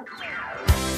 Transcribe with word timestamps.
Música 0.00 0.89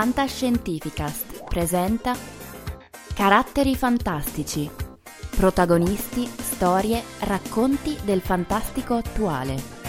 Fantascientificast 0.00 1.44
presenta 1.46 2.16
Caratteri 3.12 3.76
fantastici. 3.76 4.66
Protagonisti, 5.36 6.24
storie, 6.24 7.02
racconti 7.18 7.98
del 8.02 8.22
fantastico 8.22 8.94
attuale. 8.94 9.79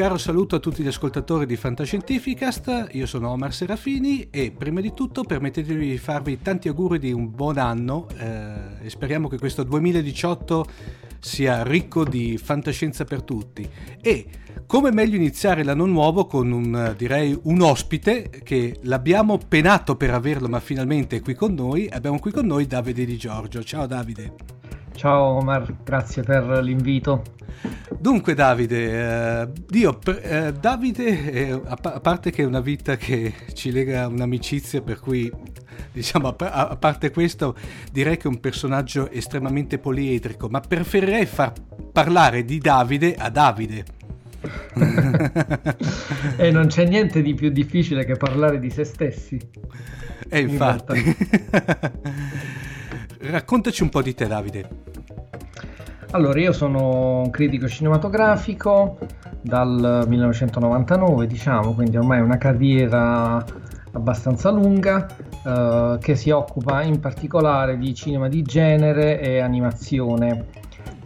Caro 0.00 0.16
saluto 0.16 0.56
a 0.56 0.60
tutti 0.60 0.82
gli 0.82 0.86
ascoltatori 0.86 1.44
di 1.44 1.56
Fantascientificast, 1.56 2.88
io 2.92 3.04
sono 3.04 3.28
Omar 3.28 3.52
Serafini 3.52 4.28
e 4.30 4.50
prima 4.50 4.80
di 4.80 4.94
tutto 4.94 5.24
permettetemi 5.24 5.90
di 5.90 5.98
farvi 5.98 6.40
tanti 6.40 6.68
auguri 6.68 6.98
di 6.98 7.12
un 7.12 7.30
buon 7.30 7.58
anno 7.58 8.06
eh, 8.16 8.86
e 8.86 8.88
speriamo 8.88 9.28
che 9.28 9.38
questo 9.38 9.62
2018 9.62 10.64
sia 11.18 11.62
ricco 11.64 12.04
di 12.04 12.38
fantascienza 12.42 13.04
per 13.04 13.20
tutti. 13.20 13.68
E 14.00 14.24
come 14.64 14.90
meglio 14.90 15.16
iniziare 15.16 15.64
l'anno 15.64 15.84
nuovo 15.84 16.24
con 16.24 16.50
un, 16.50 16.94
direi, 16.96 17.38
un 17.42 17.60
ospite 17.60 18.40
che 18.42 18.78
l'abbiamo 18.84 19.36
penato 19.36 19.96
per 19.96 20.14
averlo 20.14 20.48
ma 20.48 20.60
finalmente 20.60 21.16
è 21.16 21.20
qui 21.20 21.34
con 21.34 21.52
noi, 21.52 21.90
abbiamo 21.90 22.18
qui 22.18 22.32
con 22.32 22.46
noi 22.46 22.66
Davide 22.66 23.04
Di 23.04 23.18
Giorgio. 23.18 23.62
Ciao 23.62 23.84
Davide. 23.84 24.59
Ciao 25.00 25.38
Omar, 25.38 25.76
grazie 25.82 26.22
per 26.22 26.44
l'invito. 26.62 27.22
Dunque 27.88 28.34
Davide, 28.34 29.40
eh, 29.40 29.48
Dio, 29.66 29.98
eh, 30.04 30.52
Davide, 30.52 31.32
eh, 31.32 31.52
a, 31.52 31.78
a, 31.80 32.00
parte 32.00 32.30
che 32.30 32.42
è 32.42 32.44
una 32.44 32.60
vita 32.60 32.98
che 32.98 33.32
ci 33.54 33.72
lega 33.72 34.06
un'amicizia, 34.08 34.82
per 34.82 35.00
cui 35.00 35.32
diciamo 35.90 36.28
a, 36.28 36.68
a, 36.68 36.76
parte 36.76 37.10
questo 37.12 37.56
direi 37.90 38.18
che 38.18 38.24
è 38.24 38.26
un 38.26 38.40
personaggio 38.40 39.10
estremamente 39.10 39.78
poliedrico, 39.78 40.50
ma 40.50 40.60
preferirei 40.60 41.24
far 41.24 41.54
parlare 41.90 42.44
di 42.44 42.58
Davide 42.58 43.14
a 43.14 43.30
Davide. 43.30 43.84
e 46.36 46.50
non 46.50 46.66
c'è 46.66 46.86
niente 46.86 47.22
di 47.22 47.32
più 47.32 47.48
difficile 47.48 48.04
che 48.04 48.16
parlare 48.16 48.58
di 48.58 48.68
se 48.68 48.84
stessi. 48.84 49.40
E 50.28 50.40
infatti. 50.40 51.16
Raccontaci 53.22 53.82
un 53.82 53.90
po' 53.90 54.00
di 54.00 54.14
te 54.14 54.26
Davide. 54.26 54.68
Allora, 56.12 56.40
io 56.40 56.52
sono 56.52 57.20
un 57.20 57.30
critico 57.30 57.68
cinematografico 57.68 58.96
dal 59.42 60.06
1999, 60.08 61.26
diciamo, 61.26 61.74
quindi 61.74 61.98
ormai 61.98 62.20
una 62.22 62.38
carriera 62.38 63.44
abbastanza 63.92 64.50
lunga 64.50 65.06
eh, 65.44 65.98
che 66.00 66.16
si 66.16 66.30
occupa 66.30 66.80
in 66.82 66.98
particolare 66.98 67.76
di 67.76 67.94
cinema 67.94 68.26
di 68.26 68.40
genere 68.40 69.20
e 69.20 69.40
animazione. 69.40 70.46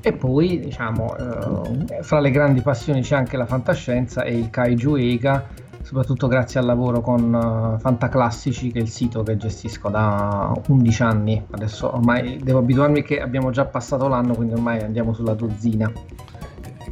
E 0.00 0.12
poi, 0.12 0.60
diciamo, 0.60 1.16
eh, 1.16 2.02
fra 2.02 2.20
le 2.20 2.30
grandi 2.30 2.60
passioni 2.60 3.00
c'è 3.00 3.16
anche 3.16 3.36
la 3.36 3.46
fantascienza 3.46 4.22
e 4.22 4.38
il 4.38 4.50
kaiju 4.50 4.94
Ega, 4.94 5.48
soprattutto 5.84 6.26
grazie 6.28 6.58
al 6.58 6.66
lavoro 6.66 7.02
con 7.02 7.32
uh, 7.32 7.78
Fantaclassici, 7.78 8.72
che 8.72 8.78
è 8.78 8.82
il 8.82 8.88
sito 8.88 9.22
che 9.22 9.36
gestisco 9.36 9.90
da 9.90 10.52
11 10.66 11.02
anni. 11.02 11.44
Adesso 11.50 11.94
ormai 11.94 12.40
devo 12.42 12.60
abituarmi 12.60 13.02
che 13.02 13.20
abbiamo 13.20 13.50
già 13.50 13.66
passato 13.66 14.08
l'anno, 14.08 14.34
quindi 14.34 14.54
ormai 14.54 14.80
andiamo 14.80 15.12
sulla 15.12 15.34
dozzina. 15.34 15.92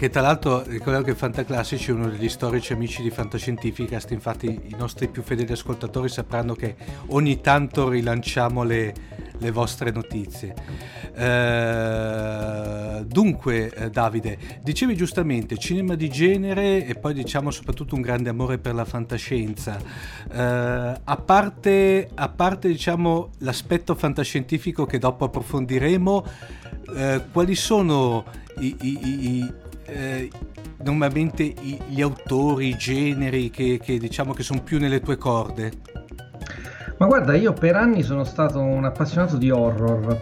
Che 0.03 0.11
tra 0.11 0.21
l'altro 0.21 0.63
ricordiamo 0.67 1.05
che 1.05 1.15
Fantaclassici 1.15 1.91
è 1.91 1.95
uno 1.95 2.09
degli 2.09 2.29
storici 2.29 2.73
amici 2.73 3.03
di 3.03 3.11
Fantascientificast, 3.11 4.11
infatti 4.11 4.47
i 4.47 4.75
nostri 4.77 5.09
più 5.09 5.23
fedeli 5.23 5.53
ascoltatori 5.53 6.09
sapranno 6.09 6.55
che 6.55 6.75
ogni 7.09 7.41
tanto 7.41 7.89
rilanciamo 7.89 8.65
le, 8.65 8.93
le 9.43 9.51
vostre 9.51 9.91
notizie. 9.91 10.55
Eh, 11.15 13.05
dunque, 13.05 13.71
eh, 13.75 13.91
Davide, 13.91 14.39
dicevi 14.63 14.97
giustamente 14.97 15.59
cinema 15.59 15.95
di 15.95 16.09
genere 16.09 16.87
e 16.87 16.95
poi 16.95 17.13
diciamo 17.13 17.51
soprattutto 17.51 17.95
un 17.95 18.01
grande 18.01 18.31
amore 18.31 18.59
per 18.59 18.75
la 18.75 18.85
fantascienza. 18.85 19.79
Eh, 20.33 20.39
a 21.05 21.17
parte, 21.17 22.09
a 22.15 22.29
parte 22.29 22.69
diciamo, 22.69 23.31
l'aspetto 23.39 23.95
fantascientifico 23.95 24.87
che 24.87 24.99
dopo 24.99 25.25
approfondiremo, 25.25 26.25
eh, 26.97 27.23
quali 27.31 27.55
sono 27.55 28.25
i, 28.61 28.77
i, 28.81 29.37
i 29.37 29.53
eh, 29.85 30.31
normalmente 30.83 31.55
gli 31.89 32.01
autori, 32.01 32.69
i 32.69 32.77
generi 32.77 33.51
che, 33.51 33.79
che 33.83 33.99
diciamo 33.99 34.33
che 34.33 34.43
sono 34.43 34.63
più 34.63 34.79
nelle 34.79 35.01
tue 35.01 35.17
corde? 35.17 35.92
Ma 37.03 37.09
guarda, 37.09 37.35
io 37.35 37.53
per 37.53 37.75
anni 37.75 38.05
sono 38.05 38.23
stato 38.23 38.61
un 38.61 38.85
appassionato 38.85 39.37
di 39.37 39.51
horror. 39.51 40.17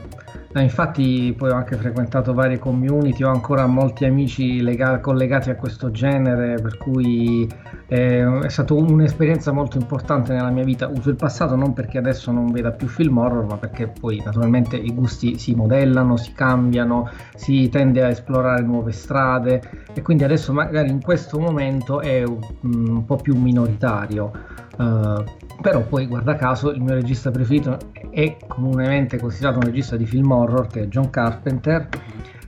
Eh, 0.54 0.62
infatti 0.62 1.34
poi 1.36 1.50
ho 1.50 1.54
anche 1.54 1.76
frequentato 1.76 2.32
varie 2.32 2.58
community, 2.58 3.22
ho 3.22 3.28
ancora 3.28 3.66
molti 3.66 4.06
amici 4.06 4.62
lega- 4.62 4.98
collegati 4.98 5.50
a 5.50 5.56
questo 5.56 5.90
genere, 5.90 6.54
per 6.54 6.78
cui 6.78 7.46
eh, 7.86 8.40
è 8.40 8.48
stata 8.48 8.72
un'esperienza 8.72 9.52
molto 9.52 9.76
importante 9.76 10.32
nella 10.32 10.48
mia 10.48 10.64
vita. 10.64 10.88
Uso 10.88 11.10
il 11.10 11.16
passato 11.16 11.54
non 11.54 11.74
perché 11.74 11.98
adesso 11.98 12.32
non 12.32 12.50
veda 12.50 12.70
più 12.70 12.88
film 12.88 13.18
horror, 13.18 13.44
ma 13.44 13.58
perché 13.58 13.86
poi 13.88 14.22
naturalmente 14.24 14.76
i 14.76 14.94
gusti 14.94 15.38
si 15.38 15.54
modellano, 15.54 16.16
si 16.16 16.32
cambiano, 16.32 17.10
si 17.34 17.68
tende 17.68 18.02
a 18.02 18.08
esplorare 18.08 18.62
nuove 18.62 18.92
strade 18.92 19.60
e 19.92 20.00
quindi 20.00 20.24
adesso 20.24 20.54
magari 20.54 20.88
in 20.88 21.02
questo 21.02 21.38
momento 21.38 22.00
è 22.00 22.22
un, 22.22 22.38
un 22.62 23.04
po' 23.04 23.16
più 23.16 23.36
minoritario. 23.36 24.32
Uh, 24.80 25.22
però 25.60 25.82
poi 25.82 26.06
guarda 26.06 26.36
caso 26.36 26.70
il 26.70 26.80
mio 26.80 26.94
regista 26.94 27.30
preferito 27.30 27.76
è 28.10 28.38
comunemente 28.46 29.18
considerato 29.18 29.58
un 29.58 29.64
regista 29.64 29.94
di 29.94 30.06
film 30.06 30.30
horror 30.30 30.68
che 30.68 30.84
è 30.84 30.86
John 30.86 31.10
Carpenter 31.10 31.86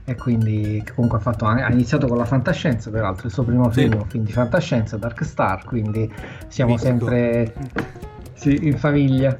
e 0.03 0.15
quindi 0.15 0.83
comunque 0.95 1.19
ha, 1.19 1.21
fatto, 1.21 1.45
ha 1.45 1.71
iniziato 1.71 2.07
con 2.07 2.17
la 2.17 2.25
fantascienza 2.25 2.89
peraltro 2.89 3.27
il 3.27 3.33
suo 3.33 3.43
primo 3.43 3.69
film 3.69 3.91
sì. 3.91 3.97
un 3.97 4.05
film 4.07 4.23
di 4.23 4.31
fantascienza 4.31 4.97
Dark 4.97 5.23
Star 5.23 5.63
quindi 5.63 6.11
siamo 6.47 6.71
Mitico. 6.71 6.89
sempre 6.89 7.53
sì, 8.33 8.65
in 8.65 8.79
famiglia 8.79 9.37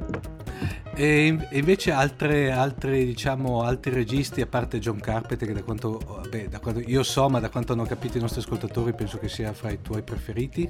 e 0.95 1.37
invece 1.51 1.91
altre, 1.91 2.51
altre, 2.51 3.03
diciamo, 3.03 3.61
altri 3.61 3.91
registi, 3.93 4.41
a 4.41 4.47
parte 4.47 4.79
John 4.79 4.99
Carpenter, 4.99 5.47
che 5.47 5.53
da 5.53 5.63
quanto, 5.63 5.99
vabbè, 6.05 6.47
da 6.49 6.59
quanto, 6.59 6.79
io 6.79 7.03
so, 7.03 7.29
ma 7.29 7.39
da 7.39 7.49
quanto 7.49 7.73
hanno 7.73 7.85
capito 7.85 8.17
i 8.17 8.21
nostri 8.21 8.41
ascoltatori, 8.41 8.93
penso 8.93 9.17
che 9.17 9.27
sia 9.27 9.53
fra 9.53 9.71
i 9.71 9.79
tuoi 9.81 10.01
preferiti. 10.03 10.69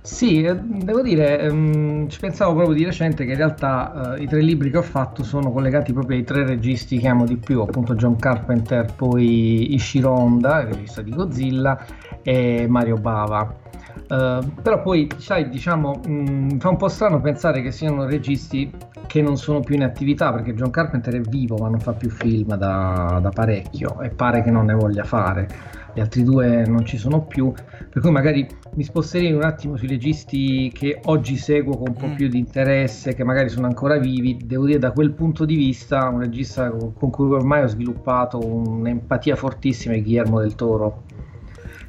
Sì, 0.00 0.42
eh, 0.42 0.54
devo 0.54 1.00
dire, 1.00 1.48
um, 1.48 2.08
ci 2.08 2.20
pensavo 2.20 2.54
proprio 2.54 2.76
di 2.76 2.84
recente 2.84 3.24
che 3.24 3.30
in 3.30 3.38
realtà 3.38 4.16
uh, 4.16 4.22
i 4.22 4.26
tre 4.26 4.42
libri 4.42 4.70
che 4.70 4.76
ho 4.76 4.82
fatto 4.82 5.22
sono 5.22 5.50
collegati 5.50 5.94
proprio 5.94 6.18
ai 6.18 6.24
tre 6.24 6.44
registi 6.44 6.98
che 6.98 7.08
amo 7.08 7.24
di 7.24 7.38
più, 7.38 7.60
appunto 7.62 7.94
John 7.94 8.16
Carpenter, 8.16 8.92
poi 8.94 9.72
Ishiro 9.74 10.10
Honda, 10.10 10.60
il 10.60 10.66
regista 10.74 11.00
di 11.00 11.10
Godzilla, 11.10 11.86
e 12.22 12.66
Mario 12.68 12.96
Bava. 12.96 13.62
Uh, 14.08 14.52
però 14.60 14.82
poi, 14.82 15.08
sai, 15.16 15.48
diciamo, 15.48 16.00
mh, 16.06 16.12
mm, 16.12 16.58
fa 16.58 16.68
un 16.68 16.76
po' 16.76 16.88
strano 16.88 17.20
pensare 17.20 17.62
che 17.62 17.70
siano 17.70 18.04
registi 18.04 18.70
che 19.06 19.22
non 19.22 19.36
sono 19.36 19.60
più 19.60 19.74
in 19.74 19.82
attività 19.82 20.32
perché 20.32 20.54
John 20.54 20.70
Carpenter 20.70 21.14
è 21.14 21.20
vivo 21.20 21.56
ma 21.56 21.68
non 21.68 21.78
fa 21.78 21.92
più 21.92 22.10
film 22.10 22.54
da, 22.56 23.18
da 23.20 23.28
parecchio 23.30 24.00
e 24.00 24.08
pare 24.10 24.42
che 24.42 24.50
non 24.50 24.66
ne 24.66 24.74
voglia 24.74 25.04
fare 25.04 25.46
gli 25.94 26.00
altri 26.00 26.24
due 26.24 26.66
non 26.66 26.84
ci 26.84 26.98
sono 26.98 27.22
più, 27.22 27.52
per 27.52 28.02
cui 28.02 28.10
magari 28.10 28.46
mi 28.74 28.82
sposterei 28.82 29.32
un 29.32 29.44
attimo 29.44 29.76
sui 29.76 29.86
registi 29.86 30.70
che 30.74 31.00
oggi 31.04 31.36
seguo 31.36 31.76
con 31.76 31.90
un 31.90 31.94
po' 31.94 32.08
mm. 32.08 32.14
più 32.14 32.28
di 32.28 32.38
interesse, 32.38 33.14
che 33.14 33.22
magari 33.22 33.48
sono 33.48 33.66
ancora 33.66 33.96
vivi. 33.96 34.36
Devo 34.44 34.66
dire 34.66 34.80
da 34.80 34.90
quel 34.90 35.12
punto 35.12 35.44
di 35.44 35.54
vista 35.54 36.08
un 36.08 36.18
regista 36.18 36.68
con 36.70 37.10
cui 37.10 37.32
ormai 37.32 37.62
ho 37.62 37.68
sviluppato 37.68 38.44
un'empatia 38.44 39.36
fortissima 39.36 39.94
è 39.94 40.02
Guillermo 40.02 40.40
del 40.40 40.56
Toro 40.56 41.04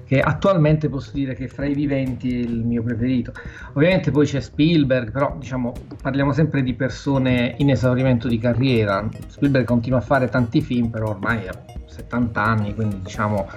che 0.05 0.19
attualmente 0.19 0.89
posso 0.89 1.11
dire 1.13 1.33
che 1.35 1.47
fra 1.47 1.65
i 1.65 1.73
viventi 1.73 2.39
è 2.39 2.43
il 2.43 2.63
mio 2.63 2.83
preferito. 2.83 3.33
Ovviamente 3.73 4.11
poi 4.11 4.25
c'è 4.25 4.39
Spielberg, 4.39 5.11
però 5.11 5.35
diciamo 5.37 5.73
parliamo 6.01 6.31
sempre 6.31 6.63
di 6.63 6.73
persone 6.73 7.55
in 7.57 7.69
esaurimento 7.69 8.27
di 8.27 8.37
carriera. 8.37 9.07
Spielberg 9.27 9.65
continua 9.65 9.99
a 9.99 10.01
fare 10.01 10.29
tanti 10.29 10.61
film, 10.61 10.89
però 10.89 11.09
ormai 11.09 11.47
ha 11.47 11.63
70 11.85 12.43
anni, 12.43 12.75
quindi 12.75 13.01
diciamo 13.01 13.47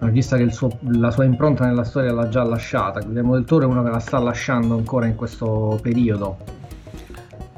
un 0.00 0.08
regista 0.08 0.36
che 0.36 0.50
suo, 0.50 0.70
la 0.92 1.10
sua 1.10 1.24
impronta 1.24 1.66
nella 1.66 1.84
storia 1.84 2.12
l'ha 2.12 2.28
già 2.28 2.42
lasciata. 2.42 3.00
Guillermo 3.00 3.34
del 3.34 3.44
Toro 3.44 3.66
è 3.66 3.70
uno 3.70 3.82
che 3.82 3.90
la 3.90 3.98
sta 3.98 4.18
lasciando 4.18 4.76
ancora 4.76 5.06
in 5.06 5.14
questo 5.14 5.78
periodo. 5.82 6.59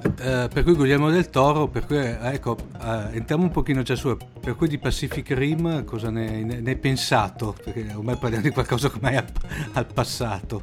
Eh, 0.03 0.49
per 0.53 0.63
cui 0.63 0.75
Guglielmo 0.75 1.11
del 1.11 1.31
Toro, 1.31 1.69
per 1.69 1.87
cui, 1.87 1.97
eh, 1.97 2.17
ecco, 2.21 2.57
eh, 2.83 3.17
entriamo 3.17 3.45
un 3.45 3.51
pochino 3.51 3.83
già 3.83 3.95
su, 3.95 4.17
per 4.41 4.57
cui 4.57 4.69
di 4.69 4.79
Pacific 4.79 5.31
Rim 5.31 5.85
cosa 5.85 6.11
ne, 6.11 6.43
ne, 6.43 6.61
ne 6.61 6.71
hai 6.71 6.77
pensato? 6.77 7.55
Perché 7.63 7.87
ormai 7.95 8.17
parliamo 8.17 8.45
di 8.45 8.51
qualcosa 8.51 8.91
che 8.91 8.99
mai 9.01 9.17
al, 9.17 9.27
al 9.73 9.87
passato. 9.87 10.63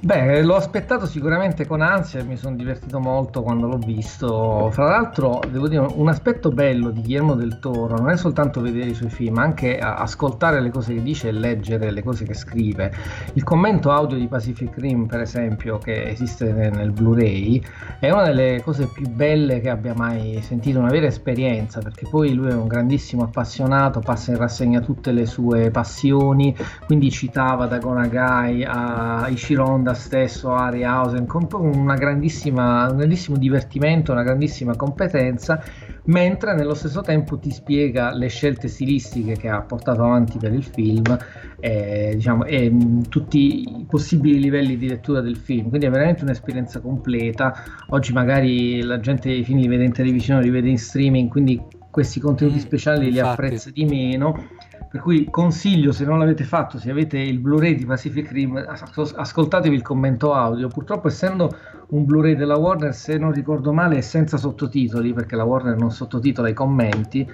Beh, 0.00 0.42
l'ho 0.42 0.56
aspettato 0.56 1.06
sicuramente 1.06 1.66
con 1.66 1.80
ansia 1.80 2.20
e 2.20 2.24
mi 2.24 2.36
sono 2.36 2.56
divertito 2.56 2.98
molto 2.98 3.42
quando 3.42 3.66
l'ho 3.66 3.78
visto. 3.78 4.70
Fra 4.72 4.84
l'altro, 4.86 5.40
devo 5.50 5.68
dire, 5.68 5.86
un 5.94 6.08
aspetto 6.08 6.50
bello 6.50 6.90
di 6.90 7.00
Guillermo 7.00 7.34
del 7.34 7.58
Toro 7.60 7.96
non 7.96 8.10
è 8.10 8.16
soltanto 8.16 8.60
vedere 8.60 8.90
i 8.90 8.94
suoi 8.94 9.10
film, 9.10 9.34
ma 9.34 9.42
anche 9.42 9.78
ascoltare 9.78 10.60
le 10.60 10.70
cose 10.70 10.94
che 10.94 11.02
dice 11.02 11.28
e 11.28 11.32
leggere 11.32 11.90
le 11.90 12.02
cose 12.02 12.24
che 12.24 12.34
scrive. 12.34 12.92
Il 13.34 13.44
commento 13.44 13.90
audio 13.92 14.16
di 14.16 14.26
Pacific 14.26 14.76
Rim, 14.78 15.06
per 15.06 15.20
esempio, 15.20 15.78
che 15.78 16.08
esiste 16.08 16.52
nel 16.52 16.90
Blu-ray, 16.90 17.62
è 18.00 18.10
una 18.10 18.24
delle 18.24 18.45
cose 18.64 18.86
più 18.86 19.08
belle 19.08 19.60
che 19.60 19.70
abbia 19.70 19.94
mai 19.94 20.40
sentito, 20.42 20.78
una 20.78 20.90
vera 20.90 21.06
esperienza, 21.06 21.80
perché 21.80 22.06
poi 22.08 22.34
lui 22.34 22.50
è 22.50 22.54
un 22.54 22.66
grandissimo 22.66 23.22
appassionato, 23.24 24.00
passa 24.00 24.32
in 24.32 24.38
rassegna 24.38 24.80
tutte 24.80 25.12
le 25.12 25.26
sue 25.26 25.70
passioni, 25.70 26.54
quindi 26.86 27.10
citava 27.10 27.66
da 27.66 27.78
Gonagai 27.78 28.64
a 28.64 29.26
Ishironda 29.28 29.94
stesso, 29.94 30.52
Harryhausen, 30.52 31.26
con 31.26 31.46
un 31.52 31.94
grandissimo 31.96 33.36
divertimento, 33.36 34.12
una 34.12 34.22
grandissima 34.22 34.76
competenza, 34.76 35.62
mentre 36.04 36.54
nello 36.54 36.74
stesso 36.74 37.00
tempo 37.00 37.38
ti 37.38 37.50
spiega 37.50 38.12
le 38.12 38.28
scelte 38.28 38.68
stilistiche 38.68 39.36
che 39.36 39.48
ha 39.48 39.62
portato 39.62 40.04
avanti 40.04 40.38
per 40.38 40.52
il 40.52 40.62
film 40.62 41.18
e, 41.58 42.12
diciamo, 42.14 42.44
e 42.44 42.72
tutti 43.08 43.62
i 43.62 43.86
possibili 43.88 44.38
livelli 44.38 44.76
di 44.76 44.88
lettura 44.88 45.20
del 45.20 45.36
film. 45.36 45.68
Quindi 45.68 45.86
è 45.86 45.90
veramente 45.90 46.22
un'esperienza 46.22 46.80
completa. 46.80 47.54
Oggi 47.88 48.12
magari 48.12 48.35
la 48.40 49.00
gente 49.00 49.30
i 49.30 49.44
film 49.44 49.60
li 49.60 49.68
vede 49.68 49.84
in 49.84 49.92
televisione, 49.92 50.42
li 50.42 50.50
vede 50.50 50.68
in 50.68 50.78
streaming, 50.78 51.28
quindi 51.28 51.60
questi 51.90 52.20
contenuti 52.20 52.58
mm, 52.58 52.60
speciali 52.60 53.10
li 53.10 53.18
apprezza 53.18 53.70
di 53.70 53.84
meno 53.84 54.48
per 54.96 55.00
cui 55.00 55.28
consiglio, 55.28 55.92
se 55.92 56.04
non 56.04 56.18
l'avete 56.18 56.44
fatto, 56.44 56.78
se 56.78 56.90
avete 56.90 57.18
il 57.18 57.38
Blu-ray 57.38 57.74
di 57.74 57.84
Pacific 57.84 58.30
Rim, 58.30 58.56
ascoltatevi 58.56 59.74
il 59.74 59.82
commento 59.82 60.32
audio. 60.32 60.68
Purtroppo, 60.68 61.08
essendo 61.08 61.54
un 61.88 62.04
Blu-ray 62.04 62.34
della 62.34 62.56
Warner, 62.56 62.94
se 62.94 63.18
non 63.18 63.32
ricordo 63.32 63.74
male, 63.74 63.98
è 63.98 64.00
senza 64.00 64.38
sottotitoli, 64.38 65.12
perché 65.12 65.36
la 65.36 65.44
Warner 65.44 65.76
non 65.76 65.90
sottotitola 65.90 66.48
i 66.48 66.54
commenti. 66.54 67.28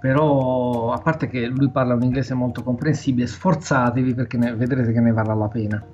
Però, 0.00 0.92
a 0.92 0.98
parte 0.98 1.28
che 1.28 1.46
lui 1.46 1.70
parla 1.70 1.94
un 1.94 2.02
inglese 2.02 2.32
molto 2.32 2.62
comprensibile, 2.62 3.26
sforzatevi 3.26 4.14
perché 4.14 4.38
ne, 4.38 4.54
vedrete 4.54 4.92
che 4.92 5.00
ne 5.00 5.12
varrà 5.12 5.34
la 5.34 5.48
pena. 5.48 5.84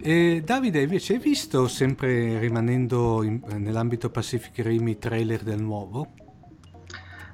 E 0.00 0.42
Davide, 0.44 0.82
invece, 0.82 1.14
hai 1.14 1.18
visto, 1.18 1.68
sempre 1.68 2.38
rimanendo 2.38 3.22
in, 3.22 3.40
nell'ambito 3.56 4.10
Pacific 4.10 4.64
Rim, 4.64 4.88
i 4.88 4.98
trailer 4.98 5.42
del 5.42 5.60
nuovo? 5.60 6.08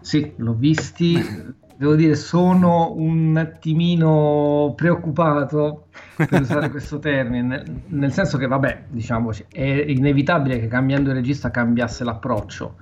Sì, 0.01 0.33
l'ho 0.37 0.55
visti. 0.55 1.23
devo 1.77 1.95
dire, 1.97 2.15
sono 2.15 2.93
un 2.97 3.37
attimino 3.37 4.73
preoccupato 4.77 5.89
per 6.17 6.41
usare 6.41 6.71
questo 6.71 6.99
termine, 6.99 7.63
nel, 7.89 8.13
senso 8.13 8.39
che, 8.39 8.47
vabbè, 8.47 8.85
diciamo, 8.89 9.33
è 9.51 9.63
inevitabile 9.63 10.61
che 10.61 10.69
cambiando 10.69 11.11
il 11.11 11.17
regista 11.17 11.51
cambiasse 11.51 12.05
l'approccio. 12.05 12.77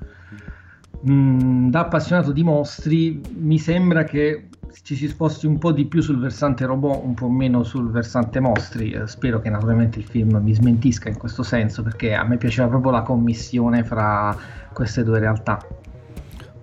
Mm, 1.10 1.70
da 1.70 1.80
appassionato 1.80 2.32
di 2.32 2.42
mostri, 2.44 3.20
mi 3.34 3.58
sembra 3.58 4.04
che 4.04 4.48
ci 4.82 4.96
si 4.96 5.08
sposti 5.08 5.46
un 5.46 5.58
po' 5.58 5.72
di 5.72 5.86
più 5.86 6.00
sul 6.00 6.18
versante 6.18 6.64
robot, 6.64 7.02
un 7.04 7.14
po' 7.14 7.28
meno 7.28 7.62
sul 7.62 7.90
versante 7.90 8.40
mostri. 8.40 8.92
Eh, 8.92 9.06
spero 9.06 9.40
che 9.40 9.50
naturalmente 9.50 9.98
il 9.98 10.04
film 10.04 10.36
mi 10.42 10.54
smentisca 10.54 11.08
in 11.08 11.18
questo 11.18 11.42
senso, 11.42 11.82
perché 11.82 12.14
a 12.14 12.24
me 12.24 12.38
piaceva 12.38 12.68
proprio 12.68 12.92
la 12.92 13.02
commissione 13.02 13.84
fra 13.84 14.36
queste 14.72 15.04
due 15.04 15.18
realtà. 15.18 15.64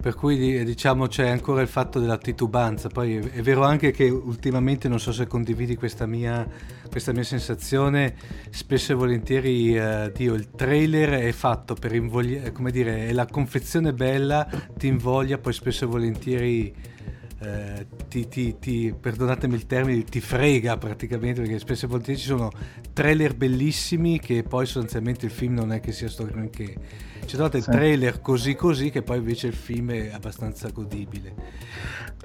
Per 0.02 0.16
cui 0.16 0.64
diciamo 0.64 1.08
c'è 1.08 1.28
ancora 1.28 1.62
il 1.62 1.68
fatto 1.68 2.00
della 2.00 2.18
titubanza, 2.18 2.88
poi 2.88 3.18
è 3.18 3.42
vero 3.42 3.66
anche 3.66 3.92
che 3.92 4.08
ultimamente, 4.08 4.88
non 4.88 4.98
so 4.98 5.12
se 5.12 5.28
condividi 5.28 5.76
questa 5.76 6.06
mia, 6.06 6.48
questa 6.90 7.12
mia 7.12 7.24
sensazione, 7.24 8.16
spesso 8.50 8.94
e 8.94 8.96
volentieri 8.96 9.76
eh, 9.76 10.10
Dio, 10.16 10.36
il 10.36 10.52
trailer 10.52 11.20
è 11.20 11.32
fatto 11.34 11.74
per 11.74 11.94
invogliare, 11.94 12.54
come 12.54 12.72
dire, 12.72 13.08
è 13.08 13.12
la 13.12 13.26
confezione 13.26 13.92
bella, 13.92 14.48
ti 14.78 14.88
invoglia, 14.88 15.38
poi 15.38 15.52
spesso 15.52 15.84
e 15.84 15.88
volentieri 15.88 16.74
eh, 17.42 17.86
ti, 18.08 18.28
ti, 18.28 18.58
ti, 18.60 18.94
perdonatemi 19.00 19.56
il 19.56 19.66
termine, 19.66 20.04
ti 20.04 20.20
frega 20.20 20.78
praticamente 20.78 21.42
perché 21.42 21.60
spesso 21.60 21.86
e 21.86 21.88
volentieri 21.88 22.20
ci 22.20 22.28
sono 22.28 22.52
trailer 22.92 23.36
bellissimi 23.36 24.20
che 24.20 24.44
poi 24.44 24.66
sostanzialmente 24.66 25.26
il 25.26 25.32
film 25.32 25.54
non 25.54 25.72
è 25.72 25.80
che 25.80 25.92
sia 25.92 26.10
storico 26.10 26.50
che 26.50 26.76
ci 27.26 27.36
sono 27.36 27.50
sì. 27.52 27.62
trailer 27.62 28.22
così 28.22 28.56
così 28.56 28.90
che 28.90 29.02
poi 29.02 29.18
invece 29.18 29.48
il 29.48 29.54
film 29.54 29.92
è 29.92 30.12
abbastanza 30.14 30.70
godibile. 30.70 31.34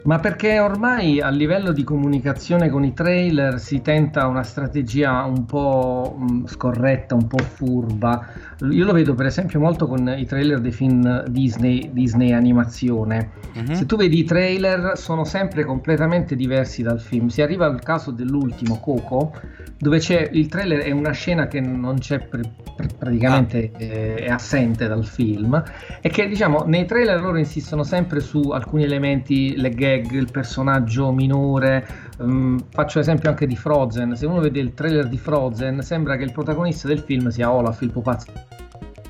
Ma 0.04 0.18
perché 0.18 0.58
ormai 0.58 1.20
a 1.22 1.30
livello 1.30 1.72
di 1.72 1.82
comunicazione 1.82 2.68
con 2.68 2.84
i 2.84 2.92
trailer 2.92 3.58
si 3.58 3.80
tenta 3.80 4.26
una 4.26 4.42
strategia 4.42 5.24
un 5.24 5.46
po' 5.46 6.18
mm, 6.18 6.44
scorretta, 6.44 7.14
un 7.14 7.26
po' 7.26 7.38
furba. 7.38 8.26
Io 8.70 8.84
lo 8.84 8.92
vedo 8.92 9.14
per 9.14 9.26
esempio 9.26 9.58
molto 9.60 9.86
con 9.86 10.06
i 10.14 10.26
trailer 10.26 10.60
dei 10.60 10.72
film 10.72 11.24
Disney, 11.28 11.90
Disney 11.90 12.32
animazione. 12.32 13.30
Uh-huh. 13.54 13.72
Se 13.72 13.86
tu 13.86 13.96
vedi 13.96 14.18
i 14.18 14.24
trailer 14.24 14.98
sono 14.98 15.24
sempre 15.24 15.64
completamente 15.64 16.36
diversi 16.36 16.82
dal 16.82 17.00
film. 17.00 17.28
Si 17.28 17.40
arriva 17.40 17.64
al 17.64 17.80
caso 17.80 18.10
dell'ultimo 18.10 18.80
Coco, 18.80 19.32
dove 19.78 20.00
c'è 20.00 20.28
il 20.32 20.48
trailer 20.48 20.80
è 20.80 20.90
una 20.90 21.12
scena 21.12 21.46
che 21.46 21.60
non 21.60 21.96
c'è 21.96 22.18
pr- 22.18 22.46
pr- 22.76 22.94
praticamente 22.98 23.70
ah. 23.72 23.82
eh, 23.82 24.14
è 24.16 24.28
assente 24.30 24.83
dal 24.88 25.04
film 25.04 25.62
e 26.00 26.08
che 26.08 26.26
diciamo 26.26 26.64
nei 26.66 26.84
trailer 26.84 27.20
loro 27.20 27.38
insistono 27.38 27.82
sempre 27.82 28.20
su 28.20 28.40
alcuni 28.50 28.84
elementi, 28.84 29.56
le 29.56 29.70
gag, 29.70 30.10
il 30.12 30.30
personaggio 30.30 31.12
minore. 31.12 31.86
Um, 32.18 32.58
faccio 32.70 32.98
esempio 32.98 33.28
anche 33.28 33.46
di 33.46 33.56
Frozen. 33.56 34.16
Se 34.16 34.26
uno 34.26 34.40
vede 34.40 34.60
il 34.60 34.74
trailer 34.74 35.08
di 35.08 35.18
Frozen, 35.18 35.82
sembra 35.82 36.16
che 36.16 36.24
il 36.24 36.32
protagonista 36.32 36.88
del 36.88 37.00
film 37.00 37.28
sia 37.28 37.50
Olaf, 37.50 37.80
il 37.82 37.90
pupazzo 37.90 38.32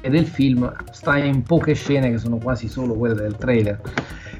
e 0.00 0.10
del 0.10 0.26
film 0.26 0.70
sta 0.90 1.16
in 1.16 1.42
poche 1.42 1.72
scene 1.72 2.10
che 2.10 2.18
sono 2.18 2.36
quasi 2.36 2.68
solo 2.68 2.94
quelle 2.94 3.14
del 3.14 3.36
trailer. 3.36 3.80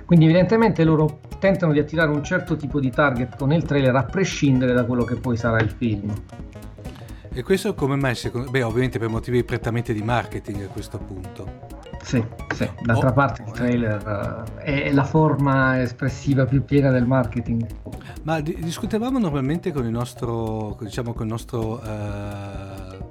Quindi 0.05 0.27
evidentemente 0.27 0.85
loro 0.85 1.21
tentano 1.39 1.73
di 1.73 1.79
attirare 1.79 2.11
un 2.11 2.23
certo 2.23 2.57
tipo 2.57 2.79
di 2.81 2.91
target 2.91 3.39
con 3.39 3.51
il 3.51 3.63
trailer 3.63 3.97
a 3.97 4.05
prescindere 4.05 4.75
da 4.75 4.85
quello 4.85 5.05
che 5.05 5.15
poi 5.15 5.39
sarà 5.39 5.59
il 5.61 5.71
film. 5.71 6.13
E 7.37 7.43
questo 7.43 7.75
come 7.75 7.97
mai 7.97 8.15
secondo 8.15 8.49
Beh, 8.49 8.63
ovviamente 8.63 9.01
per 9.01 9.09
motivi 9.09 9.43
prettamente 9.43 9.93
di 9.93 10.03
marketing 10.03 10.63
a 10.63 10.69
questo 10.69 10.99
punto. 10.99 11.83
Sì, 12.01 12.25
sì. 12.55 12.71
d'altra 12.83 13.09
oh, 13.09 13.13
parte 13.13 13.43
il 13.43 13.51
trailer 13.51 14.45
uh, 14.47 14.61
è 14.61 14.93
la 14.93 15.03
forma 15.03 15.81
espressiva 15.83 16.45
più 16.45 16.65
piena 16.65 16.91
del 16.91 17.07
marketing. 17.07 17.67
Ma 18.23 18.41
di- 18.41 18.57
discutevamo 18.61 19.19
normalmente 19.19 19.73
con 19.73 19.85
il 19.85 19.91
nostro, 19.91 20.77
diciamo, 20.81 21.13
con 21.13 21.27
il 21.27 21.33
nostro 21.33 21.83
uh, 21.83 23.11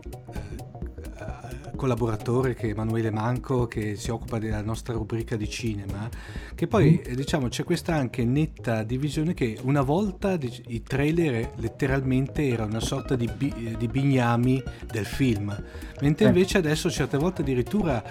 collaboratore 1.83 2.53
che 2.53 2.67
è 2.67 2.69
Emanuele 2.69 3.11
Manco 3.11 3.67
che 3.67 3.97
si 3.97 4.09
occupa 4.09 4.39
della 4.39 4.61
nostra 4.61 4.93
rubrica 4.93 5.35
di 5.35 5.49
cinema 5.49 6.09
che 6.55 6.65
poi 6.65 7.03
mm. 7.05 7.13
diciamo 7.13 7.49
c'è 7.49 7.65
questa 7.65 7.93
anche 7.93 8.23
netta 8.23 8.83
divisione 8.83 9.33
che 9.33 9.57
una 9.63 9.81
volta 9.81 10.37
i 10.39 10.81
trailer 10.81 11.51
letteralmente 11.57 12.47
era 12.47 12.63
una 12.63 12.79
sorta 12.79 13.17
di, 13.17 13.29
di 13.77 13.87
bignami 13.89 14.63
del 14.89 15.05
film 15.05 15.61
mentre 15.99 16.27
invece 16.27 16.57
adesso 16.59 16.89
certe 16.89 17.17
volte 17.17 17.41
addirittura 17.41 18.01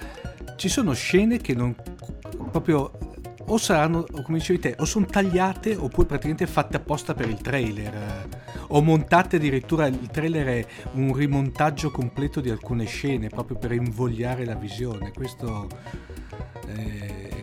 ci 0.56 0.68
sono 0.68 0.92
scene 0.92 1.38
che 1.38 1.54
non 1.54 1.74
proprio 2.50 2.90
o 3.52 3.58
saranno, 3.58 4.06
come 4.22 4.38
dicevi 4.38 4.58
te, 4.58 4.76
o 4.78 4.86
sono 4.86 5.04
tagliate 5.04 5.76
oppure 5.76 6.06
praticamente 6.06 6.46
fatte 6.46 6.78
apposta 6.78 7.12
per 7.12 7.28
il 7.28 7.36
trailer, 7.36 7.94
eh, 7.94 8.28
o 8.68 8.80
montate 8.80 9.36
addirittura, 9.36 9.86
il 9.86 10.08
trailer 10.10 10.46
è 10.46 10.66
un 10.92 11.14
rimontaggio 11.14 11.90
completo 11.90 12.40
di 12.40 12.48
alcune 12.48 12.86
scene 12.86 13.28
proprio 13.28 13.58
per 13.58 13.72
invogliare 13.72 14.46
la 14.46 14.54
visione. 14.54 15.12
Questo 15.12 15.68
è, 16.66 17.41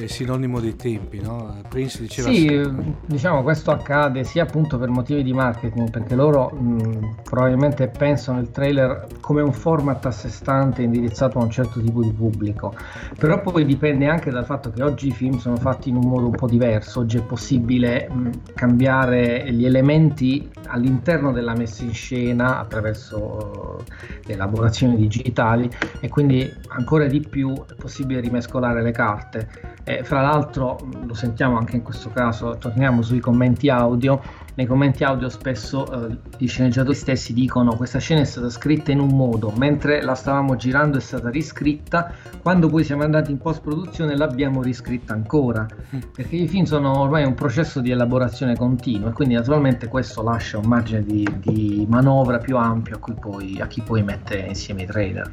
è 0.00 0.06
sinonimo 0.06 0.60
dei 0.60 0.76
tempi, 0.76 1.20
no? 1.20 1.60
Prince 1.68 2.00
diceva... 2.00 2.30
Sì, 2.30 2.94
diciamo 3.06 3.42
questo 3.42 3.70
accade 3.70 4.24
sia 4.24 4.42
appunto 4.42 4.78
per 4.78 4.88
motivi 4.88 5.22
di 5.22 5.32
marketing, 5.32 5.90
perché 5.90 6.14
loro 6.14 6.50
mh, 6.50 7.22
probabilmente 7.22 7.88
pensano 7.88 8.40
il 8.40 8.50
trailer 8.50 9.06
come 9.20 9.42
un 9.42 9.52
format 9.52 10.04
a 10.06 10.10
sé 10.10 10.28
stante 10.28 10.82
indirizzato 10.82 11.38
a 11.38 11.42
un 11.42 11.50
certo 11.50 11.80
tipo 11.80 12.02
di 12.02 12.12
pubblico, 12.12 12.74
però 13.18 13.40
poi 13.40 13.64
dipende 13.64 14.06
anche 14.06 14.30
dal 14.30 14.44
fatto 14.44 14.70
che 14.70 14.82
oggi 14.82 15.08
i 15.08 15.12
film 15.12 15.38
sono 15.38 15.56
fatti 15.56 15.88
in 15.88 15.96
un 15.96 16.08
modo 16.08 16.26
un 16.26 16.34
po' 16.34 16.46
diverso, 16.46 17.00
oggi 17.00 17.18
è 17.18 17.22
possibile 17.22 18.08
mh, 18.08 18.30
cambiare 18.54 19.52
gli 19.52 19.64
elementi 19.64 20.50
all'interno 20.66 21.32
della 21.32 21.54
messa 21.54 21.84
in 21.84 21.92
scena 21.92 22.58
attraverso 22.58 23.78
uh, 23.78 23.92
le 24.24 24.32
elaborazioni 24.32 24.96
digitali 24.96 25.68
e 26.00 26.08
quindi 26.08 26.50
ancora 26.68 27.06
di 27.06 27.20
più 27.20 27.52
è 27.52 27.74
possibile 27.74 28.20
rimescolare 28.20 28.82
le 28.82 28.92
carte. 28.92 29.70
E 29.84 30.04
fra 30.04 30.20
l'altro 30.20 30.78
lo 31.06 31.14
sentiamo 31.14 31.58
anche 31.58 31.76
in 31.76 31.82
questo 31.82 32.10
caso, 32.10 32.56
torniamo 32.56 33.02
sui 33.02 33.18
commenti 33.18 33.68
audio, 33.68 34.20
nei 34.54 34.66
commenti 34.66 35.04
audio 35.04 35.28
spesso 35.28 36.08
eh, 36.08 36.16
gli 36.36 36.46
sceneggiatori 36.46 36.94
stessi 36.94 37.32
dicono 37.32 37.74
questa 37.74 37.98
scena 37.98 38.20
è 38.20 38.24
stata 38.24 38.50
scritta 38.50 38.92
in 38.92 39.00
un 39.00 39.14
modo, 39.16 39.52
mentre 39.56 40.02
la 40.02 40.14
stavamo 40.14 40.56
girando 40.56 40.98
è 40.98 41.00
stata 41.00 41.30
riscritta, 41.30 42.12
quando 42.42 42.68
poi 42.68 42.84
siamo 42.84 43.02
andati 43.02 43.30
in 43.30 43.38
post 43.38 43.62
produzione 43.62 44.16
l'abbiamo 44.16 44.62
riscritta 44.62 45.14
ancora, 45.14 45.66
mm. 45.94 46.00
perché 46.14 46.36
i 46.36 46.48
film 46.48 46.64
sono 46.64 47.00
ormai 47.00 47.24
un 47.24 47.34
processo 47.34 47.80
di 47.80 47.90
elaborazione 47.90 48.56
continua 48.56 49.10
e 49.10 49.12
quindi 49.12 49.34
naturalmente 49.34 49.88
questo 49.88 50.22
lascia 50.22 50.58
un 50.58 50.66
margine 50.66 51.02
di, 51.02 51.26
di 51.40 51.86
manovra 51.88 52.38
più 52.38 52.56
ampio 52.56 52.98
a, 53.00 53.12
poi, 53.14 53.60
a 53.60 53.66
chi 53.66 53.80
poi 53.80 54.02
mette 54.02 54.36
insieme 54.36 54.82
i 54.82 54.86
trailer. 54.86 55.32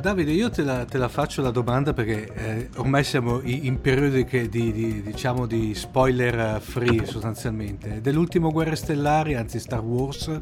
Davide, 0.00 0.30
io 0.30 0.48
te 0.48 0.62
la, 0.62 0.84
te 0.84 0.96
la, 0.96 1.08
faccio 1.08 1.42
la 1.42 1.50
domanda 1.50 1.92
perché 1.92 2.32
eh, 2.32 2.68
ormai 2.76 3.02
siamo 3.02 3.40
in 3.42 3.80
periodi 3.80 4.24
di, 4.48 4.48
di, 4.48 5.02
diciamo 5.02 5.44
di 5.44 5.74
spoiler 5.74 6.60
free 6.60 7.04
sostanzialmente. 7.04 8.00
Dell'ultimo 8.08 8.50
Guerre 8.50 8.74
Stellari, 8.74 9.34
anzi 9.34 9.58
Star 9.58 9.84
Wars, 9.84 10.40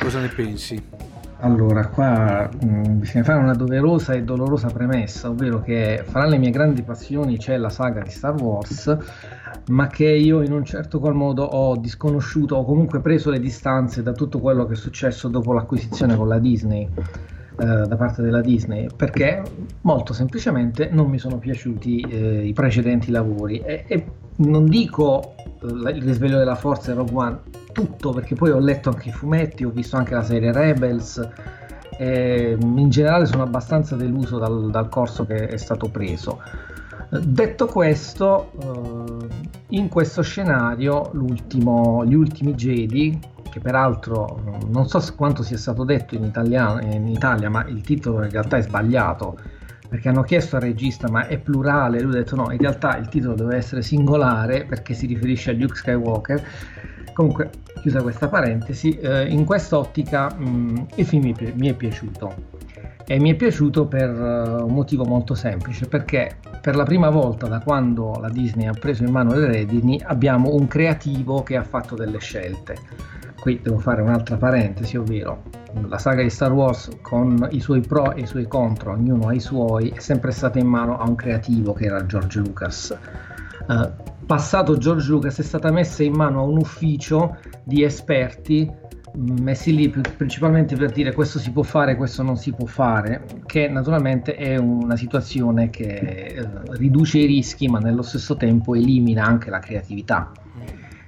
cosa 0.00 0.20
ne 0.20 0.28
pensi? 0.28 0.82
Allora, 1.40 1.88
qua 1.88 2.48
mh, 2.48 2.66
mm, 2.66 2.98
bisogna 2.98 3.24
fare 3.24 3.40
una 3.40 3.52
doverosa 3.52 4.14
e 4.14 4.22
dolorosa 4.22 4.68
premessa, 4.68 5.28
ovvero 5.28 5.60
che 5.60 6.02
fra 6.06 6.24
le 6.24 6.38
mie 6.38 6.48
grandi 6.48 6.80
passioni 6.80 7.36
c'è 7.36 7.58
la 7.58 7.68
saga 7.68 8.00
di 8.00 8.08
Star 8.08 8.40
Wars, 8.40 8.96
ma 9.66 9.88
che 9.88 10.06
io 10.06 10.40
in 10.40 10.52
un 10.52 10.64
certo 10.64 10.98
qual 10.98 11.12
modo 11.12 11.42
ho 11.42 11.76
disconosciuto 11.76 12.56
o 12.56 12.64
comunque 12.64 13.02
preso 13.02 13.28
le 13.28 13.38
distanze 13.38 14.02
da 14.02 14.12
tutto 14.12 14.38
quello 14.38 14.64
che 14.64 14.72
è 14.72 14.76
successo 14.76 15.28
dopo 15.28 15.52
l'acquisizione 15.52 16.16
con 16.16 16.26
la 16.26 16.38
Disney 16.38 16.88
eh, 17.58 17.64
da 17.64 17.96
parte 17.96 18.22
della 18.22 18.40
Disney 18.40 18.88
perché 18.94 19.42
molto 19.82 20.12
semplicemente 20.12 20.88
non 20.90 21.08
mi 21.08 21.18
sono 21.18 21.38
piaciuti 21.38 22.00
eh, 22.00 22.46
i 22.46 22.52
precedenti 22.52 23.10
lavori. 23.10 23.60
E, 23.60 23.84
e 23.86 24.06
non 24.36 24.66
dico 24.66 25.34
eh, 25.62 25.90
il 25.90 26.02
risveglio 26.02 26.38
della 26.38 26.54
forza 26.54 26.92
e 26.92 26.94
Rogue 26.94 27.16
One 27.16 27.38
tutto 27.72 28.12
perché 28.12 28.34
poi 28.34 28.50
ho 28.50 28.58
letto 28.58 28.90
anche 28.90 29.08
i 29.08 29.12
fumetti 29.12 29.64
ho 29.64 29.70
visto 29.70 29.96
anche 29.96 30.14
la 30.14 30.22
serie 30.22 30.52
Rebels 30.52 31.28
e 31.98 32.56
in 32.60 32.90
generale 32.90 33.26
sono 33.26 33.42
abbastanza 33.42 33.96
deluso 33.96 34.38
dal, 34.38 34.70
dal 34.70 34.88
corso 34.88 35.24
che 35.24 35.48
è 35.48 35.56
stato 35.56 35.88
preso. 35.88 36.42
Detto 37.08 37.66
questo 37.66 38.50
eh, 38.60 39.26
in 39.68 39.88
questo 39.88 40.22
scenario 40.22 41.10
gli 41.14 42.14
ultimi 42.14 42.52
Jedi 42.54 43.18
che 43.50 43.60
peraltro 43.60 44.40
non 44.68 44.86
so 44.86 45.02
quanto 45.16 45.42
sia 45.42 45.56
stato 45.56 45.84
detto 45.84 46.14
in, 46.14 46.24
italiano, 46.24 46.80
in 46.80 47.08
Italia, 47.08 47.48
ma 47.50 47.64
il 47.66 47.80
titolo 47.80 48.22
in 48.22 48.30
realtà 48.30 48.56
è 48.56 48.62
sbagliato 48.62 49.38
perché 49.88 50.08
hanno 50.08 50.22
chiesto 50.22 50.56
al 50.56 50.62
regista 50.62 51.08
ma 51.08 51.26
è 51.26 51.38
plurale, 51.38 52.00
lui 52.00 52.14
ha 52.14 52.18
detto 52.18 52.36
no, 52.36 52.50
in 52.50 52.58
realtà 52.58 52.96
il 52.96 53.08
titolo 53.08 53.34
deve 53.34 53.56
essere 53.56 53.82
singolare 53.82 54.64
perché 54.64 54.94
si 54.94 55.06
riferisce 55.06 55.50
a 55.50 55.54
Luke 55.54 55.76
Skywalker. 55.76 56.42
Comunque, 57.12 57.50
chiusa 57.80 58.02
questa 58.02 58.28
parentesi, 58.28 58.98
eh, 58.98 59.26
in 59.26 59.44
quest'ottica 59.44 60.28
mh, 60.34 60.86
il 60.96 61.06
film 61.06 61.22
mi, 61.22 61.34
mi, 61.54 61.68
è 61.68 61.74
piaciuto. 61.74 62.54
E 63.06 63.18
mi 63.18 63.30
è 63.30 63.34
piaciuto 63.36 63.86
per 63.86 64.10
uh, 64.10 64.66
un 64.66 64.74
motivo 64.74 65.04
molto 65.04 65.34
semplice 65.34 65.86
perché 65.86 66.38
per 66.60 66.74
la 66.74 66.82
prima 66.82 67.08
volta 67.08 67.46
da 67.46 67.60
quando 67.60 68.18
la 68.20 68.28
Disney 68.28 68.66
ha 68.66 68.72
preso 68.72 69.04
in 69.04 69.12
mano 69.12 69.32
le 69.32 69.46
redini 69.46 70.02
abbiamo 70.04 70.52
un 70.52 70.66
creativo 70.66 71.44
che 71.44 71.56
ha 71.56 71.62
fatto 71.62 71.94
delle 71.94 72.18
scelte 72.18 72.74
qui 73.46 73.60
devo 73.62 73.78
fare 73.78 74.02
un'altra 74.02 74.36
parentesi, 74.36 74.96
ovvero 74.96 75.44
la 75.86 75.98
saga 75.98 76.20
di 76.20 76.30
Star 76.30 76.50
Wars 76.50 76.90
con 77.00 77.46
i 77.52 77.60
suoi 77.60 77.80
pro 77.80 78.12
e 78.12 78.22
i 78.22 78.26
suoi 78.26 78.48
contro, 78.48 78.90
ognuno 78.90 79.28
ha 79.28 79.34
i 79.34 79.38
suoi, 79.38 79.90
è 79.90 80.00
sempre 80.00 80.32
stata 80.32 80.58
in 80.58 80.66
mano 80.66 80.98
a 80.98 81.08
un 81.08 81.14
creativo 81.14 81.72
che 81.72 81.84
era 81.84 82.04
George 82.06 82.40
Lucas. 82.40 82.98
Uh, 83.68 83.88
passato 84.26 84.76
George 84.78 85.08
Lucas 85.08 85.38
è 85.38 85.44
stata 85.44 85.70
messa 85.70 86.02
in 86.02 86.14
mano 86.14 86.40
a 86.40 86.42
un 86.42 86.56
ufficio 86.56 87.36
di 87.62 87.84
esperti 87.84 88.68
mm, 89.16 89.38
messi 89.40 89.72
lì 89.72 89.90
principalmente 89.90 90.74
per 90.74 90.90
dire 90.90 91.12
questo 91.12 91.38
si 91.38 91.52
può 91.52 91.62
fare, 91.62 91.94
questo 91.94 92.24
non 92.24 92.36
si 92.36 92.50
può 92.50 92.66
fare, 92.66 93.26
che 93.46 93.68
naturalmente 93.68 94.34
è 94.34 94.56
una 94.56 94.96
situazione 94.96 95.70
che 95.70 95.84
eh, 95.86 96.48
riduce 96.70 97.18
i 97.18 97.26
rischi 97.26 97.68
ma 97.68 97.78
nello 97.78 98.02
stesso 98.02 98.36
tempo 98.36 98.74
elimina 98.74 99.24
anche 99.24 99.50
la 99.50 99.60
creatività. 99.60 100.32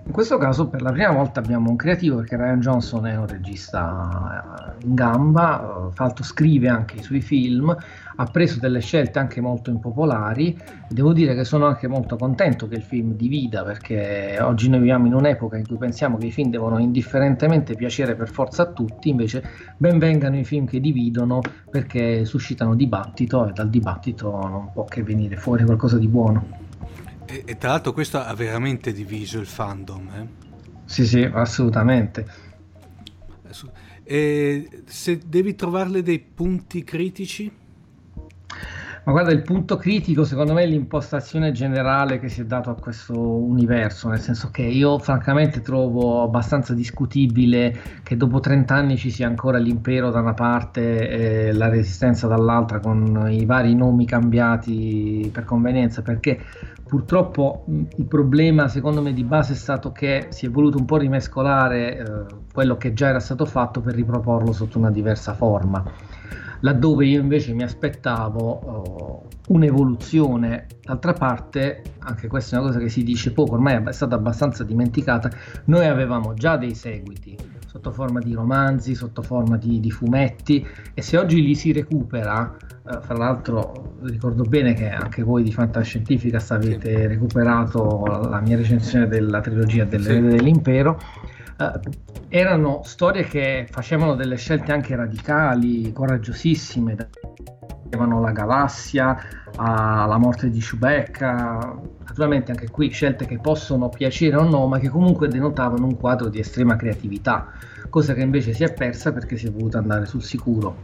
In 0.08 0.14
questo 0.14 0.38
caso 0.38 0.68
per 0.68 0.80
la 0.80 0.90
prima 0.90 1.10
volta 1.10 1.38
abbiamo 1.38 1.68
un 1.68 1.76
creativo 1.76 2.16
perché 2.16 2.38
Ryan 2.38 2.60
Johnson 2.60 3.06
è 3.06 3.14
un 3.14 3.26
regista 3.26 4.72
eh, 4.80 4.86
in 4.86 4.94
gamba, 4.94 5.90
Falto 5.92 6.22
scrive 6.22 6.66
anche 6.66 6.96
i 6.96 7.02
suoi 7.02 7.20
film, 7.20 7.76
ha 8.16 8.24
preso 8.24 8.58
delle 8.58 8.80
scelte 8.80 9.18
anche 9.18 9.42
molto 9.42 9.68
impopolari. 9.68 10.58
Devo 10.88 11.12
dire 11.12 11.34
che 11.34 11.44
sono 11.44 11.66
anche 11.66 11.88
molto 11.88 12.16
contento 12.16 12.66
che 12.68 12.76
il 12.76 12.82
film 12.82 13.16
divida 13.16 13.62
perché 13.64 14.38
oggi 14.40 14.70
noi 14.70 14.78
viviamo 14.78 15.06
in 15.06 15.12
un'epoca 15.12 15.58
in 15.58 15.66
cui 15.66 15.76
pensiamo 15.76 16.16
che 16.16 16.26
i 16.26 16.32
film 16.32 16.48
devono 16.48 16.78
indifferentemente 16.78 17.74
piacere 17.74 18.14
per 18.16 18.30
forza 18.30 18.62
a 18.62 18.66
tutti, 18.72 19.10
invece 19.10 19.44
ben 19.76 19.98
vengano 19.98 20.38
i 20.38 20.44
film 20.44 20.64
che 20.64 20.80
dividono 20.80 21.40
perché 21.70 22.24
suscitano 22.24 22.74
dibattito 22.74 23.46
e 23.46 23.52
dal 23.52 23.68
dibattito 23.68 24.30
non 24.30 24.70
può 24.72 24.84
che 24.84 25.02
venire 25.02 25.36
fuori 25.36 25.64
qualcosa 25.64 25.98
di 25.98 26.08
buono. 26.08 26.67
E, 27.30 27.42
e, 27.44 27.58
tra 27.58 27.70
l'altro 27.70 27.92
questo 27.92 28.18
ha 28.18 28.34
veramente 28.34 28.92
diviso 28.92 29.38
il 29.38 29.46
fandom. 29.46 30.08
Eh? 30.08 30.26
Sì, 30.86 31.06
sì, 31.06 31.22
assolutamente. 31.22 32.26
E 34.02 34.82
se 34.86 35.18
devi 35.26 35.54
trovarle 35.54 36.02
dei 36.02 36.18
punti 36.18 36.82
critici? 36.82 37.52
Ma 39.08 39.14
guarda, 39.14 39.32
il 39.32 39.40
punto 39.40 39.78
critico 39.78 40.22
secondo 40.22 40.52
me 40.52 40.64
è 40.64 40.66
l'impostazione 40.66 41.50
generale 41.50 42.18
che 42.18 42.28
si 42.28 42.42
è 42.42 42.44
dato 42.44 42.68
a 42.68 42.74
questo 42.74 43.18
universo, 43.18 44.10
nel 44.10 44.20
senso 44.20 44.50
che 44.50 44.60
io 44.60 44.98
francamente 44.98 45.62
trovo 45.62 46.20
abbastanza 46.22 46.74
discutibile 46.74 47.74
che 48.02 48.18
dopo 48.18 48.38
30 48.38 48.74
anni 48.74 48.98
ci 48.98 49.10
sia 49.10 49.26
ancora 49.26 49.56
l'impero 49.56 50.10
da 50.10 50.20
una 50.20 50.34
parte 50.34 51.08
e 51.08 51.52
la 51.54 51.70
resistenza 51.70 52.26
dall'altra 52.26 52.80
con 52.80 53.28
i 53.30 53.46
vari 53.46 53.74
nomi 53.74 54.04
cambiati 54.04 55.30
per 55.32 55.44
convenienza, 55.44 56.02
perché 56.02 56.38
purtroppo 56.86 57.64
il 57.66 58.04
problema 58.04 58.68
secondo 58.68 59.00
me 59.00 59.14
di 59.14 59.24
base 59.24 59.54
è 59.54 59.56
stato 59.56 59.90
che 59.90 60.26
si 60.28 60.44
è 60.44 60.50
voluto 60.50 60.76
un 60.76 60.84
po' 60.84 60.98
rimescolare 60.98 61.96
eh, 61.96 62.34
quello 62.52 62.76
che 62.76 62.92
già 62.92 63.08
era 63.08 63.20
stato 63.20 63.46
fatto 63.46 63.80
per 63.80 63.94
riproporlo 63.94 64.52
sotto 64.52 64.76
una 64.76 64.90
diversa 64.90 65.32
forma 65.32 65.82
laddove 66.60 67.06
io 67.06 67.20
invece 67.20 67.52
mi 67.52 67.62
aspettavo 67.62 69.26
uh, 69.46 69.52
un'evoluzione. 69.54 70.66
D'altra 70.82 71.12
parte, 71.12 71.82
anche 71.98 72.28
questa 72.28 72.56
è 72.56 72.58
una 72.58 72.68
cosa 72.68 72.80
che 72.80 72.88
si 72.88 73.02
dice 73.02 73.32
poco, 73.32 73.54
ormai 73.54 73.82
è 73.84 73.92
stata 73.92 74.14
abbastanza 74.14 74.64
dimenticata, 74.64 75.30
noi 75.64 75.86
avevamo 75.86 76.34
già 76.34 76.56
dei 76.56 76.74
seguiti 76.74 77.36
sotto 77.66 77.90
forma 77.90 78.20
di 78.20 78.32
romanzi, 78.32 78.94
sotto 78.94 79.20
forma 79.20 79.58
di, 79.58 79.78
di 79.78 79.90
fumetti 79.90 80.66
e 80.94 81.02
se 81.02 81.18
oggi 81.18 81.42
li 81.42 81.54
si 81.54 81.72
recupera, 81.72 82.56
uh, 82.82 83.00
fra 83.00 83.16
l'altro 83.16 83.96
ricordo 84.02 84.44
bene 84.44 84.72
che 84.72 84.88
anche 84.88 85.22
voi 85.22 85.42
di 85.42 85.52
Fantascientifica 85.52 86.42
avete 86.48 87.06
recuperato 87.06 88.04
la 88.06 88.40
mia 88.40 88.56
recensione 88.56 89.06
della 89.06 89.40
trilogia 89.40 89.84
dell'Erede 89.84 90.30
sì. 90.30 90.36
dell'Impero, 90.36 90.98
erano 92.28 92.82
storie 92.84 93.24
che 93.24 93.66
facevano 93.70 94.14
delle 94.14 94.36
scelte 94.36 94.72
anche 94.72 94.94
radicali, 94.94 95.92
coraggiosissime, 95.92 96.96
avevano 97.86 98.20
la 98.20 98.32
galassia 98.32 99.16
alla 99.56 100.18
morte 100.18 100.50
di 100.50 100.60
Chewbacca, 100.60 101.80
naturalmente 102.06 102.52
anche 102.52 102.70
qui 102.70 102.90
scelte 102.90 103.26
che 103.26 103.38
possono 103.38 103.88
piacere 103.88 104.36
o 104.36 104.48
no, 104.48 104.66
ma 104.66 104.78
che 104.78 104.88
comunque 104.88 105.28
denotavano 105.28 105.84
un 105.84 105.96
quadro 105.96 106.28
di 106.28 106.38
estrema 106.38 106.76
creatività, 106.76 107.48
cosa 107.88 108.14
che 108.14 108.20
invece 108.20 108.52
si 108.52 108.62
è 108.62 108.72
persa 108.72 109.12
perché 109.12 109.36
si 109.36 109.46
è 109.46 109.50
voluto 109.50 109.78
andare 109.78 110.06
sul 110.06 110.22
sicuro. 110.22 110.76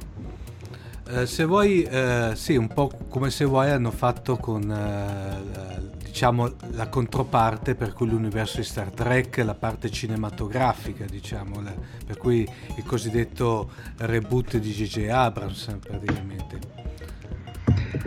Uh, 1.07 1.25
se 1.27 1.45
vuoi, 1.45 1.87
uh, 1.91 2.35
sì, 2.35 2.57
un 2.57 2.69
po' 2.69 2.91
come 3.09 3.31
se 3.31 3.45
vuoi 3.45 3.71
hanno 3.71 3.91
fatto 3.91 4.37
con 4.37 4.63
uh, 4.63 5.97
diciamo 6.03 6.51
la 6.71 6.89
controparte 6.89 7.75
per 7.75 7.93
cui 7.93 8.09
l'universo 8.09 8.59
di 8.59 8.65
Star 8.65 8.91
Trek, 8.91 9.37
la 9.39 9.55
parte 9.55 9.91
cinematografica, 9.91 11.05
diciamo, 11.05 11.61
la, 11.61 11.75
per 12.07 12.17
cui 12.17 12.49
il 12.77 12.85
cosiddetto 12.85 13.71
reboot 13.99 14.57
di 14.57 14.71
J.J. 14.71 15.09
Abrams 15.11 15.77
praticamente. 15.81 16.59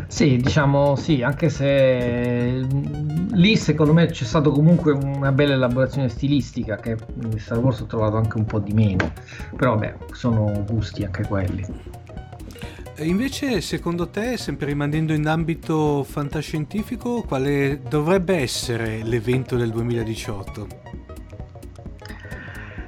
Sì, 0.07 0.37
diciamo 0.37 0.95
sì, 0.95 1.21
anche 1.21 1.49
se 1.49 2.65
lì 3.31 3.57
secondo 3.57 3.93
me 3.93 4.05
c'è 4.07 4.23
stata 4.23 4.49
comunque 4.49 4.93
una 4.93 5.31
bella 5.31 5.53
elaborazione 5.53 6.07
stilistica 6.07 6.77
che 6.77 6.97
in 7.21 7.37
Star 7.39 7.59
Wars 7.59 7.81
ho 7.81 7.85
trovato 7.85 8.15
anche 8.15 8.37
un 8.37 8.45
po' 8.45 8.59
di 8.59 8.73
meno, 8.73 9.11
però 9.55 9.75
beh, 9.75 9.95
sono 10.13 10.63
gusti 10.65 11.03
anche 11.03 11.25
quelli. 11.25 11.65
Invece, 12.99 13.61
secondo 13.61 14.07
te, 14.07 14.37
sempre 14.37 14.67
rimanendo 14.67 15.13
in 15.13 15.27
ambito 15.27 16.03
fantascientifico, 16.03 17.21
quale 17.21 17.79
dovrebbe 17.87 18.37
essere 18.37 19.03
l'evento 19.03 19.55
del 19.55 19.69
2018? 19.69 20.67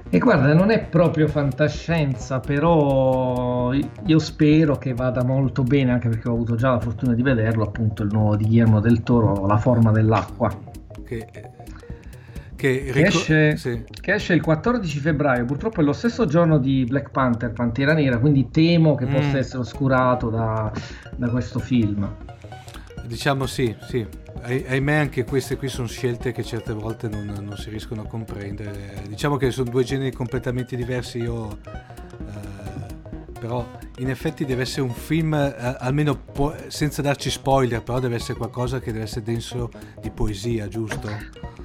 E 0.10 0.18
guarda, 0.18 0.56
non 0.56 0.72
è 0.72 0.84
proprio 0.84 1.28
fantascienza, 1.28 2.39
però 2.39 3.72
io 3.72 4.18
spero 4.18 4.78
che 4.80 4.96
vada 4.96 5.24
molto 5.24 5.62
bene, 5.62 5.92
anche 5.92 6.10
perché 6.10 6.28
ho 6.28 6.34
avuto 6.34 6.56
già 6.56 6.72
la 6.72 6.80
fortuna 6.80 7.13
di 7.13 7.22
vederlo, 7.22 7.66
appunto 7.66 8.01
il 8.01 8.10
nuovo 8.12 8.36
di 8.36 8.46
Guillermo 8.46 8.80
del 8.80 9.04
Toro, 9.04 9.46
La 9.46 9.58
forma 9.58 9.92
dell'acqua. 9.92 10.50
Che, 11.06 11.28
che, 12.60 12.92
ric- 12.92 13.08
esce, 13.08 13.56
sì. 13.56 13.84
che, 14.01 14.16
esce, 14.16 14.34
il 14.34 14.42
14 14.42 15.00
febbraio, 15.00 15.46
purtroppo 15.46 15.80
è 15.80 15.84
lo 15.84 15.94
stesso 15.94 16.25
giorno 16.25 16.58
di 16.58 16.84
Black 16.84 17.10
Panther, 17.10 17.54
Pantera 17.54 17.94
Nera, 17.94 18.20
quindi 18.20 18.50
temo 18.51 18.96
che 18.96 19.06
mm. 19.06 19.13
possa 19.13 19.38
essere 19.38 19.60
oscurato 19.60 20.30
da, 20.30 20.70
da 21.16 21.30
questo 21.30 21.60
film. 21.60 22.13
Diciamo 23.06 23.46
sì, 23.46 23.74
sì, 23.88 24.06
ahimè 24.44 24.94
anche 24.96 25.24
queste 25.24 25.56
qui 25.56 25.70
sono 25.70 25.88
scelte 25.88 26.34
che 26.34 26.44
certe 26.44 26.74
volte 26.74 27.08
non, 27.08 27.28
non, 27.28 27.56
si 27.56 27.70
riescono 27.70 28.01
a 28.01 28.06
comprendere. 28.06 29.04
Diciamo 29.08 29.38
che 29.38 29.51
sono 29.51 29.70
due 29.70 29.86
generi 29.86 30.12
completamente 30.12 30.75
diversi, 30.75 31.20
io, 31.20 31.60
eh, 31.63 32.49
però 33.39 33.65
in 33.98 34.10
effetti 34.10 34.46
deve 34.46 34.63
essere 34.63 34.81
un 34.81 34.93
film, 34.93 35.34
eh, 35.34 35.75
almeno 35.79 36.15
po- 36.15 36.53
senza 36.67 37.01
darci 37.01 37.29
spoiler, 37.29 37.81
però 37.81 38.00
deve 38.00 38.15
essere 38.15 38.38
qualcosa 38.38 38.79
che 38.79 38.91
deve 38.91 39.05
essere 39.05 39.24
denso 39.24 39.72
di 40.01 40.10
poesia, 40.12 40.67
giusto? 40.67 41.10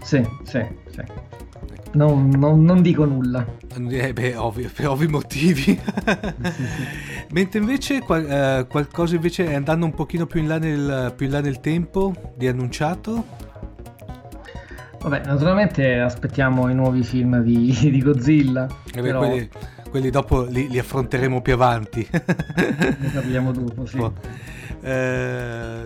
Sì, 0.03 0.27
sì, 0.45 0.65
sì. 0.91 1.03
Non, 1.93 2.29
non, 2.29 2.65
non, 2.65 2.83
dico 2.83 3.05
nulla. 3.05 3.47
Eh 3.89 4.13
beh, 4.13 4.37
ovvio, 4.37 4.69
per 4.75 4.89
ovvi 4.89 5.07
motivi. 5.07 5.79
Mentre 7.31 7.61
invece 7.61 8.01
qual, 8.01 8.29
eh, 8.29 8.67
qualcosa 8.69 9.15
invece 9.15 9.47
è 9.47 9.55
andando 9.55 9.85
un 9.85 9.95
pochino 9.95 10.27
più 10.27 10.41
in, 10.41 10.49
là 10.49 10.59
nel, 10.59 11.13
più 11.15 11.27
in 11.27 11.33
là 11.33 11.41
nel 11.41 11.61
tempo 11.61 12.33
di 12.37 12.49
annunciato? 12.49 13.25
Vabbè, 15.01 15.23
naturalmente 15.27 16.01
aspettiamo 16.01 16.69
i 16.69 16.75
nuovi 16.75 17.05
film 17.05 17.43
di, 17.43 17.77
di 17.91 18.03
Godzilla. 18.03 18.67
Eh 18.93 19.01
beh, 19.01 19.03
però... 19.03 19.19
quelli, 19.19 19.49
quelli, 19.95 20.11
dopo 20.11 20.43
li, 20.43 20.69
li, 20.69 20.81
affronteremo 20.81 21.41
più 21.41 21.53
avanti. 21.53 22.05
ne 22.11 23.11
parliamo 23.13 23.53
dopo, 23.53 23.87
sì. 23.87 24.05
Eh, 24.81 25.83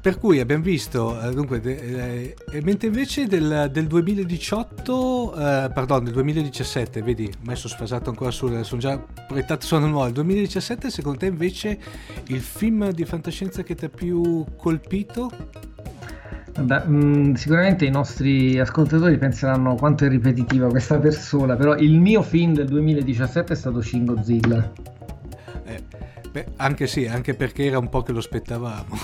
per 0.00 0.16
cui 0.16 0.38
abbiamo 0.38 0.62
visto, 0.62 1.20
eh, 1.20 1.34
dunque, 1.34 1.60
eh, 1.60 2.36
eh, 2.52 2.62
mentre 2.62 2.86
invece 2.86 3.26
del, 3.26 3.68
del 3.72 3.88
2018, 3.88 5.34
eh, 5.34 5.70
pardon, 5.74 6.04
del 6.04 6.12
2017, 6.12 7.02
vedi, 7.02 7.24
ho 7.24 7.44
messo 7.46 7.66
sfasato 7.66 8.10
ancora 8.10 8.30
sul, 8.30 8.64
sono 8.64 8.80
già 8.80 8.96
proiettato 8.96 9.66
sono 9.66 9.88
nuovo, 9.88 10.06
il 10.06 10.12
2017 10.12 10.88
secondo 10.88 11.18
te 11.18 11.26
invece 11.26 11.80
il 12.28 12.40
film 12.40 12.92
di 12.92 13.04
fantascienza 13.04 13.64
che 13.64 13.74
ti 13.74 13.86
ha 13.86 13.88
più 13.88 14.44
colpito? 14.56 15.30
Beh, 16.58 16.84
mh, 16.84 16.94
mm, 16.94 17.34
sicuramente 17.34 17.84
i 17.84 17.90
nostri 17.90 18.58
ascoltatori 18.58 19.16
penseranno 19.18 19.76
quanto 19.76 20.04
è 20.04 20.08
ripetitiva 20.08 20.68
questa 20.68 20.98
persona, 20.98 21.54
però 21.56 21.76
il 21.76 22.00
mio 22.00 22.22
film 22.22 22.54
del 22.54 22.66
2017 22.66 23.52
è 23.52 23.56
stato 23.56 23.80
Shin 23.80 24.04
Godzilla. 24.04 24.72
Beh, 26.32 26.46
anche 26.56 26.86
sì, 26.86 27.06
anche 27.06 27.34
perché 27.34 27.64
era 27.64 27.78
un 27.78 27.88
po' 27.88 28.02
che 28.02 28.12
lo 28.12 28.18
aspettavamo. 28.18 28.94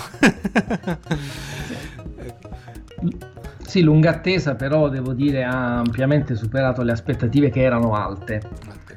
sì, 3.67 3.81
lunga 3.81 4.11
attesa, 4.11 4.55
però 4.55 4.87
devo 4.87 5.11
dire 5.11 5.43
ha 5.43 5.79
ampiamente 5.79 6.35
superato 6.35 6.83
le 6.83 6.93
aspettative 6.93 7.49
che 7.49 7.61
erano 7.61 7.95
alte. 7.95 8.41
motherfucker 8.43 8.96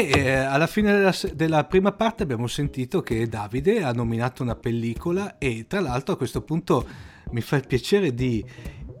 E 0.00 0.18
eh, 0.18 0.32
alla 0.32 0.66
fine 0.66 0.92
della, 0.92 1.14
della, 1.34 1.64
prima 1.64 1.92
parte 1.92 2.22
abbiamo 2.22 2.46
sentito 2.46 3.02
che 3.02 3.28
Davide 3.28 3.82
ha 3.82 3.92
nominato 3.92 4.42
una 4.42 4.54
pellicola 4.54 5.36
e 5.36 5.66
tra 5.68 5.80
l'altro 5.80 6.14
a 6.14 6.16
questo 6.16 6.40
punto 6.40 6.86
mi 7.32 7.42
fa 7.42 7.56
il 7.56 7.66
piacere 7.66 8.14
di 8.14 8.42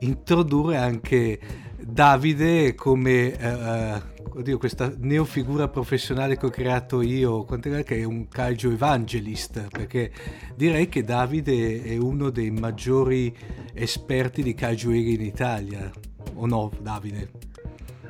introdurre 0.00 0.76
anche 0.76 1.40
Davide 1.80 2.74
come 2.74 3.34
eh, 3.34 4.02
oddio, 4.28 4.58
questa 4.58 4.92
neofigura 4.98 5.68
professionale 5.68 6.36
che 6.36 6.44
ho 6.44 6.50
creato 6.50 7.00
io, 7.00 7.44
che 7.44 7.96
è 7.96 8.04
un 8.04 8.28
kaiju 8.28 8.70
evangelist, 8.70 9.68
perché 9.70 10.12
direi 10.54 10.90
che 10.90 11.02
Davide 11.02 11.82
è 11.82 11.96
uno 11.96 12.28
dei 12.28 12.50
maggiori 12.50 13.34
esperti 13.72 14.42
di 14.42 14.52
kaiju 14.52 14.90
in 14.90 15.22
Italia, 15.22 15.90
o 16.34 16.46
no 16.46 16.70
Davide? 16.78 17.49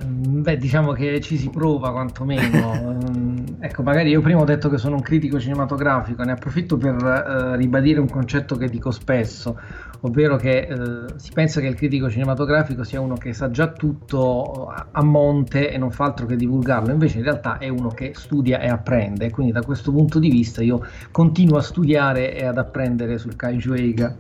Mm, 0.04 0.42
beh, 0.42 0.56
diciamo 0.56 0.92
che 0.92 1.20
ci 1.20 1.36
si 1.36 1.50
prova 1.50 1.90
quantomeno. 1.92 2.98
Mm, 3.10 3.44
ecco, 3.60 3.82
magari 3.82 4.10
io 4.10 4.20
prima 4.20 4.40
ho 4.40 4.44
detto 4.44 4.68
che 4.68 4.78
sono 4.78 4.96
un 4.96 5.02
critico 5.02 5.38
cinematografico, 5.40 6.22
ne 6.22 6.32
approfitto 6.32 6.76
per 6.76 6.94
uh, 6.94 7.54
ribadire 7.56 7.98
un 8.00 8.08
concetto 8.08 8.56
che 8.56 8.68
dico 8.68 8.90
spesso, 8.90 9.58
ovvero 10.00 10.36
che 10.36 10.68
uh, 10.70 11.12
si 11.16 11.32
pensa 11.32 11.60
che 11.60 11.66
il 11.66 11.74
critico 11.74 12.08
cinematografico 12.08 12.84
sia 12.84 13.00
uno 13.00 13.14
che 13.14 13.32
sa 13.32 13.50
già 13.50 13.68
tutto 13.68 14.66
a 14.66 15.02
monte 15.02 15.70
e 15.70 15.78
non 15.78 15.90
fa 15.90 16.04
altro 16.04 16.26
che 16.26 16.36
divulgarlo, 16.36 16.92
invece 16.92 17.18
in 17.18 17.24
realtà 17.24 17.58
è 17.58 17.68
uno 17.68 17.88
che 17.88 18.12
studia 18.14 18.60
e 18.60 18.68
apprende, 18.68 19.30
quindi 19.30 19.52
da 19.52 19.62
questo 19.62 19.90
punto 19.92 20.18
di 20.18 20.30
vista 20.30 20.62
io 20.62 20.84
continuo 21.10 21.58
a 21.58 21.62
studiare 21.62 22.36
e 22.36 22.44
ad 22.44 22.58
apprendere 22.58 23.18
sul 23.18 23.36
Kaiju 23.36 23.72
Eiga. 23.72 24.16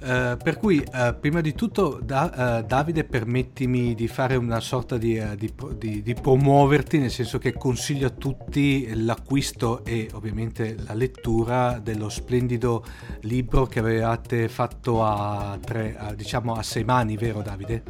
Uh, 0.00 0.36
per 0.40 0.58
cui 0.58 0.78
uh, 0.78 1.18
prima 1.18 1.40
di 1.40 1.54
tutto 1.54 1.98
da, 2.00 2.60
uh, 2.60 2.66
Davide 2.66 3.02
permettimi 3.02 3.96
di 3.96 4.06
fare 4.06 4.36
una 4.36 4.60
sorta 4.60 4.96
di, 4.96 5.20
di, 5.36 5.52
di, 5.76 6.02
di, 6.02 6.14
promuoverti 6.14 6.98
nel 6.98 7.10
senso 7.10 7.38
che 7.38 7.52
consiglio 7.52 8.06
a 8.06 8.10
tutti 8.10 8.88
l'acquisto 8.94 9.84
e 9.84 10.08
ovviamente 10.12 10.76
la 10.86 10.94
lettura 10.94 11.80
dello 11.82 12.08
splendido 12.10 12.84
libro 13.22 13.66
che 13.66 13.80
avevate 13.80 14.48
fatto 14.48 15.04
a, 15.04 15.58
tre, 15.60 15.96
a, 15.98 16.14
diciamo 16.14 16.52
a 16.52 16.62
sei 16.62 16.84
mani 16.84 17.16
vero 17.16 17.42
Davide? 17.42 17.82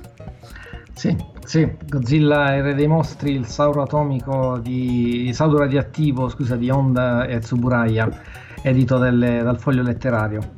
Sì, 0.95 1.15
sì, 1.45 1.71
Godzilla 1.87 2.57
il 2.57 2.63
re 2.63 2.75
dei 2.75 2.89
mostri, 2.89 3.33
il 3.33 3.47
sauro 3.47 3.83
atomico 3.83 4.59
di 4.59 5.31
sauro 5.33 5.59
radioattivo, 5.59 6.29
scusa, 6.29 6.57
di 6.57 6.71
Honda 6.71 7.27
e 7.27 7.39
Tsuburaya, 7.39 8.11
edito 8.63 8.99
delle, 8.99 9.43
dal 9.43 9.61
foglio 9.61 9.83
letterario. 9.83 10.58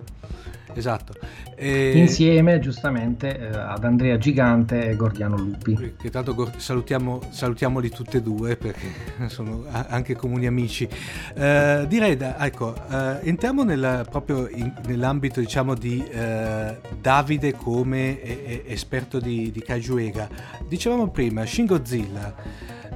Esatto. 0.74 1.14
E... 1.54 1.98
Insieme 1.98 2.59
giustamente 2.59 3.38
eh, 3.38 3.56
ad 3.56 3.85
Andrea 3.85 4.16
Gigante 4.16 4.88
e 4.88 4.96
Gordiano 4.96 5.37
Lupi. 5.37 5.94
Che 5.96 6.11
tanto 6.11 6.52
salutiamo, 6.56 7.20
salutiamoli 7.30 7.90
tutte 7.90 8.18
e 8.18 8.22
due 8.22 8.56
perché 8.56 8.88
sono 9.28 9.64
anche 9.68 10.16
comuni 10.16 10.46
amici. 10.46 10.88
Eh, 11.35 11.85
direi, 11.88 12.16
da, 12.16 12.38
ecco, 12.44 12.74
eh, 12.74 13.18
entriamo 13.22 13.62
nella, 13.62 14.04
proprio 14.09 14.48
in, 14.48 14.72
nell'ambito 14.87 15.40
diciamo 15.40 15.74
di 15.74 16.02
eh, 16.02 16.78
Davide 17.00 17.52
come 17.52 18.20
e, 18.22 18.62
e, 18.66 18.72
esperto 18.72 19.20
di, 19.20 19.50
di 19.50 19.62
Kaiju 19.62 19.96
Ega. 19.98 20.28
Dicevamo 20.66 21.09
prima, 21.09 21.44
Shin 21.44 21.66
Godzilla, 21.66 22.35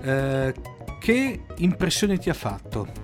eh, 0.02 0.54
che 1.00 1.40
impressione 1.56 2.18
ti 2.18 2.30
ha 2.30 2.34
fatto? 2.34 3.03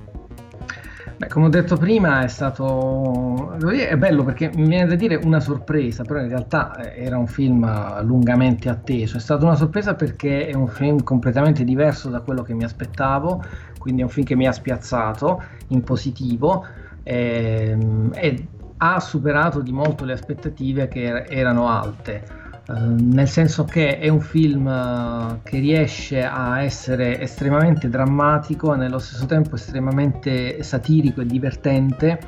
Beh, 1.21 1.29
come 1.29 1.47
ho 1.47 1.49
detto 1.51 1.77
prima, 1.77 2.23
è 2.23 2.29
stato 2.29 3.53
è 3.59 3.97
bello 3.99 4.25
perché 4.25 4.51
mi 4.55 4.69
viene 4.69 4.87
da 4.87 4.95
dire 4.95 5.17
una 5.17 5.39
sorpresa, 5.39 6.03
però 6.03 6.19
in 6.21 6.29
realtà 6.29 6.75
eh, 6.77 7.05
era 7.05 7.19
un 7.19 7.27
film 7.27 8.03
lungamente 8.07 8.71
atteso. 8.71 9.19
È 9.19 9.21
stata 9.21 9.45
una 9.45 9.55
sorpresa 9.55 9.95
perché 9.95 10.47
è 10.47 10.55
un 10.55 10.69
film 10.69 11.03
completamente 11.03 11.63
diverso 11.63 12.09
da 12.09 12.23
quello 12.23 12.41
che 12.41 12.55
mi 12.55 12.65
aspettavo, 12.65 13.45
quindi 13.77 14.01
è 14.01 14.05
un 14.05 14.11
film 14.11 14.25
che 14.25 14.35
mi 14.35 14.47
ha 14.47 14.53
spiazzato 14.53 15.43
in 15.69 15.83
positivo 15.85 16.65
e, 17.03 17.69
ehm, 17.69 18.13
e 18.15 18.47
ha 18.79 18.99
superato 18.99 19.61
di 19.61 19.73
molto 19.73 20.07
le 20.07 20.15
aspettative 20.15 20.89
che 20.89 21.03
er-, 21.03 21.27
erano 21.29 21.69
alte. 21.69 22.40
Ehm, 22.71 23.11
nel 23.13 23.29
senso 23.29 23.65
che 23.65 23.99
è 23.99 24.09
un 24.09 24.21
film 24.21 24.67
uh, 24.67 25.43
che 25.43 25.59
riesce 25.59 26.23
a 26.23 26.63
essere 26.63 27.21
estremamente 27.21 27.89
drammatico 27.89 28.75
e 28.75 28.77
nello 28.77 28.99
stesso 28.99 29.27
tempo 29.27 29.57
estremamente 29.57 30.63
satirico 30.63 31.21
e 31.21 31.27
divertente, 31.27 32.21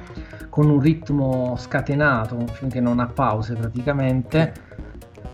con 0.49 0.69
un 0.69 0.81
ritmo 0.81 1.55
scatenato, 1.57 2.37
un 2.37 2.49
film 2.49 2.71
che 2.71 2.81
non 2.81 2.99
ha 2.99 3.07
pause 3.07 3.55
praticamente 3.55 4.53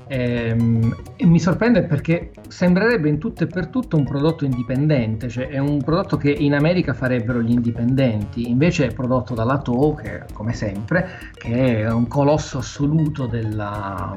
e, 0.09 0.49
ehm, 0.49 0.97
e, 1.17 1.27
mi 1.27 1.39
sorprende 1.39 1.83
perché 1.83 2.31
sembrerebbe 2.49 3.09
in 3.09 3.19
tutto 3.19 3.45
e 3.45 3.47
per 3.47 3.69
tutto 3.69 3.97
un 3.97 4.05
prodotto 4.05 4.45
indipendente, 4.45 5.29
cioè 5.29 5.49
è 5.49 5.59
un 5.59 5.83
prodotto 5.83 6.17
che 6.17 6.31
in 6.31 6.55
America 6.55 6.95
farebbero 6.95 7.41
gli 7.43 7.53
indipendenti, 7.53 8.49
invece 8.49 8.87
è 8.87 8.93
prodotto 8.93 9.35
dalla 9.35 9.59
Toho, 9.59 9.95
che 9.95 10.23
come 10.33 10.55
sempre, 10.55 11.09
che 11.35 11.83
è 11.83 11.93
un 11.93 12.09
colosso 12.09 12.59
assoluto 12.59 13.27
della, 13.27 14.17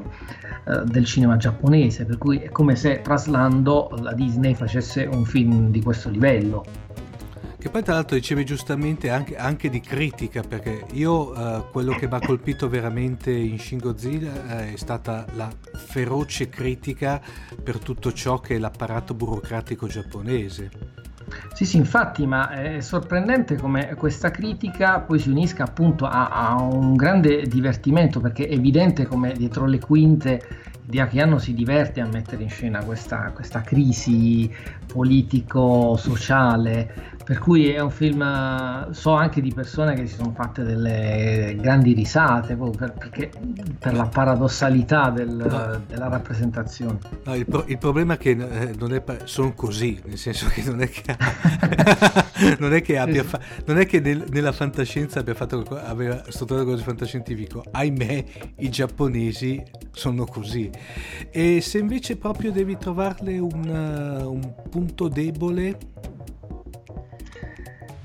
uh, 0.64 0.84
del 0.84 1.04
cinema 1.04 1.36
giapponese, 1.36 2.06
per 2.06 2.18
cui 2.18 2.38
è 2.38 2.48
come 2.48 2.74
se 2.74 3.00
traslando 3.02 3.90
la 4.00 4.12
Disney 4.14 4.54
facesse 4.54 5.08
un 5.10 5.24
film 5.24 5.70
di 5.70 5.82
questo 5.82 6.08
livello. 6.08 6.64
Che 7.62 7.70
poi 7.70 7.84
tra 7.84 7.94
l'altro 7.94 8.16
dicevi 8.16 8.44
giustamente 8.44 9.08
anche, 9.08 9.36
anche 9.36 9.70
di 9.70 9.78
critica, 9.78 10.42
perché 10.42 10.84
io 10.94 11.30
uh, 11.30 11.70
quello 11.70 11.94
che 11.94 12.08
mi 12.08 12.14
ha 12.14 12.18
colpito 12.18 12.68
veramente 12.68 13.30
in 13.30 13.56
Shin 13.56 13.78
Godzilla 13.78 14.32
uh, 14.32 14.72
è 14.72 14.74
stata 14.74 15.26
la 15.34 15.48
feroce 15.72 16.48
critica 16.48 17.20
per 17.62 17.78
tutto 17.78 18.12
ciò 18.12 18.40
che 18.40 18.56
è 18.56 18.58
l'apparato 18.58 19.14
burocratico 19.14 19.86
giapponese. 19.86 20.70
Sì, 21.54 21.64
sì, 21.64 21.76
infatti, 21.76 22.26
ma 22.26 22.50
è 22.50 22.80
sorprendente 22.80 23.54
come 23.54 23.94
questa 23.94 24.32
critica 24.32 24.98
poi 24.98 25.20
si 25.20 25.30
unisca 25.30 25.62
appunto 25.62 26.04
a, 26.04 26.30
a 26.30 26.60
un 26.60 26.96
grande 26.96 27.46
divertimento, 27.46 28.18
perché 28.18 28.48
è 28.48 28.54
evidente 28.54 29.06
come 29.06 29.34
dietro 29.34 29.66
le 29.66 29.78
quinte 29.78 30.70
di 30.84 30.98
Akiano 30.98 31.38
si 31.38 31.54
diverte 31.54 32.00
a 32.00 32.06
mettere 32.06 32.42
in 32.42 32.50
scena 32.50 32.82
questa, 32.84 33.30
questa 33.32 33.60
crisi 33.60 34.52
politico-sociale 34.86 37.11
per 37.24 37.38
cui 37.38 37.70
è 37.70 37.80
un 37.80 37.90
film, 37.90 38.90
so 38.90 39.12
anche 39.12 39.40
di 39.40 39.52
persone 39.52 39.94
che 39.94 40.06
si 40.06 40.16
sono 40.16 40.32
fatte 40.34 40.62
delle 40.64 41.56
grandi 41.60 41.92
risate 41.92 42.56
per, 42.56 42.92
perché, 42.92 43.30
per 43.78 43.94
la 43.94 44.06
paradossalità 44.06 45.10
del, 45.10 45.28
no. 45.28 45.80
della 45.86 46.08
rappresentazione. 46.08 46.98
No, 47.24 47.34
il, 47.34 47.46
pro, 47.46 47.64
il, 47.66 47.78
problema 47.78 48.14
è 48.14 48.18
che 48.18 48.30
eh, 48.30 48.74
non 48.78 48.92
è, 48.92 49.02
sono 49.24 49.52
così, 49.54 50.00
nel 50.04 50.18
senso 50.18 50.48
che 50.48 50.62
non 50.64 50.80
è 50.82 50.88
che, 50.88 51.16
non 52.58 52.74
è 52.74 52.82
che, 52.82 52.98
abbia 52.98 53.24
non 53.66 53.78
è 53.78 53.86
che 53.86 54.00
nel, 54.00 54.24
nella 54.30 54.52
fantascienza 54.52 55.20
abbia 55.20 55.34
fatto 55.34 55.64
aveva 55.84 56.22
strutturato 56.28 56.66
cose 56.66 56.82
fantascientifico, 56.82 57.64
ahimè 57.70 58.24
i 58.56 58.68
giapponesi 58.68 59.62
sono 59.92 60.24
così. 60.24 60.70
E 61.30 61.60
se 61.60 61.78
invece 61.78 62.16
proprio 62.16 62.50
devi 62.50 62.76
trovarle 62.76 63.38
un, 63.38 64.20
un 64.24 64.54
punto 64.68 65.08
debole 65.08 65.78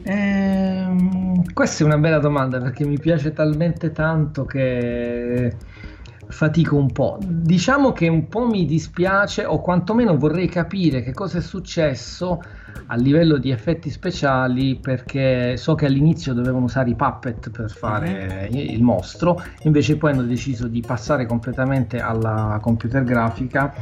Ehm, 0.10 1.54
questa 1.54 1.84
è 1.84 1.86
una 1.86 1.98
bella 1.98 2.20
domanda 2.20 2.62
perché 2.62 2.86
mi 2.86 2.98
piace 2.98 3.34
talmente 3.34 3.91
tanto 3.91 4.46
che 4.46 5.54
fatico 6.30 6.78
un 6.78 6.91
po'. 6.93 7.17
Diciamo 7.22 7.91
che 7.91 8.08
un 8.08 8.30
po' 8.30 8.48
mi 8.48 8.65
dispiace 8.65 9.43
o 9.43 9.60
quantomeno 9.60 10.17
vorrei 10.17 10.48
capire 10.48 11.02
che 11.02 11.13
cosa 11.13 11.39
è 11.39 11.41
successo 11.41 12.41
a 12.88 12.96
livello 12.96 13.38
di 13.38 13.52
effetti 13.52 13.90
speciali 13.90 14.76
perché 14.76 15.58
so 15.58 15.76
che 15.76 15.86
all'inizio 15.86 16.34
dovevano 16.34 16.66
usare 16.66 16.90
i 16.90 16.96
puppet 16.96 17.50
per 17.50 17.70
fare 17.70 18.50
mm-hmm. 18.52 18.70
il 18.70 18.84
mostro, 18.84 19.42
invece 19.63 19.98
poi 19.98 20.12
hanno 20.12 20.24
deciso 20.24 20.68
di 20.68 20.82
passare 20.82 21.26
completamente 21.26 22.00
alla 22.00 22.60
computer 22.62 23.04
grafica 23.04 23.74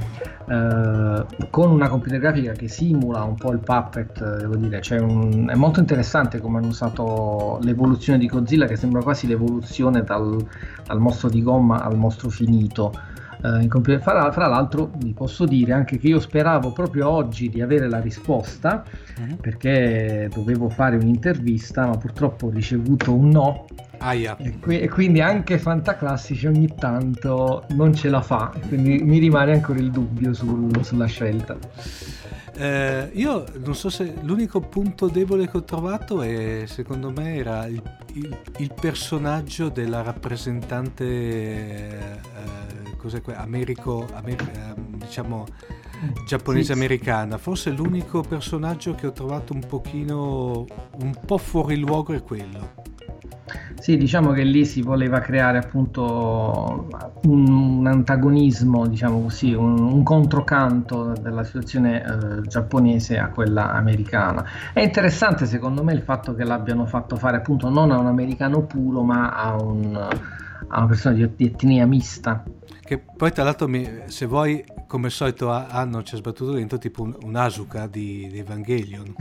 eh, 0.48 1.26
con 1.50 1.72
una 1.72 1.90
computer 1.90 2.20
grafica 2.20 2.52
che 2.52 2.68
simula 2.68 3.24
un 3.24 3.36
po' 3.36 3.52
il 3.52 3.60
puppet, 3.60 4.38
devo 4.38 4.56
dire, 4.56 4.82
cioè 4.82 5.00
un, 5.00 5.50
è 5.50 5.56
molto 5.56 5.80
interessante 5.80 6.40
come 6.40 6.60
hanno 6.60 6.68
usato 6.68 7.60
l'evoluzione 7.62 8.20
di 8.20 8.28
Godzilla 8.28 8.66
che 8.66 8.76
sembra 8.76 9.02
quasi 9.02 9.28
l'evoluzione 9.28 10.04
dal, 10.04 10.38
dal 10.86 11.00
mostro 11.00 11.30
di 11.30 11.42
gomma 11.42 11.84
al 11.84 11.98
mostro 11.98 12.30
finito 12.30 13.14
eh, 13.46 14.00
fra, 14.00 14.32
fra, 14.32 14.48
l'altro 14.48 14.92
vi 14.98 15.14
posso 15.14 15.46
dire 15.46 15.74
anche 15.74 15.98
che 15.98 16.08
io 16.08 16.20
speravo 16.20 16.72
proprio 16.72 17.10
oggi 17.10 17.50
di 17.50 17.62
avere 17.62 17.88
la 17.88 18.00
risposta 18.00 18.84
uh-huh. 19.18 19.36
perché 19.38 20.30
dovevo 20.34 20.70
fare 20.70 20.96
un'intervista 20.96 21.86
ma 21.88 21.98
purtroppo 21.98 22.48
ho 22.48 22.50
ricevuto 22.50 23.14
un 23.14 23.30
no 23.30 23.66
Aia. 23.98 24.36
E, 24.38 24.60
qui, 24.60 24.80
e, 24.80 24.90
quindi 24.90 25.22
anche 25.22 25.58
Fantaclassici 25.58 26.48
ogni 26.48 26.74
tanto 26.76 27.66
non 27.70 27.94
ce 27.94 28.10
la 28.10 28.22
fa 28.22 28.52
quindi 28.68 29.02
mi 29.04 29.20
rimane 29.20 29.54
ancora 29.54 29.80
il 29.80 29.92
dubbio 29.92 30.34
sul, 30.34 30.84
sulla 30.84 31.06
scelta 31.06 31.58
eh, 32.58 33.10
io 33.14 33.44
non 33.64 33.76
so 33.76 33.90
se 33.90 34.14
l'unico 34.22 34.62
punto 34.62 35.08
debole 35.08 35.50
che 35.50 35.58
ho 35.58 35.64
trovato 35.64 36.22
è 36.22 36.64
secondo 36.68 37.12
me 37.12 37.36
era 37.36 37.66
il, 37.66 37.82
il, 38.14 38.38
il 38.58 38.74
personaggio 38.80 39.68
della 39.68 40.02
rappresentante 40.02 41.04
eh, 41.04 42.96
cos'è 43.06 43.22
que- 43.22 43.35
Americo, 43.36 44.08
Amer- 44.14 44.52
ehm, 44.54 44.98
diciamo 44.98 45.46
giapponese 46.26 46.74
americana. 46.74 47.38
Forse 47.38 47.72
l'unico 47.72 48.22
personaggio 48.22 48.96
che 48.96 49.08
ho 49.08 49.12
trovato 49.12 49.54
un 49.54 49.66
pochino 49.68 50.66
un 51.02 51.18
po' 51.26 51.38
fuori 51.38 51.78
luogo 51.78 52.14
è 52.14 52.24
quello. 52.24 52.84
Sì, 53.80 53.98
diciamo 53.98 54.32
che 54.32 54.44
lì 54.44 54.66
si 54.66 54.82
voleva 54.82 55.20
creare 55.20 55.60
appunto 55.60 56.88
un, 57.26 57.86
antagonismo, 57.86 58.88
diciamo 58.88 59.22
così, 59.22 59.54
un, 59.54 59.78
un 59.78 60.02
controcanto 60.02 61.14
della 61.22 61.44
situazione 61.44 62.04
eh, 62.04 62.42
giapponese 62.48 63.20
a 63.20 63.30
quella 63.30 63.74
americana. 63.74 64.44
È 64.74 64.82
interessante 64.82 65.46
secondo 65.46 65.84
me 65.84 65.94
il 65.94 66.02
fatto 66.02 66.34
che 66.34 66.44
l'abbiano 66.44 66.86
fatto 66.86 67.16
fare 67.16 67.38
appunto 67.38 67.70
non 67.70 67.92
a 67.92 68.00
un 68.00 68.08
americano 68.08 68.64
puro, 68.64 69.04
ma 69.04 69.30
a, 69.30 69.62
un, 69.62 69.96
a 69.96 70.78
una 70.78 70.88
persona 70.88 71.14
di, 71.14 71.30
di 71.36 71.46
etnia 71.46 71.86
mista. 71.86 72.44
Che 72.86 73.00
poi 73.00 73.32
tra 73.32 73.44
l'altro 73.44 73.68
mi, 73.68 74.04
se 74.06 74.28
vuoi 74.28 74.64
come 74.86 75.08
al 75.08 75.12
solito 75.12 75.50
hanno 75.50 76.04
ci 76.04 76.14
ha 76.14 76.18
sbattuto 76.18 76.52
dentro 76.52 76.78
tipo 76.78 77.02
un, 77.02 77.18
un 77.24 77.36
Asuka 77.36 77.88
di, 77.88 78.28
di 78.32 78.38
Evangelion. 78.38 79.16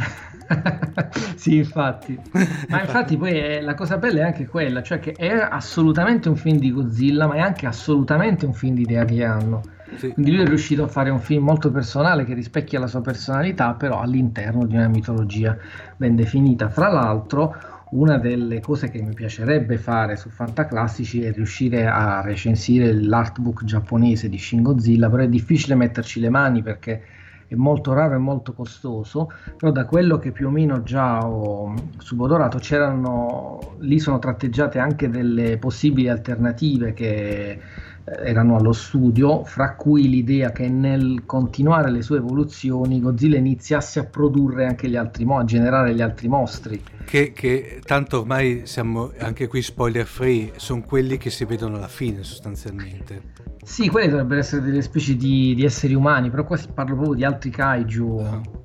sì, 1.34 1.56
infatti. 1.56 2.20
Ma 2.68 2.82
infatti 2.82 3.16
poi 3.16 3.38
è, 3.38 3.60
la 3.62 3.72
cosa 3.72 3.96
bella 3.96 4.20
è 4.20 4.22
anche 4.24 4.46
quella, 4.46 4.82
cioè 4.82 4.98
che 4.98 5.12
è 5.12 5.30
assolutamente 5.30 6.28
un 6.28 6.36
film 6.36 6.58
di 6.58 6.70
Godzilla, 6.70 7.26
ma 7.26 7.36
è 7.36 7.40
anche 7.40 7.66
assolutamente 7.66 8.44
un 8.44 8.52
film 8.52 8.74
di 8.74 8.82
idea 8.82 9.06
che 9.06 9.24
hanno. 9.24 9.62
Sì. 9.96 10.12
Quindi 10.12 10.32
lui 10.32 10.42
è 10.42 10.46
riuscito 10.46 10.84
a 10.84 10.88
fare 10.88 11.08
un 11.08 11.20
film 11.20 11.44
molto 11.44 11.70
personale 11.70 12.24
che 12.24 12.34
rispecchia 12.34 12.78
la 12.78 12.86
sua 12.86 13.00
personalità, 13.00 13.72
però 13.72 14.00
all'interno 14.00 14.66
di 14.66 14.76
una 14.76 14.88
mitologia 14.88 15.56
ben 15.96 16.14
definita. 16.16 16.68
Fra 16.68 16.88
l'altro, 16.88 17.56
una 17.90 18.18
delle 18.18 18.60
cose 18.60 18.90
che 18.90 19.00
mi 19.00 19.14
piacerebbe 19.14 19.78
fare 19.78 20.16
su 20.16 20.28
Fantaclassici 20.28 21.22
è 21.22 21.32
riuscire 21.32 21.86
a 21.86 22.20
recensire 22.22 22.92
l'artbook 22.92 23.64
giapponese 23.64 24.28
di 24.28 24.38
Shin 24.38 24.62
Godzilla, 24.62 25.08
però 25.08 25.22
è 25.22 25.28
difficile 25.28 25.74
metterci 25.74 26.20
le 26.20 26.30
mani 26.30 26.62
perché 26.62 27.02
è 27.46 27.54
molto 27.54 27.92
raro 27.92 28.14
e 28.14 28.18
molto 28.18 28.52
costoso, 28.52 29.30
però 29.56 29.70
da 29.70 29.84
quello 29.84 30.18
che 30.18 30.32
più 30.32 30.48
o 30.48 30.50
meno 30.50 30.82
già 30.82 31.26
ho 31.26 31.74
subodorato 31.98 32.58
c'erano, 32.58 33.76
lì 33.80 33.98
sono 33.98 34.18
tratteggiate 34.18 34.78
anche 34.78 35.08
delle 35.08 35.58
possibili 35.58 36.08
alternative 36.08 36.94
che 36.94 37.60
erano 38.04 38.56
allo 38.56 38.72
studio, 38.72 39.44
fra 39.44 39.74
cui 39.74 40.08
l'idea 40.08 40.52
che 40.52 40.68
nel 40.68 41.22
continuare 41.24 41.90
le 41.90 42.02
sue 42.02 42.18
evoluzioni 42.18 43.00
Godzilla 43.00 43.36
iniziasse 43.36 44.00
a 44.00 44.04
produrre 44.04 44.66
anche 44.66 44.88
gli 44.88 44.96
altri 44.96 45.24
mo- 45.24 45.38
a 45.38 45.44
generare 45.44 45.94
gli 45.94 46.02
altri 46.02 46.28
mostri. 46.28 46.82
Che, 47.04 47.32
che 47.32 47.80
tanto 47.84 48.20
ormai 48.20 48.62
siamo 48.64 49.12
anche 49.18 49.46
qui 49.46 49.62
spoiler 49.62 50.06
free, 50.06 50.52
sono 50.56 50.82
quelli 50.82 51.16
che 51.16 51.30
si 51.30 51.44
vedono 51.44 51.76
alla 51.76 51.88
fine 51.88 52.22
sostanzialmente. 52.22 53.32
Sì, 53.62 53.88
quelli 53.88 54.08
dovrebbero 54.08 54.40
essere 54.40 54.62
delle 54.62 54.82
specie 54.82 55.16
di, 55.16 55.54
di 55.54 55.64
esseri 55.64 55.94
umani, 55.94 56.28
però 56.28 56.44
qua 56.44 56.56
si 56.56 56.68
parla 56.72 56.94
proprio 56.94 57.14
di 57.14 57.24
altri 57.24 57.50
kaiju. 57.50 58.04
Uh-huh 58.04 58.63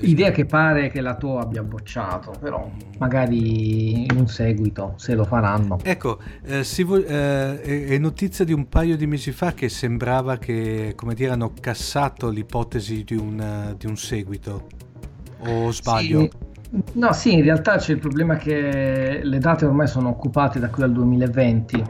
Idea 0.00 0.32
che 0.32 0.44
pare 0.44 0.90
che 0.90 1.00
la 1.00 1.14
tua 1.14 1.42
abbia 1.42 1.62
bocciato, 1.62 2.32
però 2.40 2.68
magari 2.98 4.02
in 4.02 4.16
un 4.16 4.26
seguito, 4.26 4.94
se 4.96 5.14
lo 5.14 5.24
faranno. 5.24 5.78
Ecco, 5.82 6.18
eh, 6.44 6.64
vo- 6.84 7.04
eh, 7.04 7.60
è 7.62 7.98
notizia 7.98 8.44
di 8.44 8.52
un 8.52 8.68
paio 8.68 8.96
di 8.96 9.06
mesi 9.06 9.30
fa 9.30 9.52
che 9.52 9.68
sembrava 9.68 10.38
che, 10.38 10.94
come 10.96 11.14
dire, 11.14 11.30
hanno 11.30 11.52
cassato 11.60 12.28
l'ipotesi 12.28 13.04
di 13.04 13.14
un, 13.14 13.74
di 13.78 13.86
un 13.86 13.96
seguito. 13.96 14.66
O 15.46 15.70
sbaglio? 15.70 16.20
Sì. 16.20 16.30
No, 16.94 17.12
sì, 17.12 17.34
in 17.34 17.42
realtà 17.42 17.76
c'è 17.76 17.92
il 17.92 18.00
problema 18.00 18.36
che 18.36 19.20
le 19.22 19.38
date 19.38 19.64
ormai 19.64 19.86
sono 19.86 20.08
occupate 20.08 20.58
da 20.58 20.70
qui 20.70 20.82
al 20.82 20.92
2020, 20.92 21.84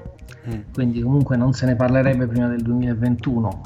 mm. 0.51 0.61
quindi 0.75 1.01
comunque 1.01 1.39
non 1.39 1.55
se 1.55 1.65
ne 1.65 1.75
parlerebbe 1.75 2.27
prima 2.27 2.49
del 2.49 2.61
2021 2.61 3.63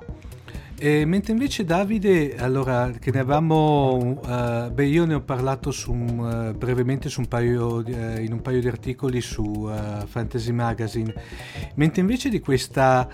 e 0.80 1.04
mentre 1.04 1.32
invece 1.32 1.64
Davide, 1.64 2.36
allora 2.36 2.90
che 3.00 3.10
ne 3.10 3.18
avevamo, 3.18 3.96
uh, 3.96 4.70
beh 4.70 4.86
io 4.86 5.06
ne 5.06 5.14
ho 5.14 5.20
parlato 5.22 5.72
su, 5.72 5.92
uh, 5.92 6.52
brevemente 6.52 7.08
su 7.08 7.18
un 7.20 7.26
paio, 7.26 7.78
uh, 7.78 8.20
in 8.20 8.32
un 8.32 8.40
paio 8.40 8.60
di 8.60 8.68
articoli 8.68 9.20
su 9.20 9.68
Fantasy 10.06 10.52
Magazine, 10.52 11.12
mentre 11.74 12.00
invece 12.00 12.28
di 12.28 12.38
questa, 12.38 13.08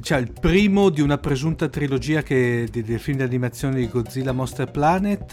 cioè 0.00 0.18
il 0.18 0.30
primo 0.30 0.90
di 0.90 1.00
una 1.00 1.18
presunta 1.18 1.68
trilogia 1.68 2.22
che, 2.22 2.68
di, 2.70 2.82
del 2.82 3.00
film 3.00 3.16
di 3.18 3.24
animazione 3.24 3.76
di 3.76 3.88
Godzilla 3.88 4.30
Monster 4.30 4.70
Planet, 4.70 5.32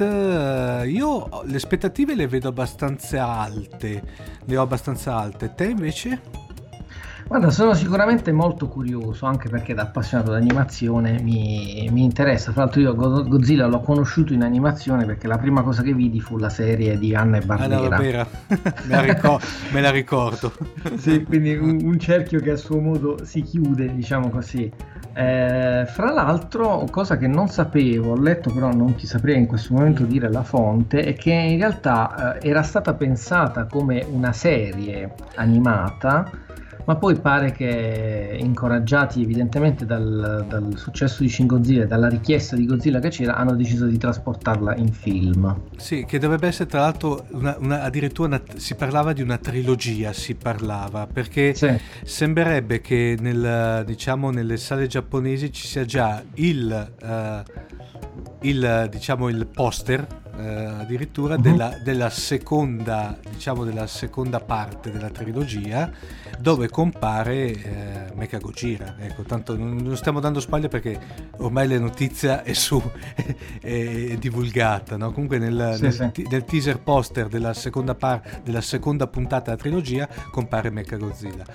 io 0.88 1.44
le 1.46 1.56
aspettative 1.56 2.16
le 2.16 2.28
vedo 2.28 2.48
abbastanza 2.48 3.28
alte, 3.28 4.02
le 4.44 4.58
ho 4.58 4.62
abbastanza 4.64 5.18
alte, 5.18 5.54
te 5.56 5.66
invece? 5.66 6.42
Guarda, 7.34 7.50
sono 7.50 7.74
sicuramente 7.74 8.32
molto 8.32 8.68
curioso, 8.68 9.26
anche 9.26 9.50
perché 9.50 9.74
da 9.74 9.82
appassionato 9.82 10.30
d'animazione 10.30 11.20
mi, 11.20 11.90
mi 11.92 12.04
interessa. 12.04 12.52
Tra 12.52 12.66
l'altro 12.66 12.80
io 12.80 12.94
Godzilla 12.94 13.66
l'ho 13.66 13.80
conosciuto 13.80 14.34
in 14.34 14.44
animazione 14.44 15.06
perché 15.06 15.26
la 15.26 15.40
prima 15.40 15.64
cosa 15.64 15.82
che 15.82 15.96
vidi 15.96 16.20
fu 16.20 16.38
la 16.38 16.50
serie 16.50 17.00
di 17.00 17.16
Anna 17.16 17.38
e 17.38 17.42
Barbera. 17.42 17.76
Anna 17.78 17.90
Barbera, 17.90 18.28
me, 18.86 18.88
la 18.88 19.02
ricor- 19.02 19.44
me 19.72 19.82
la 19.82 19.90
ricordo. 19.90 20.54
sì, 20.98 21.24
quindi 21.24 21.56
un, 21.56 21.80
un, 21.82 21.98
cerchio 21.98 22.40
che 22.40 22.52
a 22.52 22.56
suo 22.56 22.80
modo 22.80 23.26
si 23.26 23.42
chiude, 23.42 23.96
diciamo 23.96 24.30
così. 24.30 24.72
Eh, 25.16 25.86
fra 25.88 26.12
l'altro, 26.12 26.86
cosa 26.92 27.18
che 27.18 27.26
non 27.26 27.48
sapevo, 27.48 28.12
ho 28.12 28.22
letto 28.22 28.54
però 28.54 28.72
non 28.72 28.94
ti 28.94 29.08
saprei 29.08 29.40
in 29.40 29.48
questo 29.48 29.74
momento 29.74 30.04
dire 30.04 30.30
la 30.30 30.44
fonte, 30.44 31.02
è 31.02 31.16
che 31.16 31.34
in 31.34 31.58
realtà 31.58 32.38
eh, 32.38 32.48
era 32.48 32.62
stata 32.62 32.94
pensata 32.94 33.66
come 33.66 34.06
una 34.08 34.34
serie 34.34 35.16
animata 35.34 36.30
ma 36.86 36.96
poi 36.96 37.20
pare 37.20 37.52
che 37.52 38.38
incoraggiati 38.40 39.22
evidentemente 39.22 39.86
dal, 39.86 40.46
dal 40.48 40.78
successo 40.78 41.24
di 41.24 41.30
Shin 41.30 41.48
Godzilla 41.48 41.84
e 41.84 41.88
dalla 41.88 42.10
richiesta 42.10 42.56
di 42.56 42.66
Godzilla 42.66 43.00
che 43.00 43.10
c'era 43.10 43.36
hanno 43.36 43.56
deciso 43.56 43.86
di 43.86 43.98
trasportarla 43.98 44.76
in 44.76 44.92
film. 44.92 45.62
Sì, 45.78 46.06
che 46.06 46.20
dovrebbe 46.20 46.48
essere 46.48 46.70
tra 46.70 46.82
l'altro 46.82 47.26
una, 47.32 47.56
una, 47.60 47.82
addirittura 47.84 48.28
una, 48.28 48.42
si 48.56 48.76
parlava 48.76 49.14
di 49.14 49.22
una 49.22 49.38
trilogia, 49.38 50.14
si 50.14 50.36
parlava, 50.36 51.08
perché 51.08 51.54
sì. 51.54 51.78
sembrerebbe 52.04 52.82
che 52.82 53.18
nel, 53.20 53.84
diciamo, 53.86 54.30
nelle 54.30 54.58
sale 54.58 54.88
giapponesi 54.88 55.52
ci 55.52 55.68
sia 55.68 55.86
già 55.86 56.22
il... 56.36 56.92
Uh, 57.02 57.72
il, 58.42 58.88
diciamo, 58.92 59.30
il 59.30 59.48
poster 59.48 60.06
eh, 60.38 60.66
addirittura 60.66 61.36
uh-huh. 61.36 61.42
della, 61.42 61.78
della, 61.84 62.10
seconda, 62.10 63.18
diciamo, 63.30 63.64
della 63.64 63.88
seconda 63.88 64.40
parte 64.40 64.92
della 64.92 65.10
trilogia 65.10 65.92
dove 66.40 66.70
compare 66.70 67.52
eh, 67.52 68.12
Mecha 68.16 68.38
Gojira. 68.38 68.96
Ecco, 69.00 69.24
tanto 69.24 69.56
non, 69.56 69.78
non, 69.78 69.96
stiamo 69.96 70.20
dando 70.20 70.40
spaglie 70.40 70.68
perché 70.68 71.00
ormai 71.38 71.68
la 71.68 71.80
notizia 71.80 72.44
è 72.44 72.54
su, 72.54 72.82
è, 73.62 74.10
è 74.12 74.18
divulgata. 74.18 74.98
No? 74.98 75.12
Comunque 75.12 75.38
nel, 75.38 75.74
sì, 75.76 75.82
nel, 75.82 76.12
sì. 76.14 76.28
nel, 76.30 76.44
teaser 76.44 76.80
poster 76.80 77.28
della 77.28 77.54
seconda, 77.54 77.96
par- 77.96 78.42
della 78.44 78.62
seconda 78.62 79.08
puntata 79.08 79.52
della 79.52 79.58
trilogia 79.58 80.08
compare 80.32 80.70
Mecha 80.70 80.98
Godzilla. 80.98 81.46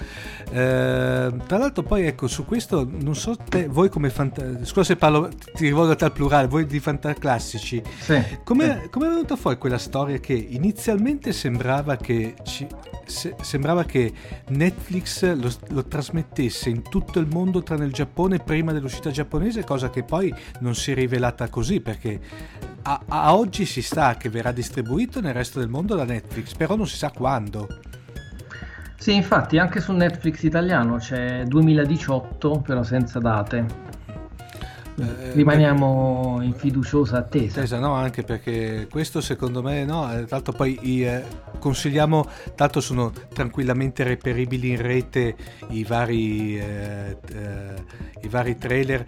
Eh, 0.51 1.33
tra 1.47 1.59
l'altro 1.59 1.83
poi 1.83 2.07
ecco 2.07 2.27
su 2.27 2.45
questo 2.45 2.89
non 2.89 3.15
so 3.15 3.37
te, 3.37 3.67
voi 3.67 3.89
come 3.89 4.11
fanta- 4.11 4.65
scusa 4.65 4.85
se 4.85 4.97
parlo 4.97 5.29
ti 5.29 5.65
rivolgo 5.65 5.93
a 5.93 5.97
te 5.97 6.05
al 6.05 6.13
plurale, 6.13 6.47
voi 6.47 6.67
di 6.67 6.81
fantaclassici, 6.81 7.83
sì, 7.99 8.39
come, 8.45 8.68
come 8.91 9.07
è 9.07 9.09
venuta 9.11 9.37
fuori 9.37 9.59
quella 9.59 9.79
storia 9.79 10.19
che 10.19 10.33
inizialmente 10.33 11.33
sembrava 11.33 11.97
che 11.97 12.35
ci, 12.45 12.67
se, 13.05 13.35
sembrava 13.41 13.85
che 13.85 14.13
Netflix 14.49 15.23
lo, 15.35 15.51
lo, 15.69 15.85
trasmettesse 15.85 16.69
in 16.69 16.83
tutto 16.83 17.19
il 17.19 17.27
mondo 17.27 17.63
tranne 17.63 17.85
il 17.85 17.93
Giappone 17.93 18.39
prima 18.39 18.73
dell'uscita 18.73 19.11
giapponese, 19.11 19.65
cosa 19.65 19.91
che 19.91 20.03
poi 20.03 20.35
non 20.61 20.75
si 20.75 20.93
è 20.93 20.95
rivelata 20.95 21.49
così 21.49 21.81
perché 21.81 22.21
a, 22.83 23.03
a 23.09 23.37
oggi 23.37 23.65
si 23.65 23.83
sa 23.83 24.17
che 24.17 24.29
verrà 24.29 24.53
distribuito 24.53 25.21
nel 25.21 25.35
resto 25.35 25.59
del 25.59 25.69
mondo 25.69 25.95
da 25.95 26.05
Netflix, 26.05 26.55
però 26.55 26.77
non 26.77 26.87
si 26.87 26.97
sa 26.97 27.11
quando. 27.11 27.67
Sì, 28.97 29.15
infatti 29.15 29.59
anche 29.59 29.81
su 29.81 29.93
Netflix 29.93 30.43
italiano 30.43 30.97
c'è 30.97 31.45
2018, 31.45 32.61
però 32.61 32.83
senza 32.83 33.21
date. 33.21 33.67
Eh, 35.01 35.33
rimaniamo 35.33 36.41
in 36.43 36.55
fiduciosa 36.55 37.19
attesa. 37.19 37.61
attesa. 37.61 37.79
No, 37.79 37.95
anche 37.95 38.23
perché 38.23 38.89
questo 38.91 39.21
secondo 39.21 39.63
me 39.63 39.85
no, 39.85 40.13
eh, 40.13 40.25
tanto 40.25 40.53
poi 40.53 40.77
eh, 41.05 41.23
consigliamo, 41.59 42.29
tanto 42.57 42.81
sono 42.81 43.13
tranquillamente 43.33 44.03
reperibili 44.03 44.71
in 44.71 44.83
rete 44.83 45.37
i 45.69 45.85
vari, 45.85 46.59
eh, 46.59 47.17
eh 47.33 48.07
i 48.23 48.29
vari 48.29 48.57
trailer. 48.57 49.05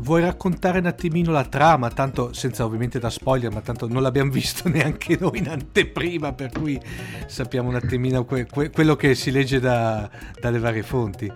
Vuoi 0.00 0.22
raccontare 0.22 0.80
un 0.80 0.86
attimino 0.86 1.30
la 1.30 1.44
trama, 1.44 1.88
tanto 1.90 2.32
senza 2.32 2.64
ovviamente 2.64 2.98
da 2.98 3.10
spoiler, 3.10 3.52
ma 3.52 3.60
tanto 3.60 3.86
non 3.86 4.02
l'abbiamo 4.02 4.30
visto 4.32 4.68
neanche 4.68 5.16
noi 5.20 5.38
in 5.38 5.48
anteprima, 5.48 6.32
per 6.32 6.50
cui 6.50 6.80
sappiamo 7.26 7.68
un 7.68 7.76
attimino 7.76 8.24
que- 8.24 8.46
que- 8.46 8.70
quello 8.70 8.96
che 8.96 9.14
si 9.14 9.30
legge 9.30 9.60
da, 9.60 10.10
dalle 10.40 10.58
varie 10.58 10.82
fonti. 10.82 11.32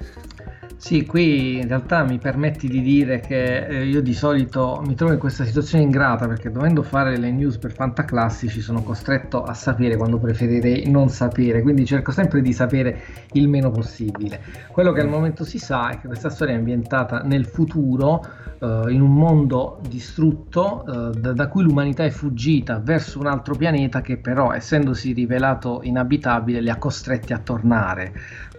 Sì, 0.84 1.06
qui 1.06 1.60
in 1.60 1.66
realtà 1.66 2.04
mi 2.04 2.18
permetti 2.18 2.68
di 2.68 2.82
dire 2.82 3.20
che 3.20 3.66
eh, 3.66 3.86
io 3.86 4.02
di 4.02 4.12
solito 4.12 4.82
mi 4.84 4.94
trovo 4.94 5.14
in 5.14 5.18
questa 5.18 5.42
situazione 5.42 5.82
ingrata 5.82 6.28
perché 6.28 6.50
dovendo 6.50 6.82
fare 6.82 7.16
le 7.16 7.30
news 7.30 7.56
per 7.56 7.72
Fantaclassici 7.72 8.60
sono 8.60 8.82
costretto 8.82 9.42
a 9.44 9.54
sapere 9.54 9.96
quando 9.96 10.18
preferirei 10.18 10.90
non 10.90 11.08
sapere, 11.08 11.62
quindi 11.62 11.86
cerco 11.86 12.12
sempre 12.12 12.42
di 12.42 12.52
sapere 12.52 13.00
il 13.32 13.48
meno 13.48 13.70
possibile. 13.70 14.42
Quello 14.70 14.92
che 14.92 15.00
al 15.00 15.08
momento 15.08 15.42
si 15.42 15.58
sa 15.58 15.88
è 15.88 15.98
che 15.98 16.06
questa 16.06 16.28
storia 16.28 16.52
è 16.52 16.58
ambientata 16.58 17.20
nel 17.20 17.46
futuro, 17.46 18.22
eh, 18.58 18.84
in 18.88 19.00
un 19.00 19.14
mondo 19.14 19.80
distrutto 19.88 20.84
eh, 20.84 21.18
da, 21.18 21.32
da 21.32 21.48
cui 21.48 21.62
l'umanità 21.62 22.04
è 22.04 22.10
fuggita 22.10 22.78
verso 22.78 23.18
un 23.20 23.26
altro 23.26 23.54
pianeta 23.54 24.02
che 24.02 24.18
però 24.18 24.52
essendosi 24.52 25.14
rivelato 25.14 25.80
inabitabile 25.82 26.60
li 26.60 26.68
ha 26.68 26.76
costretti 26.76 27.32
a 27.32 27.38
tornare 27.38 28.12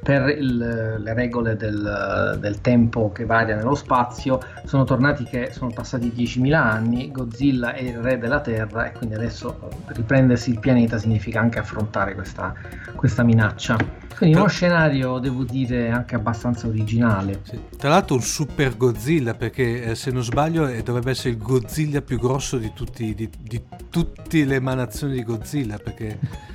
per 0.06 0.30
il, 0.30 0.56
le 1.00 1.14
regole 1.16 1.56
del, 1.56 2.38
del, 2.40 2.62
tempo 2.62 3.12
che 3.12 3.26
varia 3.26 3.56
nello 3.56 3.74
spazio, 3.74 4.40
sono 4.64 4.84
tornati 4.84 5.24
che 5.24 5.50
sono 5.52 5.72
passati 5.74 6.14
10.000 6.16 6.54
anni, 6.54 7.12
Godzilla 7.12 7.74
è 7.74 7.82
il 7.82 7.98
re 7.98 8.20
della 8.20 8.40
Terra 8.40 8.86
e 8.86 8.92
quindi 8.92 9.16
adesso 9.16 9.68
riprendersi 9.88 10.52
il 10.52 10.60
pianeta 10.60 11.00
significa 11.00 11.40
anche 11.40 11.58
affrontare 11.58 12.14
questa, 12.14 12.54
questa 12.94 13.24
minaccia. 13.24 13.78
Quindi 14.16 14.36
uno 14.36 14.48
scenario, 14.48 15.18
devo 15.18 15.44
dire, 15.44 15.90
anche 15.90 16.14
abbastanza 16.14 16.68
originale. 16.68 17.40
Sì. 17.42 17.60
Tra 17.76 17.90
l'altro 17.90 18.14
un 18.14 18.22
super 18.22 18.78
Godzilla, 18.78 19.34
perché 19.34 19.86
eh, 19.86 19.96
se 19.96 20.12
non 20.12 20.22
sbaglio 20.24 20.68
eh, 20.68 20.84
dovrebbe 20.84 21.10
essere 21.10 21.32
il 21.32 21.40
Godzilla 21.40 22.04
più 22.04 22.20
grosso 22.20 22.60
di, 22.60 22.72
tutti, 22.76 23.16
di, 23.16 23.28
di 23.40 23.60
tutte 23.90 24.46
le 24.46 24.54
emanazioni 24.54 25.14
di 25.14 25.24
Godzilla, 25.24 25.80
perché... 25.80 26.54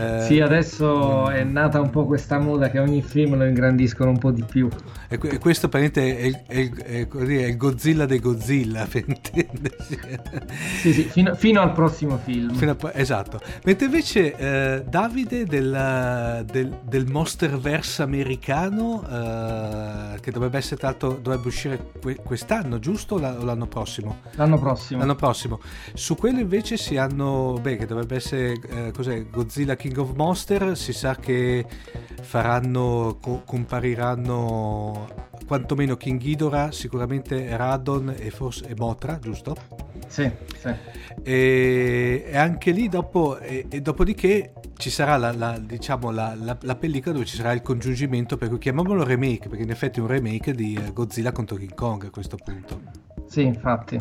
Eh, 0.00 0.22
sì, 0.22 0.40
adesso 0.40 1.28
è 1.28 1.44
nata 1.44 1.78
un 1.80 1.90
po' 1.90 2.06
questa 2.06 2.38
moda 2.38 2.70
che 2.70 2.78
ogni 2.78 3.02
film 3.02 3.36
lo 3.36 3.44
ingrandiscono 3.44 4.10
un 4.10 4.18
po' 4.18 4.30
di 4.30 4.42
più. 4.42 4.68
E, 5.08 5.18
e 5.22 5.38
questo 5.38 5.68
praticamente 5.68 6.18
è, 6.18 6.44
è, 6.46 6.70
è, 6.70 7.08
è, 7.08 7.46
il 7.46 7.56
Godzilla 7.56 8.06
dei 8.06 8.18
Godzilla, 8.18 8.86
per 8.90 9.04
intendersi. 9.06 9.98
Sì, 10.80 10.92
sì, 10.92 11.02
fino, 11.02 11.34
fino 11.34 11.60
al 11.60 11.72
prossimo 11.72 12.16
film. 12.16 12.56
A, 12.58 12.92
esatto. 12.94 13.40
Mentre 13.64 13.86
invece 13.86 14.36
eh, 14.36 14.84
Davide 14.88 15.44
del, 15.44 16.44
del, 16.50 16.78
del 16.82 17.06
Monsterverse 17.06 18.02
americano, 18.02 19.04
eh, 19.06 20.20
che 20.20 20.30
dovrebbe 20.30 20.58
essere 20.58 20.76
tra 20.76 20.88
l'altro, 20.88 21.18
dovrebbe 21.20 21.48
uscire 21.48 21.90
quest'anno, 22.24 22.78
giusto? 22.78 23.16
O 23.16 23.18
l'anno 23.18 23.66
prossimo? 23.66 24.20
L'anno 24.36 24.58
prossimo. 24.58 25.00
L'anno 25.00 25.14
prossimo. 25.14 25.60
Su 25.92 26.14
quello 26.16 26.38
invece 26.38 26.76
si 26.76 26.96
hanno, 26.96 27.58
beh, 27.60 27.76
che 27.76 27.86
dovrebbe 27.86 28.16
essere, 28.16 28.52
eh, 28.68 28.92
cos'è, 28.92 29.26
Godzilla 29.28 29.76
King 29.76 29.89
of 29.98 30.14
Monster, 30.14 30.76
si 30.76 30.92
sa 30.92 31.16
che 31.16 31.64
faranno, 32.22 33.18
co- 33.20 33.42
compariranno 33.44 35.28
quantomeno 35.46 35.96
King 35.96 36.20
Ghidorah, 36.20 36.70
sicuramente 36.70 37.56
Radon 37.56 38.14
e 38.16 38.30
forse 38.30 38.68
e 38.68 38.74
Motra, 38.76 39.18
giusto? 39.18 39.56
Sì, 40.06 40.30
sì. 40.56 40.72
E, 41.22 42.24
e 42.26 42.36
anche 42.36 42.70
lì 42.70 42.88
dopo, 42.88 43.38
e, 43.38 43.66
e 43.68 43.80
dopodiché 43.80 44.52
ci 44.76 44.90
sarà 44.90 45.16
la, 45.16 45.32
la, 45.32 45.58
diciamo, 45.58 46.10
la, 46.10 46.34
la, 46.36 46.76
pellicola 46.76 47.14
dove 47.14 47.26
ci 47.26 47.36
sarà 47.36 47.52
il 47.52 47.62
congiungimento, 47.62 48.36
per 48.36 48.48
cui 48.48 48.58
chiamiamolo 48.58 49.04
remake, 49.04 49.48
perché 49.48 49.62
in 49.62 49.70
effetti 49.70 49.98
è 49.98 50.02
un 50.02 50.08
remake 50.08 50.52
di 50.52 50.74
eh, 50.74 50.92
Godzilla 50.92 51.32
contro 51.32 51.56
King 51.56 51.74
Kong 51.74 52.04
a 52.04 52.10
questo 52.10 52.36
punto. 52.36 52.80
Sì, 53.26 53.42
infatti. 53.42 53.98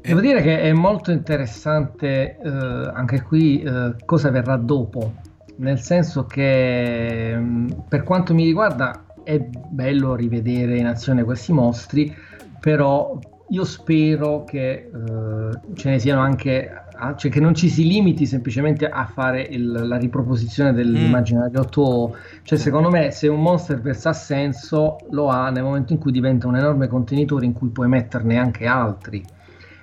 Devo 0.00 0.20
dire 0.20 0.42
che 0.42 0.60
è 0.60 0.72
molto 0.72 1.12
interessante 1.12 2.38
eh, 2.38 2.48
anche 2.48 3.22
qui 3.22 3.62
eh, 3.62 3.94
cosa 4.04 4.30
verrà 4.30 4.56
dopo, 4.56 5.12
nel 5.56 5.78
senso 5.78 6.24
che 6.24 7.34
mm, 7.36 7.68
per 7.88 8.02
quanto 8.02 8.34
mi 8.34 8.44
riguarda 8.44 9.04
è 9.22 9.38
bello 9.38 10.14
rivedere 10.14 10.76
in 10.76 10.86
azione 10.86 11.22
questi 11.22 11.52
mostri, 11.52 12.14
però 12.58 13.18
io 13.52 13.64
spero 13.64 14.44
che 14.44 14.90
uh, 14.90 15.74
ce 15.74 15.90
ne 15.90 15.98
siano 15.98 16.22
anche, 16.22 16.70
cioè 17.16 17.30
che 17.30 17.38
non 17.38 17.54
ci 17.54 17.68
si 17.68 17.86
limiti 17.86 18.24
semplicemente 18.24 18.88
a 18.88 19.04
fare 19.04 19.42
il, 19.42 19.70
la 19.70 19.98
riproposizione 19.98 20.72
dell'immaginario 20.72 21.60
mm. 21.60 21.68
Toho. 21.70 22.16
Cioè, 22.42 22.58
secondo 22.58 22.88
me, 22.88 23.10
se 23.10 23.28
un 23.28 23.42
Monsterverse 23.42 24.08
ha 24.08 24.12
senso, 24.14 24.96
lo 25.10 25.28
ha 25.28 25.50
nel 25.50 25.64
momento 25.64 25.92
in 25.92 25.98
cui 25.98 26.12
diventa 26.12 26.46
un 26.46 26.56
enorme 26.56 26.88
contenitore 26.88 27.44
in 27.44 27.52
cui 27.52 27.68
puoi 27.68 27.88
metterne 27.88 28.38
anche 28.38 28.66
altri. 28.66 29.22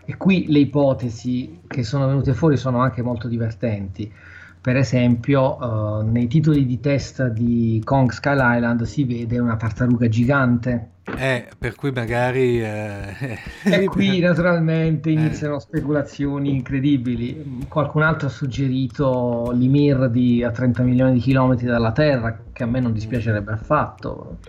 E 0.09 0.17
qui 0.17 0.47
le 0.47 0.57
ipotesi 0.57 1.59
che 1.67 1.83
sono 1.83 2.07
venute 2.07 2.33
fuori 2.33 2.57
sono 2.57 2.79
anche 2.79 3.03
molto 3.03 3.27
divertenti. 3.27 4.11
Per 4.59 4.75
esempio, 4.75 5.55
uh, 5.57 6.01
nei 6.01 6.25
titoli 6.25 6.65
di 6.65 6.79
testa 6.79 7.29
di 7.29 7.79
Kong 7.85 8.09
Skull 8.09 8.39
Island 8.41 8.81
si 8.85 9.03
vede 9.03 9.37
una 9.37 9.55
tartaruga 9.55 10.07
gigante. 10.07 10.93
Eh, 11.15 11.47
per 11.55 11.75
cui 11.75 11.91
magari... 11.91 12.59
Eh... 12.59 13.37
e 13.65 13.85
qui 13.85 14.17
naturalmente 14.19 15.11
iniziano 15.11 15.57
eh. 15.57 15.59
speculazioni 15.59 16.55
incredibili. 16.55 17.67
Qualcun 17.67 18.01
altro 18.01 18.29
ha 18.29 18.31
suggerito 18.31 19.51
l'Imir 19.53 20.09
di, 20.09 20.43
a 20.43 20.49
30 20.49 20.81
milioni 20.81 21.13
di 21.13 21.19
chilometri 21.19 21.67
dalla 21.67 21.91
Terra, 21.91 22.35
che 22.51 22.63
a 22.63 22.65
me 22.65 22.79
non 22.79 22.93
dispiacerebbe 22.93 23.51
affatto. 23.51 24.39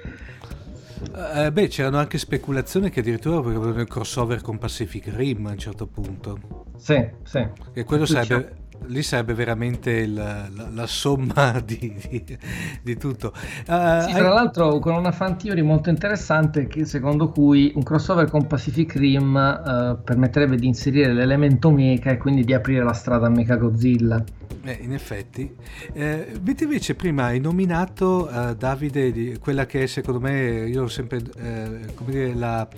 Eh, 1.14 1.50
beh, 1.50 1.68
c'erano 1.68 1.98
anche 1.98 2.18
speculazioni 2.18 2.90
che 2.90 3.00
addirittura 3.00 3.36
avrebbero 3.38 3.80
il 3.80 3.88
crossover 3.88 4.42
con 4.42 4.58
Pacific 4.58 5.08
Rim 5.14 5.46
a 5.46 5.50
un 5.50 5.58
certo 5.58 5.86
punto. 5.86 6.66
Sì, 6.76 7.08
sì. 7.24 7.46
E 7.72 7.84
quello 7.84 8.06
sarebbe, 8.06 8.68
lì 8.86 9.02
sarebbe 9.02 9.34
veramente 9.34 9.90
il, 9.90 10.14
la, 10.14 10.48
la, 10.72 10.86
somma 10.86 11.60
di, 11.64 11.94
di, 12.08 12.38
di 12.82 12.96
tutto. 12.96 13.32
Uh, 13.34 13.64
sì, 13.64 13.72
hai... 13.72 14.14
Tra 14.14 14.32
l'altro 14.32 14.78
con 14.78 14.94
una 14.94 15.12
fan 15.12 15.38
theory 15.38 15.62
molto 15.62 15.90
interessante 15.90 16.66
che, 16.66 16.84
secondo 16.84 17.30
cui 17.30 17.72
un 17.74 17.82
crossover 17.82 18.28
con 18.28 18.46
Pacific 18.46 18.94
Rim 18.94 19.34
uh, 19.34 20.02
permetterebbe 20.02 20.56
di 20.56 20.66
inserire 20.66 21.12
l'elemento 21.12 21.70
mecha 21.70 22.10
e 22.10 22.16
quindi 22.16 22.44
di 22.44 22.54
aprire 22.54 22.82
la 22.82 22.92
strada 22.92 23.26
a 23.26 23.30
Mecha 23.30 23.56
Godzilla. 23.56 24.22
Eh, 24.62 24.78
in 24.80 24.92
effetti. 24.92 25.54
Eh, 25.92 26.38
invece 26.60 26.94
prima 26.94 27.24
hai 27.26 27.40
nominato 27.40 28.28
uh, 28.30 28.54
Davide 28.54 29.12
di 29.12 29.38
quella 29.40 29.66
che 29.66 29.84
è 29.84 29.86
secondo 29.86 30.20
me, 30.20 30.66
io 30.68 30.84
ho 30.84 30.88
sempre, 30.88 31.22
come 31.94 32.10
dire, 32.10 32.34
la 32.34 32.68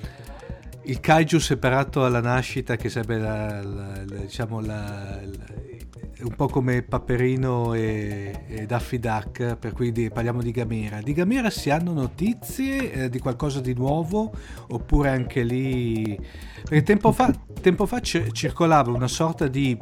il 0.85 1.01
kaiju 1.01 1.39
separato 1.39 2.05
alla 2.05 2.21
nascita 2.21 2.77
che 2.77 2.89
sarebbe 2.89 3.19
la, 3.19 3.63
la, 3.63 4.03
la, 4.05 4.17
diciamo 4.17 4.61
un 6.23 6.35
po' 6.37 6.49
come 6.49 6.83
Paperino 6.83 7.75
e, 7.75 8.45
e, 8.47 8.66
Daffy 8.66 8.99
Duck 8.99 9.57
per 9.57 9.73
cui 9.73 9.93
di, 9.93 10.11
parliamo 10.11 10.43
di 10.43 10.51
Gamera. 10.51 11.01
Di 11.01 11.12
Gamera 11.12 11.51
si 11.51 11.70
hanno 11.70 11.93
notizie 11.93 12.93
eh, 12.93 13.09
di 13.09 13.18
qualcosa 13.18 13.61
di 13.61 13.75
nuovo? 13.75 14.33
Oppure 14.68 15.11
anche 15.11 15.43
lì 15.43 16.18
perché 16.62 16.83
tempo 16.83 17.12
fa, 17.12 17.33
tempo 17.61 17.87
fa 17.87 18.01
c- 18.01 18.31
circolava 18.33 18.91
una 18.93 19.09
sorta 19.09 19.49
di 19.49 19.79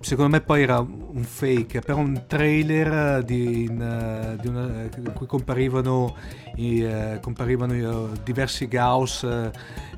secondo 0.00 0.30
me 0.30 0.40
poi 0.40 0.62
era 0.62 0.78
un 0.78 1.22
fake, 1.22 1.80
però 1.80 1.98
un 1.98 2.24
trailer 2.26 3.22
di, 3.22 3.64
in, 3.64 4.38
di 4.40 4.48
una, 4.48 4.88
in 4.96 5.12
cui 5.14 5.26
comparivano, 5.26 6.16
i, 6.56 6.80
eh, 6.80 7.18
comparivano 7.20 7.74
i, 7.74 8.08
diversi 8.24 8.66
Gauss 8.66 9.24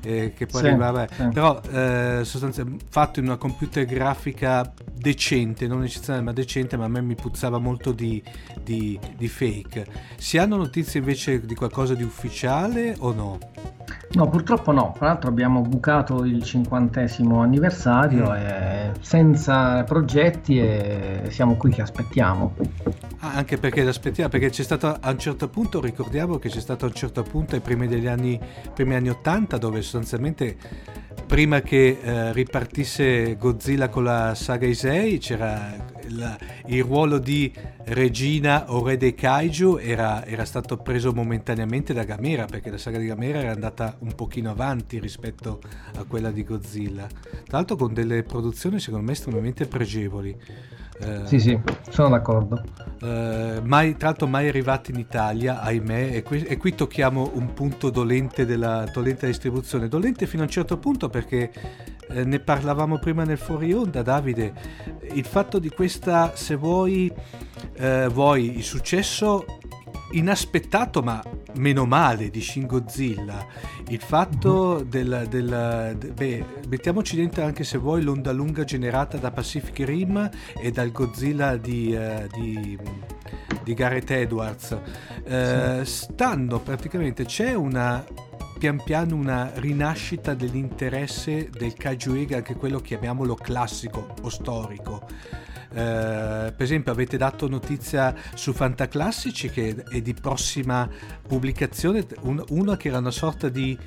eh, 0.03 0.33
che 0.35 0.45
poi 0.45 0.61
sì, 0.61 0.67
arrivava, 0.67 1.07
sì. 1.09 1.27
però 1.33 1.61
eh, 1.71 2.21
sostanzialmente 2.23 2.85
fatto 2.89 3.19
in 3.19 3.25
una 3.25 3.37
computer 3.37 3.85
grafica 3.85 4.71
decente, 4.93 5.67
non 5.67 5.83
eccezionale 5.83 6.23
ma 6.23 6.33
decente, 6.33 6.77
ma 6.77 6.85
a 6.85 6.89
me 6.89 7.01
mi 7.01 7.15
puzzava 7.15 7.57
molto 7.57 7.91
di, 7.91 8.21
di, 8.61 8.99
di 9.15 9.27
fake. 9.27 9.85
Si 10.17 10.37
hanno 10.37 10.57
notizie 10.57 10.99
invece 10.99 11.45
di 11.45 11.55
qualcosa 11.55 11.93
di 11.93 12.03
ufficiale 12.03 12.95
o 12.99 13.13
no? 13.13 13.39
No, 14.13 14.29
purtroppo 14.29 14.71
no. 14.71 14.93
Tra 14.95 15.07
l'altro 15.07 15.29
abbiamo 15.29 15.61
bucato 15.61 16.23
il 16.23 16.43
cinquantesimo 16.43 17.41
anniversario 17.41 18.29
mm. 18.29 18.35
e 18.35 18.91
senza 18.99 19.83
progetti 19.83 20.59
e 20.59 21.23
siamo 21.29 21.55
qui 21.55 21.71
che 21.71 21.81
aspettiamo. 21.81 22.53
Ah, 23.19 23.35
anche 23.35 23.57
perché 23.57 23.81
aspettiamo, 23.81 24.29
perché 24.29 24.49
c'è 24.49 24.63
stato 24.63 24.97
a 24.99 25.09
un 25.09 25.17
certo 25.17 25.47
punto, 25.47 25.81
ricordiamo 25.81 26.37
che 26.37 26.49
c'è 26.49 26.59
stato 26.59 26.85
a 26.85 26.89
un 26.89 26.93
certo 26.93 27.23
punto 27.23 27.55
ai 27.55 27.61
primi 27.61 27.87
degli 27.87 28.05
anni, 28.05 28.39
primi 28.73 28.95
anni 28.95 29.09
80 29.09 29.57
dove 29.57 29.81
sostanzialmente 29.93 30.57
prima 31.27 31.61
che 31.61 31.99
eh, 32.01 32.33
ripartisse 32.33 33.35
Godzilla 33.37 33.89
con 33.89 34.03
la 34.03 34.33
saga 34.33 34.65
Isei 34.65 35.19
c'era 35.19 35.75
il, 36.13 36.37
il, 36.67 36.83
ruolo 36.83 37.17
di 37.17 37.51
regina 37.85 38.71
o 38.71 38.85
re 38.85 38.97
dei 38.97 39.15
kaiju 39.15 39.79
era, 39.81 40.23
era, 40.25 40.45
stato 40.45 40.77
preso 40.77 41.11
momentaneamente 41.11 41.93
da 41.93 42.03
Gamera 42.03 42.45
perché 42.45 42.69
la 42.69 42.77
saga 42.77 42.97
di 42.97 43.07
Gamera 43.07 43.39
era 43.39 43.51
andata 43.51 43.95
un 43.99 44.13
pochino 44.13 44.51
avanti 44.51 44.99
rispetto 44.99 45.59
a 45.95 46.03
quella 46.03 46.31
di 46.31 46.43
Godzilla 46.43 47.07
tra 47.07 47.57
l'altro 47.57 47.75
con 47.75 47.93
delle 47.93 48.23
produzioni 48.23 48.79
secondo 48.79 49.05
me 49.05 49.11
estremamente 49.13 49.65
pregevoli 49.65 50.37
eh, 50.99 51.25
sì, 51.25 51.39
sì, 51.39 51.59
sono 51.89 52.09
d'accordo. 52.09 52.63
Eh, 53.01 53.61
mai, 53.63 53.97
tra 53.97 54.09
l'altro 54.09 54.27
mai 54.27 54.47
arrivati 54.47 54.91
in 54.91 54.99
Italia, 54.99 55.61
ahimè, 55.61 56.15
e 56.15 56.23
qui, 56.23 56.43
e 56.43 56.57
qui 56.57 56.75
tocchiamo 56.75 57.31
un 57.33 57.53
punto 57.53 57.89
dolente 57.89 58.45
della 58.45 58.85
dolente 58.91 59.25
distribuzione. 59.25 59.87
Dolente 59.87 60.27
fino 60.27 60.43
a 60.43 60.45
un 60.45 60.51
certo 60.51 60.77
punto 60.77 61.09
perché 61.09 61.51
eh, 62.09 62.23
ne 62.23 62.39
parlavamo 62.39 62.99
prima 62.99 63.23
nel 63.23 63.37
fuori 63.37 63.73
onda, 63.73 64.01
Davide, 64.01 64.53
il 65.13 65.25
fatto 65.25 65.59
di 65.59 65.69
questa, 65.69 66.35
se 66.35 66.55
vuoi, 66.55 67.11
eh, 67.77 68.07
vuoi 68.07 68.57
il 68.57 68.63
successo 68.63 69.45
inaspettato 70.13 71.01
ma 71.01 71.21
meno 71.55 71.85
male 71.85 72.29
di 72.29 72.41
Shin 72.41 72.65
Godzilla 72.65 73.45
il 73.89 73.99
fatto 73.99 74.79
mhm. 74.79 74.89
del, 74.89 75.25
del 75.29 75.95
de, 75.97 76.07
beh, 76.11 76.45
mettiamoci 76.67 77.15
dentro 77.15 77.43
anche 77.43 77.63
se 77.63 77.77
vuoi 77.77 78.01
l'onda 78.01 78.31
lunga 78.31 78.63
generata 78.63 79.17
da 79.17 79.31
Pacific 79.31 79.85
Rim 79.85 80.29
e 80.61 80.71
dal 80.71 80.91
Godzilla 80.91 81.57
di, 81.57 81.95
uh, 81.95 82.27
di, 82.31 82.77
di 83.63 83.73
Gareth 83.73 84.11
Edwards 84.11 84.77
uh, 85.25 85.83
sì. 85.83 85.91
stanno 85.91 86.59
praticamente 86.59 87.25
c'è 87.25 87.53
una 87.53 88.03
pian 88.63 88.81
piano 88.81 89.17
una 89.17 89.51
rinascita 89.55 90.33
dell'interesse 90.35 91.49
del 91.49 91.73
Kaiju 91.73 92.13
Ega 92.13 92.37
anche 92.37 92.55
quello 92.55 92.79
chiamiamolo 92.79 93.35
classico 93.35 94.15
o 94.21 94.29
storico. 94.29 95.05
Eh, 95.69 96.53
per 96.55 96.61
esempio 96.61 96.93
avete 96.93 97.17
dato 97.17 97.49
notizia 97.49 98.15
su 98.35 98.53
Fantaclassici 98.53 99.49
che 99.49 99.83
è 99.89 100.01
di 100.01 100.13
prossima 100.13 100.89
pubblicazione, 101.27 102.07
un, 102.21 102.41
una 102.51 102.77
che 102.77 102.87
era 102.87 102.99
una 102.99 103.11
sorta 103.11 103.49
di 103.49 103.77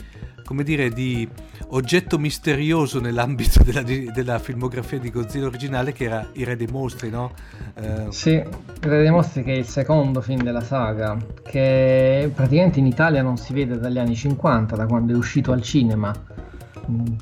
come 0.46 0.62
dire, 0.62 0.90
di 0.90 1.28
oggetto 1.70 2.18
misterioso 2.18 3.00
nell'ambito 3.00 3.62
della, 3.64 3.82
della, 3.82 4.38
filmografia 4.38 4.98
di 4.98 5.10
Godzilla 5.10 5.46
originale 5.46 5.92
che 5.92 6.04
era 6.04 6.26
I 6.32 6.44
Re 6.44 6.56
dei 6.56 6.68
Mostri, 6.68 7.10
no? 7.10 7.32
Eh... 7.74 8.06
Sì, 8.10 8.30
I 8.30 8.46
Re 8.80 9.02
dei 9.02 9.10
Mostri 9.10 9.42
che 9.42 9.52
è 9.52 9.56
il 9.56 9.66
secondo 9.66 10.20
film 10.20 10.42
della 10.42 10.62
saga, 10.62 11.16
che 11.42 12.30
praticamente 12.32 12.78
in 12.78 12.86
Italia 12.86 13.22
non 13.22 13.36
si 13.36 13.52
vede 13.52 13.78
dagli 13.78 13.98
anni 13.98 14.14
50, 14.14 14.76
da 14.76 14.86
quando 14.86 15.12
è 15.12 15.16
uscito 15.16 15.50
al 15.50 15.60
cinema 15.60 16.14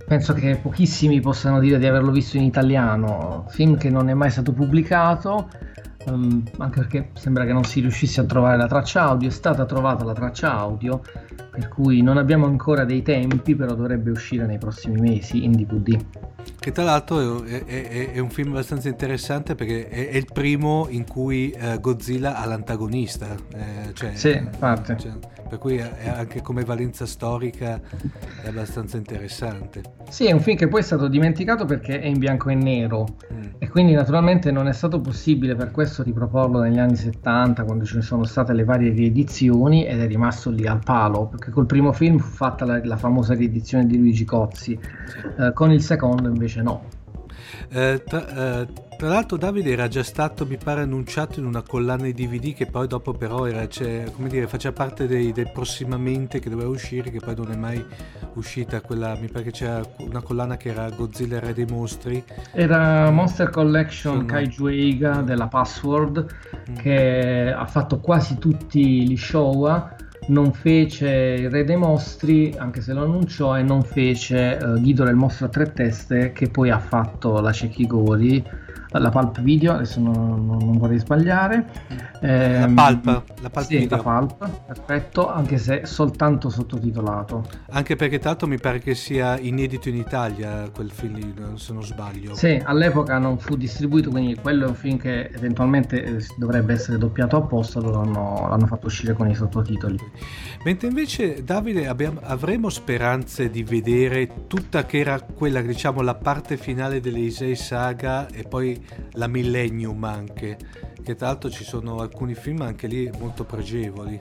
penso 0.07 0.35
che 0.35 0.57
pochissimi 0.57 1.21
possano 1.21 1.59
dire 1.59 1.79
di 1.79 1.87
averlo 1.87 2.11
visto 2.11 2.37
in 2.37 2.43
italiano, 2.43 3.47
film 3.49 3.79
che 3.79 3.89
non 3.89 4.11
è 4.11 4.15
mai 4.15 4.31
stato 4.31 4.53
pubblicato, 4.53 5.49
um, 6.07 6.43
anche 6.59 6.81
perché 6.81 7.11
sembra 7.15 7.45
che 7.45 7.53
non 7.53 7.65
si 7.65 7.81
riuscisse 7.81 8.21
a 8.21 8.25
trovare 8.25 8.57
la 8.57 8.67
traccia 8.67 9.03
audio, 9.03 9.29
è 9.29 9.33
stata 9.33 9.65
trovata 9.65 10.05
la 10.05 10.13
traccia 10.13 10.53
audio, 10.53 11.01
per 11.51 11.69
cui 11.69 12.03
non 12.03 12.19
abbiamo 12.19 12.47
ancora 12.47 12.85
dei 12.85 13.03
tempi, 13.03 13.55
però 13.55 13.75
dovrebbe 13.75 14.11
uscire 14.11 14.47
nei 14.47 14.59
prossimi 14.59 15.01
mesi 15.01 15.45
in 15.45 15.53
DVD. 15.53 16.05
Che 16.59 16.73
tra 16.73 16.85
l'altro 16.85 17.45
è, 17.45 17.65
è, 17.65 18.13
è 18.13 18.19
un 18.19 18.31
film 18.31 18.51
abbastanza 18.51 18.89
interessante 18.89 19.55
perché 19.55 19.89
è, 19.89 20.09
è 20.11 20.17
il 20.17 20.29
primo 20.33 20.87
in 20.91 21.07
cui 21.07 21.51
eh, 21.51 21.79
Godzilla 21.79 22.37
ha 22.37 22.47
l'antagonista. 22.47 23.35
Eh, 23.55 23.93
cioè, 23.95 24.15
sì, 24.15 24.31
infatti. 24.31 24.95
Cioè, 24.99 25.13
per 25.55 25.59
cui 25.59 25.81
anche 25.81 26.43
come 26.43 26.65
valenza 26.65 27.07
storica 27.07 27.81
è 28.43 28.49
abbastanza 28.49 28.97
interessante. 28.97 29.83
Sì, 30.09 30.27
è 30.27 30.33
un 30.33 30.41
film 30.41 30.57
che 30.57 30.67
poi 30.67 30.81
è 30.81 30.83
stato 30.83 31.07
dimenticato 31.07 31.65
perché 31.65 32.01
è 32.01 32.07
in 32.07 32.19
bianco 32.19 32.51
e 32.51 32.55
nero 32.57 33.07
mm. 33.33 33.43
e 33.59 33.69
quindi 33.69 33.93
naturalmente 33.93 34.51
non 34.51 34.67
è 34.67 34.73
stato 34.73 35.01
possibile 35.01 35.55
per 35.55 35.71
questo 35.71 36.03
riproporlo 36.03 36.61
negli 36.61 36.79
anni 36.79 36.97
70 36.97 37.63
quando 37.65 37.85
ci 37.85 38.01
sono 38.03 38.25
state 38.25 38.53
le 38.53 38.65
varie 38.65 38.91
riedizioni 38.91 39.87
ed 39.87 40.01
è 40.01 40.07
rimasto 40.09 40.51
lì 40.51 40.67
al 40.67 40.81
palo 40.85 41.27
perché 41.27 41.53
col 41.53 41.67
primo 41.67 41.93
film 41.93 42.19
fu 42.19 42.35
fatta 42.35 42.65
la, 42.65 42.81
la 42.85 42.97
famosa 42.97 43.35
riedizione 43.35 43.87
di 43.87 43.97
Luigi 43.97 44.25
Cozzi, 44.25 44.77
eh, 45.39 45.53
con 45.53 45.71
il 45.71 45.83
secondo 45.83 46.29
invece 46.29 46.63
no. 46.63 47.03
Eh, 47.71 48.03
tra, 48.05 48.61
eh, 48.61 48.69
tra, 48.97 49.09
l'altro 49.09 49.37
Davide 49.37 49.73
era 49.73 49.89
già 49.89 50.03
stato, 50.03 50.47
mi 50.47 50.57
pare, 50.57 50.83
annunciato 50.83 51.41
in 51.41 51.47
una 51.47 51.63
collana 51.63 52.05
di 52.05 52.15
DVD 52.15 52.55
che 52.55 52.67
poi 52.67 52.87
dopo 52.87 53.13
però 53.13 53.47
era, 53.47 53.67
cioè, 53.69 54.05
come 54.15 54.29
dire, 54.29 54.47
faceva 54.47 54.75
parte 54.75 55.07
dei, 55.07 55.33
del 55.33 55.51
prossimamente 55.53 56.41
che 56.41 56.51
doveva 56.51 56.69
uscire, 56.69 57.11
che 57.11 57.21
poi 57.21 57.35
non 57.35 57.53
è 57.53 57.57
mai 57.57 57.85
uscita 58.35 58.81
quella, 58.81 59.17
mi 59.21 59.29
pare 59.29 59.45
che 59.45 59.51
c'era 59.51 59.83
una 59.99 60.23
collana 60.23 60.57
che 60.57 60.71
era 60.71 60.89
Godzilla 60.91 61.41
Re 61.41 61.53
dei 61.53 61.67
Mostri. 61.67 62.23
Era 62.53 63.11
Monster 63.11 63.51
Collection 63.51 64.15
Sono... 64.17 64.27
Kaiju 64.27 64.67
Eiga 64.67 65.23
della 65.23 65.49
Password, 65.49 66.27
mm. 66.71 66.77
che 66.77 67.53
ha 67.57 67.67
fatto 67.67 68.01
quasi 68.01 68.39
tutti 68.39 69.09
gli 69.09 69.17
Showa 69.17 69.97
non 70.29 70.53
fece 70.53 71.09
il 71.39 71.51
Re 71.51 71.65
dei 71.65 71.77
Mostri, 71.77 72.55
anche 72.57 72.81
se 72.81 72.93
lo 72.93 73.03
annunciò, 73.05 73.59
e 73.59 73.63
non 73.63 73.83
fece 73.83 74.59
uh, 74.61 74.81
Ghidorah 74.81 75.11
il 75.11 75.17
mostro 75.17 75.47
a 75.47 75.49
tre 75.49 75.73
teste, 75.73 76.33
che 76.33 76.49
poi 76.49 76.71
ha 76.71 76.79
fatto 76.79 77.41
la 77.41 77.53
Cecchigori 77.53 78.43
la 78.99 79.11
Pulp 79.11 79.41
Video, 79.41 79.73
adesso 79.73 80.01
non, 80.01 80.47
non, 80.47 80.79
vorrei 80.79 80.99
sbagliare. 80.99 81.67
Eh, 82.21 82.61
la 82.61 82.67
Pulp, 82.67 83.05
la 83.41 83.51
Pulp 83.51 83.67
sì, 83.67 83.79
Video. 83.79 83.97
La 83.97 84.03
Pulp, 84.03 84.51
perfetto, 84.67 85.33
anche 85.33 85.59
se 85.59 85.85
soltanto 85.85 86.49
sottotitolato. 86.49 87.47
Anche 87.71 87.97
perché 87.97 88.19
tanto 88.19 88.47
mi 88.47 88.59
pare 88.59 88.79
che 88.79 88.95
sia 88.95 89.39
inedito 89.39 89.89
in 89.89 89.97
Italia 89.97 90.69
quel 90.73 90.91
film, 90.91 91.57
se 91.57 91.73
non 91.73 91.83
sbaglio. 91.83 92.35
Sì, 92.35 92.61
all'epoca 92.65 93.19
non 93.19 93.39
fu 93.39 93.57
distribuito, 93.57 94.11
quindi 94.11 94.37
quello 94.37 94.67
è 94.67 94.69
un 94.69 94.75
film 94.75 94.99
che 94.99 95.31
eventualmente 95.35 96.03
eh, 96.03 96.25
dovrebbe 96.37 96.75
essere 96.75 96.99
doppiato 96.99 97.37
apposta, 97.37 97.81
l'hanno, 97.81 98.47
l'hanno 98.49 98.67
fatto 98.67 98.87
uscire 98.87 99.13
con 99.15 99.29
i 99.29 99.35
sottotitoli. 99.35 99.99
Mentre 100.65 100.89
invece 100.89 101.43
Davide 101.43 101.89
abbiamo, 101.89 102.21
avremo 102.23 102.69
speranze 102.69 103.51
di 103.51 103.63
vedere 103.63 104.47
tutta 104.47 104.85
che 104.87 104.99
era 104.99 105.21
quella, 105.21 105.61
diciamo, 105.61 106.01
la 106.01 106.15
parte 106.15 106.57
finale 106.57 107.01
delle 107.01 107.19
Isei 107.19 107.57
Saga 107.57 108.29
e 108.29 108.45
poi 108.45 108.83
la 109.13 109.27
Millennium 109.27 110.03
anche, 110.05 110.57
che 111.03 111.15
tra 111.15 111.29
l'altro 111.29 111.51
ci 111.51 111.65
sono 111.65 111.99
alcuni 111.99 112.35
film 112.35 112.63
anche 112.63 112.87
lì 112.87 113.11
molto 113.19 113.45
pregevoli. 113.45 114.21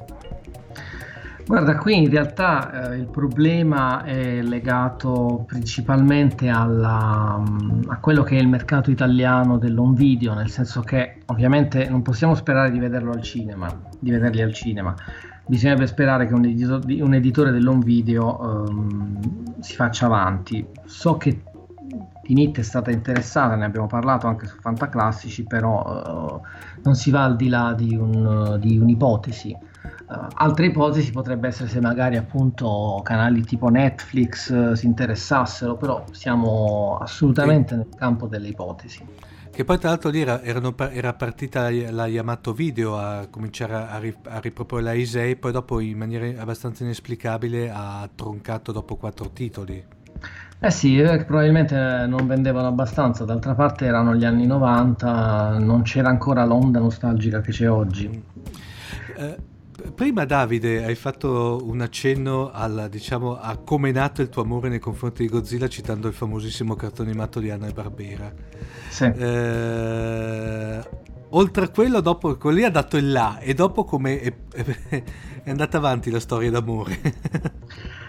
Guarda, 1.45 1.75
qui 1.77 2.03
in 2.03 2.09
realtà 2.09 2.91
eh, 2.91 2.97
il 2.97 3.07
problema 3.07 4.03
è 4.03 4.41
legato 4.41 5.43
principalmente 5.45 6.47
alla, 6.47 7.37
mm, 7.37 7.81
a 7.87 7.97
quello 7.97 8.23
che 8.23 8.37
è 8.37 8.39
il 8.39 8.47
mercato 8.47 8.91
italiano 8.91 9.57
dell'home 9.57 9.95
video, 9.95 10.33
nel 10.33 10.49
senso 10.49 10.81
che 10.81 11.17
ovviamente 11.25 11.89
non 11.89 12.01
possiamo 12.01 12.33
sperare 12.33 12.71
di 12.71 12.79
vederlo 12.79 13.11
al 13.11 13.21
cinema, 13.21 13.67
di 13.99 14.09
vederli 14.09 14.41
al 14.41 14.53
cinema. 14.53 14.95
Bisognerebbe 15.45 15.87
sperare 15.87 16.27
che 16.27 16.33
un, 16.33 16.45
edito- 16.45 16.79
un 16.85 17.13
editore 17.13 17.51
dell'home 17.51 17.83
video 17.83 18.65
ehm, 18.65 19.59
si 19.59 19.75
faccia 19.75 20.05
avanti. 20.05 20.65
So 20.85 21.17
che 21.17 21.41
Tinit 22.23 22.57
è 22.57 22.63
stata 22.63 22.89
interessata, 22.89 23.55
ne 23.55 23.65
abbiamo 23.65 23.87
parlato 23.87 24.27
anche 24.27 24.47
su 24.47 24.57
Fantaclassici, 24.59 25.43
però 25.43 26.41
eh, 26.41 26.79
non 26.81 26.95
si 26.95 27.11
va 27.11 27.25
al 27.25 27.35
di 27.35 27.49
là 27.49 27.73
di, 27.73 27.95
un, 27.95 28.57
di 28.59 28.77
un'ipotesi 28.77 29.71
Uh, 30.05 30.27
altre 30.35 30.67
ipotesi 30.67 31.11
potrebbe 31.11 31.47
essere 31.47 31.69
se 31.69 31.81
magari 31.81 32.17
appunto 32.17 33.01
canali 33.03 33.43
tipo 33.43 33.69
Netflix 33.69 34.49
uh, 34.49 34.75
si 34.75 34.85
interessassero, 34.85 35.75
però 35.75 36.03
siamo 36.11 36.97
assolutamente 37.01 37.69
sì. 37.69 37.75
nel 37.75 37.87
campo 37.95 38.27
delle 38.27 38.49
ipotesi. 38.49 39.05
Che 39.51 39.63
poi 39.63 39.77
tra 39.77 39.89
l'altro 39.89 40.09
lì 40.09 40.21
era, 40.21 40.41
erano, 40.41 40.73
era 40.77 41.13
partita 41.13 41.69
la 41.69 42.07
Yamato 42.07 42.53
Video 42.53 42.97
a 42.97 43.27
cominciare 43.29 43.73
a, 43.75 44.01
a 44.33 44.39
riproporre 44.39 44.83
la 44.83 44.93
Isei, 44.93 45.35
poi 45.35 45.51
dopo 45.51 45.79
in 45.79 45.97
maniera 45.97 46.41
abbastanza 46.41 46.83
inesplicabile 46.83 47.69
ha 47.69 48.09
troncato 48.13 48.71
dopo 48.71 48.95
quattro 48.95 49.29
titoli. 49.29 49.92
Eh 50.65 50.71
sì, 50.71 50.97
eh, 50.97 51.25
probabilmente 51.25 51.75
non 52.07 52.25
vendevano 52.25 52.67
abbastanza, 52.67 53.25
d'altra 53.25 53.53
parte 53.53 53.83
erano 53.83 54.15
gli 54.15 54.23
anni 54.23 54.45
90, 54.45 55.57
non 55.59 55.81
c'era 55.81 56.07
ancora 56.07 56.45
l'onda 56.45 56.79
nostalgica 56.79 57.41
che 57.41 57.51
c'è 57.51 57.69
oggi. 57.69 58.23
Eh, 59.17 59.35
prima 59.93 60.23
Davide 60.23 60.85
hai 60.85 60.95
fatto 60.95 61.59
un 61.65 61.81
accenno 61.81 62.49
al, 62.49 62.87
diciamo, 62.89 63.37
a 63.37 63.57
come 63.57 63.89
è 63.89 63.91
nato 63.91 64.21
il 64.21 64.29
tuo 64.29 64.41
amore 64.41 64.69
nei 64.69 64.79
confronti 64.79 65.23
di 65.23 65.27
Godzilla 65.27 65.67
citando 65.67 66.07
il 66.07 66.13
famosissimo 66.13 66.75
cartone 66.75 67.09
animato 67.09 67.41
di 67.41 67.49
Anna 67.49 67.67
e 67.67 67.73
Barbera. 67.73 68.31
Sì. 68.87 69.03
Eh, 69.03 70.81
oltre 71.31 71.65
a 71.65 71.69
quello, 71.71 71.99
dopo 71.99 72.37
quello 72.37 72.55
lì 72.55 72.63
ha 72.63 72.71
dato 72.71 72.95
il 72.95 73.11
là 73.11 73.37
e 73.39 73.53
dopo 73.53 73.83
come 73.83 74.17
è, 74.21 74.33
è 75.43 75.49
andata 75.49 75.75
avanti 75.75 76.09
la 76.09 76.21
storia 76.21 76.49
d'amore. 76.49 77.01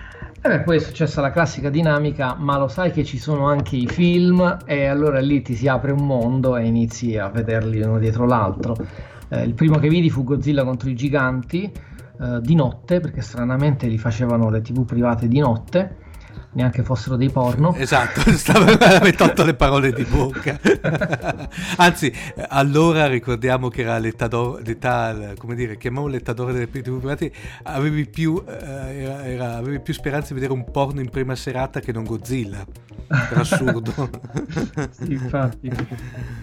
Eh 0.46 0.60
poi 0.60 0.76
è 0.76 0.78
successa 0.78 1.22
la 1.22 1.30
classica 1.30 1.70
dinamica, 1.70 2.34
ma 2.38 2.58
lo 2.58 2.68
sai 2.68 2.90
che 2.90 3.02
ci 3.02 3.16
sono 3.16 3.46
anche 3.46 3.76
i 3.76 3.86
film 3.86 4.58
e 4.66 4.84
allora 4.84 5.18
lì 5.18 5.40
ti 5.40 5.54
si 5.54 5.68
apre 5.68 5.90
un 5.90 6.04
mondo 6.04 6.58
e 6.58 6.66
inizi 6.66 7.16
a 7.16 7.30
vederli 7.30 7.80
uno 7.80 7.98
dietro 7.98 8.26
l'altro. 8.26 8.76
Eh, 9.30 9.42
il 9.42 9.54
primo 9.54 9.78
che 9.78 9.88
vidi 9.88 10.10
fu 10.10 10.22
Godzilla 10.22 10.62
contro 10.62 10.90
i 10.90 10.94
giganti 10.94 11.62
eh, 11.62 12.40
di 12.42 12.54
notte, 12.54 13.00
perché 13.00 13.22
stranamente 13.22 13.86
li 13.86 13.96
facevano 13.96 14.50
le 14.50 14.60
tv 14.60 14.84
private 14.84 15.28
di 15.28 15.38
notte 15.38 15.96
neanche 16.54 16.82
fossero 16.82 17.16
dei 17.16 17.30
porno. 17.30 17.74
Esatto, 17.74 18.22
mi 19.02 19.12
tolto 19.12 19.44
le 19.44 19.54
parole 19.54 19.92
di 19.92 20.04
bocca. 20.04 20.58
Anzi, 21.76 22.12
allora 22.48 23.06
ricordiamo 23.06 23.68
che 23.68 23.82
era 23.82 23.98
l'età, 23.98 24.28
l'età 24.62 25.34
come 25.36 25.54
dire, 25.54 25.76
chiamiamo 25.76 26.06
l'età 26.06 26.32
d'oro 26.32 26.52
delle 26.52 26.68
TV 26.70 26.98
private, 26.98 27.32
avevi 27.64 28.06
più, 28.06 28.42
eh, 28.46 29.02
era, 29.02 29.24
era, 29.24 29.56
avevi 29.56 29.80
più 29.80 29.92
speranza 29.92 30.28
di 30.28 30.34
vedere 30.34 30.52
un 30.52 30.70
porno 30.70 31.00
in 31.00 31.10
prima 31.10 31.34
serata 31.34 31.80
che 31.80 31.92
non 31.92 32.04
Godzilla. 32.04 32.64
Per 33.06 33.38
assurdo. 33.38 33.92
sì, 34.90 35.12
infatti. 35.12 35.70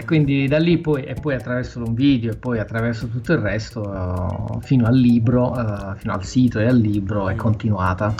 Quindi 0.06 0.48
da 0.48 0.60
lì 0.60 0.78
poi, 0.78 1.04
e 1.04 1.14
poi 1.16 1.36
attraverso 1.36 1.80
un 1.80 1.94
video 1.94 2.32
e 2.32 2.36
poi 2.36 2.60
attraverso 2.60 3.08
tutto 3.08 3.34
il 3.34 3.40
resto, 3.40 4.60
fino 4.62 4.86
al 4.86 4.96
libro, 4.96 5.52
uh, 5.52 5.96
fino 5.96 6.14
al 6.14 6.24
sito 6.24 6.60
e 6.60 6.68
al 6.68 6.78
libro 6.78 7.30
è 7.30 7.36
continuata. 7.36 8.14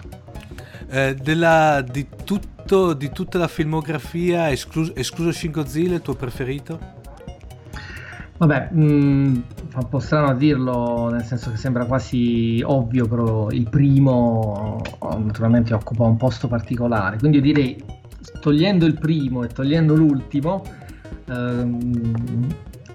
Eh, 0.94 1.16
della, 1.16 1.82
di, 1.90 2.06
tutto, 2.26 2.92
di, 2.92 3.12
tutta 3.12 3.38
la 3.38 3.48
filmografia, 3.48 4.52
escluso, 4.52 4.94
escluso 4.94 5.32
Shin 5.32 5.52
Godzilla, 5.52 5.96
il 5.96 6.02
tuo 6.02 6.16
preferito? 6.16 6.78
Vabbè, 8.36 8.72
mh, 8.72 8.84
mm, 8.84 9.36
fa 9.70 9.80
un 9.80 9.88
po' 9.88 10.00
strano 10.00 10.28
a 10.28 10.34
dirlo, 10.34 11.08
nel 11.10 11.24
senso 11.24 11.50
che 11.50 11.56
sembra 11.56 11.86
quasi 11.86 12.62
ovvio, 12.66 13.08
però 13.08 13.50
il 13.52 13.70
primo 13.70 14.82
naturalmente 15.00 15.74
occupa 15.74 16.04
un 16.04 16.18
posto 16.18 16.50
particolare. 16.50 17.18
Quindi 17.20 17.38
io 17.38 17.44
direi, 17.44 17.82
togliendo 18.42 18.86
il 18.86 19.00
primo 19.00 19.46
e 19.46 19.48
togliendo 19.48 19.96
l'ultimo, 19.96 20.62
ehm, 21.30 22.48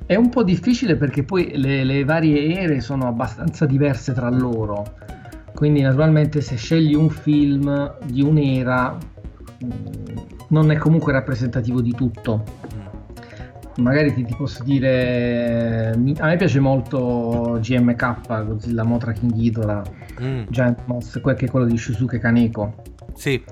è 0.05 0.16
un 0.16 0.28
po' 0.28 0.42
difficile 0.42 0.97
perché 0.97 1.22
poi 1.22 1.57
le, 1.57 1.82
le 1.82 2.05
varie 2.05 2.59
ere 2.59 2.82
sono 2.82 3.07
abbastanza 3.07 3.64
diverse 3.64 4.12
tra 4.12 4.28
loro 4.28 4.84
quindi 5.57 5.80
naturalmente 5.80 6.42
se 6.42 6.57
scegli 6.57 6.94
un 6.94 7.09
film 7.09 7.96
di 8.04 8.20
un'era 8.20 8.96
mm, 9.64 9.70
non 10.48 10.70
è 10.70 10.76
comunque 10.76 11.12
rappresentativo 11.12 11.80
di 11.80 11.92
tutto. 11.92 12.44
Magari 13.78 14.12
ti, 14.12 14.24
ti 14.24 14.34
posso 14.36 14.62
dire, 14.62 15.92
a 15.92 15.96
me 16.26 16.36
piace 16.36 16.61
molto 16.61 17.59
GMK, 17.61 18.44
Godzilla 18.44 18.84
Motra 18.84 19.12
King 19.12 19.32
Ghidorah, 19.32 19.82
mm. 20.20 20.42
Giant 20.48 20.82
Moss, 20.84 21.20
quel 21.20 21.36
che 21.36 21.46
è 21.46 21.50
quello 21.50 21.66
di 21.66 21.76
Shusuke 21.76 22.18
Kaneko. 22.18 22.74
Sì. 23.14 23.42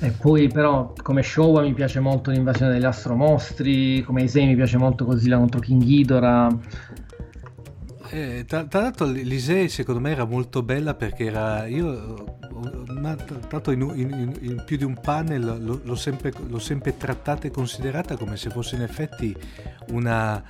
E 0.00 0.10
poi 0.10 0.48
però 0.48 0.92
come 1.02 1.22
Showa 1.22 1.62
mi 1.62 1.72
piace 1.72 2.00
molto 2.00 2.30
l'invasione 2.30 2.72
degli 2.72 2.84
astromostri, 2.84 4.02
come 4.02 4.24
Isei 4.24 4.46
mi 4.46 4.56
piace 4.56 4.76
molto 4.76 5.06
Godzilla 5.06 5.38
contro 5.38 5.60
King 5.60 5.82
Ghidorah. 5.82 6.48
Eh, 8.14 8.44
tra, 8.46 8.62
tra, 8.66 8.80
l'altro 8.80 9.06
l'Isei 9.06 9.68
secondo 9.68 10.00
me 10.00 10.12
era 10.12 10.24
molto 10.24 10.62
bella 10.62 10.94
perché 10.94 11.24
era 11.24 11.66
io 11.66 12.38
ma 13.00 13.16
tanto 13.16 13.72
in, 13.72 13.80
in, 13.92 14.36
in, 14.40 14.62
più 14.64 14.76
di 14.76 14.84
un 14.84 15.00
panel 15.00 15.60
l'ho, 15.60 15.80
l'ho, 15.82 15.94
sempre, 15.96 16.32
l'ho 16.46 16.60
sempre 16.60 16.96
trattata 16.96 17.48
e 17.48 17.50
considerata 17.50 18.16
come 18.16 18.36
se 18.36 18.50
fosse 18.50 18.76
in 18.76 18.82
effetti 18.82 19.36
una 19.88 20.40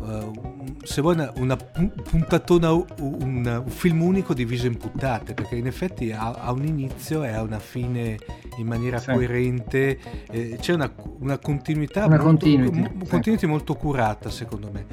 uh, 0.00 0.76
se 0.82 1.00
vuoi 1.00 1.14
una, 1.14 1.32
una 1.36 1.56
puntatona 1.56 2.72
un, 2.72 2.84
un, 3.00 3.62
film 3.66 4.02
unico 4.02 4.34
diviso 4.34 4.66
in 4.66 4.76
puntate 4.76 5.34
perché 5.34 5.56
in 5.56 5.66
effetti 5.66 6.12
ha, 6.12 6.32
ha 6.32 6.52
un 6.52 6.64
inizio 6.64 7.24
e 7.24 7.32
ha 7.32 7.42
una 7.42 7.58
fine 7.58 8.16
in 8.58 8.66
maniera 8.66 8.98
sì. 8.98 9.12
coerente 9.12 9.98
eh, 10.30 10.56
c'è 10.60 10.74
una, 10.74 10.90
una 11.20 11.38
continuità 11.38 12.06
una 12.06 12.16
molto, 12.16 12.46
continuity, 12.46 12.80
m- 12.80 13.06
continuity 13.08 13.46
molto 13.46 13.74
curata 13.74 14.30
secondo 14.30 14.70
me 14.72 14.86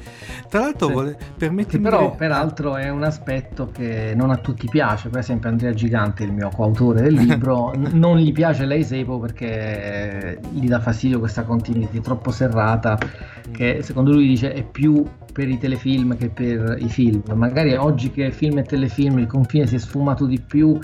tra 0.48 0.60
l'altro 0.60 0.86
sì. 0.86 0.92
vuole, 0.92 1.18
permettimi 1.36 1.82
però 1.82 2.14
peraltro 2.14 2.76
è 2.76 2.88
un 2.88 3.04
aspetto 3.04 3.70
che 3.70 4.12
non 4.14 4.30
a 4.30 4.36
tutti 4.36 4.68
piace 4.68 5.08
per 5.08 5.20
esempio 5.20 5.48
Andrea 5.48 5.72
Gigante 5.72 6.24
il 6.24 6.32
mio 6.32 6.50
coautore 6.50 7.02
del 7.02 7.14
libro 7.14 7.72
n- 7.76 7.90
non 7.94 8.18
gli 8.18 8.32
piace 8.32 8.66
lei 8.66 8.84
Seipo 8.84 9.18
perché 9.18 10.38
gli 10.50 10.68
dà 10.68 10.80
fastidio 10.80 11.18
questa 11.18 11.42
continuity 11.44 12.00
troppo 12.00 12.30
serrata 12.30 12.98
che 13.52 13.82
secondo 13.82 14.12
lui 14.12 14.26
dice 14.26 14.52
è 14.52 14.62
più 14.62 14.95
per 15.32 15.48
i 15.48 15.58
telefilm 15.58 16.16
che 16.16 16.28
per 16.30 16.76
i 16.78 16.88
film. 16.88 17.22
Magari 17.34 17.74
oggi 17.74 18.10
che 18.10 18.30
film 18.30 18.58
e 18.58 18.62
telefilm 18.62 19.18
il 19.18 19.26
confine 19.26 19.66
si 19.66 19.74
è 19.74 19.78
sfumato 19.78 20.26
di 20.26 20.40
più, 20.40 20.78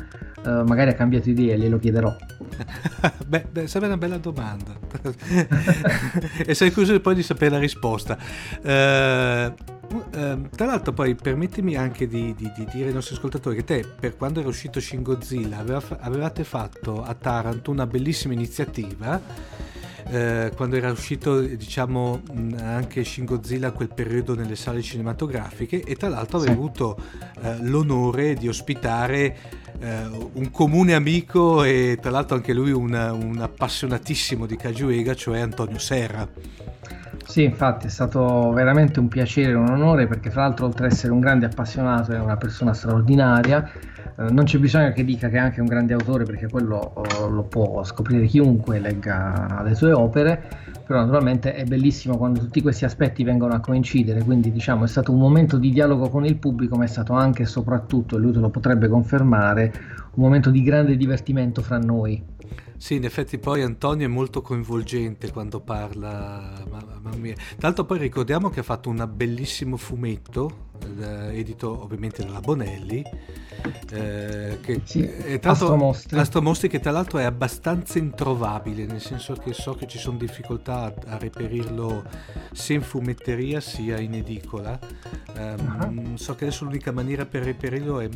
uh, 0.44 0.62
magari 0.64 0.90
ha 0.90 0.94
cambiato 0.94 1.30
idea, 1.30 1.56
glielo 1.56 1.78
chiederò. 1.78 2.14
beh, 3.26 3.46
beh, 3.50 3.66
sarebbe 3.66 3.92
una 3.92 3.96
bella 3.96 4.18
domanda. 4.18 4.78
e 6.44 6.54
sei 6.54 6.72
curioso 6.72 7.00
poi 7.00 7.14
di 7.14 7.22
sapere 7.22 7.52
la 7.52 7.58
risposta. 7.58 8.18
Uh, 8.62 9.80
Uh, 9.92 10.48
tra 10.48 10.64
l'altro 10.64 10.94
poi 10.94 11.14
permettimi 11.14 11.76
anche 11.76 12.08
di, 12.08 12.34
di, 12.34 12.50
di, 12.56 12.66
dire 12.72 12.88
ai 12.88 12.94
nostri 12.94 13.14
ascoltatori 13.14 13.56
che 13.56 13.64
te 13.64 13.84
per 13.84 14.16
quando 14.16 14.40
era 14.40 14.48
uscito 14.48 14.80
Shin 14.80 15.02
Godzilla 15.02 15.58
aveva, 15.58 15.82
avevate 16.00 16.44
fatto 16.44 17.02
a 17.02 17.12
Taranto 17.12 17.70
una 17.70 17.86
bellissima 17.86 18.32
iniziativa 18.32 19.20
eh, 20.08 20.52
quando 20.56 20.76
era 20.76 20.90
uscito 20.90 21.40
diciamo 21.40 22.22
anche 22.58 23.04
Shin 23.04 23.24
Godzilla 23.24 23.68
a 23.68 23.72
quel 23.72 23.92
periodo 23.92 24.34
nelle 24.34 24.56
sale 24.56 24.82
cinematografiche 24.82 25.82
e 25.82 25.94
tra 25.96 26.08
l'altro 26.08 26.38
sì. 26.38 26.46
avevo 26.46 26.62
avuto 26.62 26.98
eh, 27.42 27.58
l'onore 27.62 28.34
di 28.34 28.48
ospitare 28.48 29.36
eh, 29.82 30.30
un 30.34 30.50
comune 30.50 30.94
amico 30.94 31.64
e 31.64 31.98
tra 32.00 32.10
l'altro 32.10 32.36
anche 32.36 32.52
lui 32.52 32.70
un, 32.70 32.92
un 32.92 33.38
appassionatissimo 33.40 34.46
di 34.46 34.56
Cajuega 34.56 35.14
cioè 35.14 35.40
Antonio 35.40 35.78
Serra. 35.78 36.28
Sì, 37.26 37.42
infatti 37.44 37.86
è 37.86 37.90
stato 37.90 38.52
veramente 38.52 39.00
un 39.00 39.08
piacere 39.08 39.52
e 39.52 39.54
un 39.54 39.68
onore 39.68 40.06
perché 40.06 40.30
fra 40.30 40.42
l'altro 40.42 40.66
oltre 40.66 40.86
ad 40.86 40.92
essere 40.92 41.12
un 41.12 41.20
grande 41.20 41.46
appassionato 41.46 42.12
è 42.12 42.18
una 42.18 42.36
persona 42.36 42.74
straordinaria 42.74 43.70
non 44.16 44.44
c'è 44.44 44.58
bisogno 44.58 44.92
che 44.92 45.04
dica 45.04 45.28
che 45.28 45.36
è 45.36 45.38
anche 45.38 45.60
un 45.60 45.66
grande 45.66 45.94
autore 45.94 46.24
perché 46.24 46.48
quello 46.48 46.92
oh, 46.94 47.28
lo 47.28 47.42
può 47.44 47.82
scoprire 47.82 48.26
chiunque 48.26 48.78
legga 48.78 49.62
le 49.64 49.74
sue 49.74 49.92
opere, 49.92 50.42
però 50.86 51.00
naturalmente 51.00 51.54
è 51.54 51.64
bellissimo 51.64 52.16
quando 52.16 52.40
tutti 52.40 52.60
questi 52.60 52.84
aspetti 52.84 53.24
vengono 53.24 53.54
a 53.54 53.60
coincidere, 53.60 54.22
quindi 54.22 54.52
diciamo 54.52 54.84
è 54.84 54.88
stato 54.88 55.12
un 55.12 55.18
momento 55.18 55.56
di 55.56 55.70
dialogo 55.70 56.08
con 56.08 56.24
il 56.24 56.36
pubblico, 56.36 56.76
ma 56.76 56.84
è 56.84 56.88
stato 56.88 57.14
anche 57.14 57.42
e 57.42 57.46
soprattutto, 57.46 58.16
e 58.16 58.20
lui 58.20 58.32
te 58.32 58.40
lo 58.40 58.50
potrebbe 58.50 58.88
confermare, 58.88 59.72
un 60.14 60.22
momento 60.22 60.50
di 60.50 60.62
grande 60.62 60.96
divertimento 60.96 61.62
fra 61.62 61.78
noi. 61.78 62.22
Sì, 62.76 62.96
in 62.96 63.04
effetti 63.04 63.38
poi 63.38 63.62
Antonio 63.62 64.06
è 64.06 64.10
molto 64.10 64.42
coinvolgente 64.42 65.30
quando 65.30 65.60
parla, 65.60 66.52
mamma 66.68 67.16
mia. 67.16 67.34
Tra 67.34 67.68
l'altro 67.68 67.84
poi 67.84 67.98
ricordiamo 67.98 68.50
che 68.50 68.58
ha 68.58 68.64
fatto 68.64 68.90
un 68.90 69.08
bellissimo 69.14 69.76
fumetto, 69.76 70.50
eh, 70.50 70.71
edito 71.32 71.82
ovviamente 71.82 72.24
dalla 72.24 72.40
Bonelli, 72.40 73.04
eh, 73.92 74.58
che 74.60 74.80
sì, 74.84 75.02
è 75.02 75.38
Astromostri. 75.42 76.18
Astromostri 76.18 76.68
che 76.68 76.80
tra 76.80 76.90
l'altro 76.90 77.18
è 77.18 77.24
abbastanza 77.24 77.98
introvabile, 77.98 78.86
nel 78.86 79.00
senso 79.00 79.34
che 79.34 79.52
so 79.52 79.74
che 79.74 79.86
ci 79.86 79.98
sono 79.98 80.16
difficoltà 80.16 80.84
a, 80.84 80.94
a 81.06 81.18
reperirlo 81.18 82.04
sia 82.52 82.76
in 82.76 82.82
fumetteria 82.82 83.60
sia 83.60 83.98
in 83.98 84.14
edicola. 84.14 84.78
Um, 85.36 86.06
uh-huh. 86.10 86.16
So 86.16 86.34
che 86.34 86.44
adesso 86.44 86.64
l'unica 86.64 86.92
maniera 86.92 87.26
per 87.26 87.44
reperirlo 87.44 88.00
è 88.00 88.08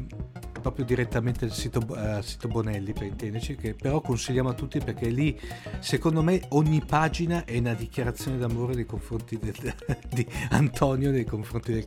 proprio 0.67 0.85
direttamente 0.85 1.45
al 1.45 1.53
sito, 1.53 1.81
uh, 1.87 2.21
sito, 2.23 2.49
Bonelli 2.49 2.93
per 2.93 3.05
intenderci, 3.05 3.55
che 3.55 3.75
però 3.75 4.01
consigliamo 4.01 4.49
a 4.49 4.53
tutti 4.53 4.81
perché 4.81 5.09
lì 5.09 5.39
secondo 5.79 6.23
me 6.23 6.43
ogni 6.51 6.83
pagina 6.85 7.45
è 7.45 7.57
una 7.59 7.75
dichiarazione 7.75 8.37
d'amore 8.37 8.75
nei 8.75 8.85
confronti 8.85 9.39
del, 9.39 9.75
di 10.11 10.27
Antonio 10.51 11.13
nei 11.13 11.25
confronti 11.25 11.73
del, 11.73 11.85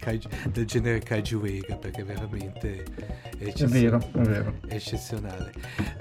del 0.52 0.66
genere 0.70 1.00
Kaiju 1.00 1.40
Vega 1.40 1.76
perché 1.76 2.04
veramente 2.04 2.84
è, 3.38 3.52
è 3.52 3.66
vero, 3.66 3.98
è 3.98 4.20
vero. 4.20 4.54
È 4.68 4.76
eccezionale. 4.76 5.52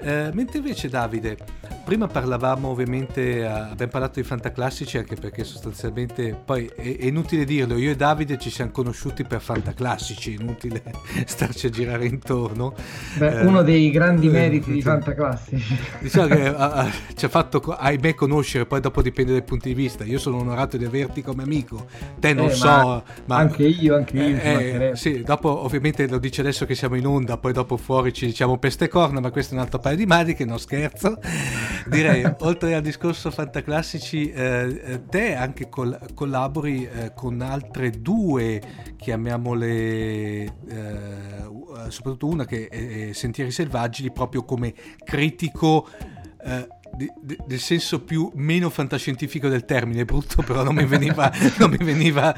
Uh, 0.01 0.29
mentre 0.33 0.59
invece 0.59 0.89
Davide, 0.89 1.37
prima 1.83 2.07
parlavamo 2.07 2.67
ovviamente, 2.67 3.41
uh, 3.41 3.71
abbiamo 3.71 3.91
parlato 3.91 4.19
di 4.19 4.25
fantaclassici 4.25 4.97
anche 4.97 5.15
perché 5.15 5.43
sostanzialmente 5.43 6.39
poi 6.45 6.69
è, 6.75 6.97
è 6.97 7.05
inutile 7.05 7.45
dirlo, 7.45 7.77
io 7.77 7.91
e 7.91 7.95
Davide 7.95 8.37
ci 8.37 8.51
siamo 8.51 8.71
conosciuti 8.71 9.23
per 9.23 9.41
fantaclassici, 9.41 10.35
è 10.35 10.39
inutile 10.39 10.83
starci 11.25 11.67
a 11.67 11.69
girare 11.69 12.05
intorno 12.05 12.75
Beh, 13.17 13.39
eh, 13.39 13.45
uno 13.45 13.63
dei 13.63 13.89
grandi 13.89 14.27
eh, 14.27 14.31
meriti 14.31 14.71
di 14.71 14.81
Fantaclassici. 14.81 15.77
Diciamo 15.99 16.27
che 16.27 16.45
a, 16.47 16.71
a, 16.71 16.91
ci 17.15 17.25
ha 17.25 17.29
fatto, 17.29 17.59
ahimè, 17.59 18.13
conoscere, 18.13 18.65
poi 18.65 18.81
dopo 18.81 19.01
dipende 19.01 19.31
dai 19.31 19.43
punti 19.43 19.69
di 19.69 19.73
vista. 19.73 20.03
Io 20.03 20.19
sono 20.19 20.37
onorato 20.37 20.77
di 20.77 20.85
averti 20.85 21.21
come 21.21 21.43
amico, 21.43 21.87
te 22.19 22.33
non 22.33 22.47
eh, 22.47 22.53
so, 22.53 22.67
ma, 22.67 23.03
ma, 23.25 23.37
Anche 23.37 23.63
io, 23.63 23.95
anche 23.95 24.17
io. 24.17 24.37
Eh, 24.57 24.95
sì, 24.95 25.21
dopo 25.23 25.63
ovviamente 25.63 26.07
lo 26.07 26.17
dice 26.17 26.41
adesso 26.41 26.65
che 26.65 26.75
siamo 26.75 26.95
in 26.95 27.05
onda, 27.05 27.37
poi 27.37 27.53
dopo 27.53 27.77
fuori 27.77 28.13
ci 28.13 28.25
diciamo 28.25 28.57
peste 28.57 28.87
corna, 28.87 29.19
ma 29.19 29.31
questo 29.31 29.53
è 29.53 29.57
un 29.57 29.63
altro 29.63 29.79
paio 29.79 29.95
di 29.95 30.05
maniche, 30.05 30.45
non 30.45 30.59
scherzo. 30.59 31.19
Direi, 31.87 32.23
oltre 32.39 32.75
al 32.75 32.81
discorso 32.81 33.31
Fantaclassici, 33.31 34.31
eh, 34.31 34.81
eh, 34.83 35.05
te 35.05 35.35
anche 35.35 35.69
col- 35.69 35.99
collabori 36.13 36.89
con 37.15 37.41
altre 37.41 37.91
due, 37.91 38.61
chiamiamole, 38.97 40.53
soprattutto 41.89 42.27
una 42.27 42.45
che 42.45 42.67
è 42.67 43.13
Sentieri 43.13 43.51
Selvaggi 43.51 44.11
proprio 44.11 44.43
come 44.43 44.73
critico 45.03 45.87
eh, 46.41 46.67
del 47.45 47.59
senso 47.59 48.03
più 48.03 48.31
meno 48.35 48.69
fantascientifico 48.69 49.47
del 49.47 49.65
termine, 49.65 50.05
brutto 50.05 50.41
però 50.41 50.63
non 50.63 50.75
mi 50.75 50.85
veniva, 50.85 51.31
non 51.59 51.69
mi 51.69 51.77
veniva, 51.77 52.33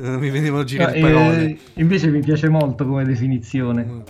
non 0.00 0.18
mi 0.18 0.30
venivano 0.30 0.64
giri 0.64 0.86
di 0.92 1.00
parole. 1.00 1.44
Eh, 1.44 1.58
invece 1.74 2.08
mi 2.08 2.20
piace 2.20 2.48
molto 2.48 2.86
come 2.86 3.04
definizione. 3.04 3.84
Mm. 3.84 4.00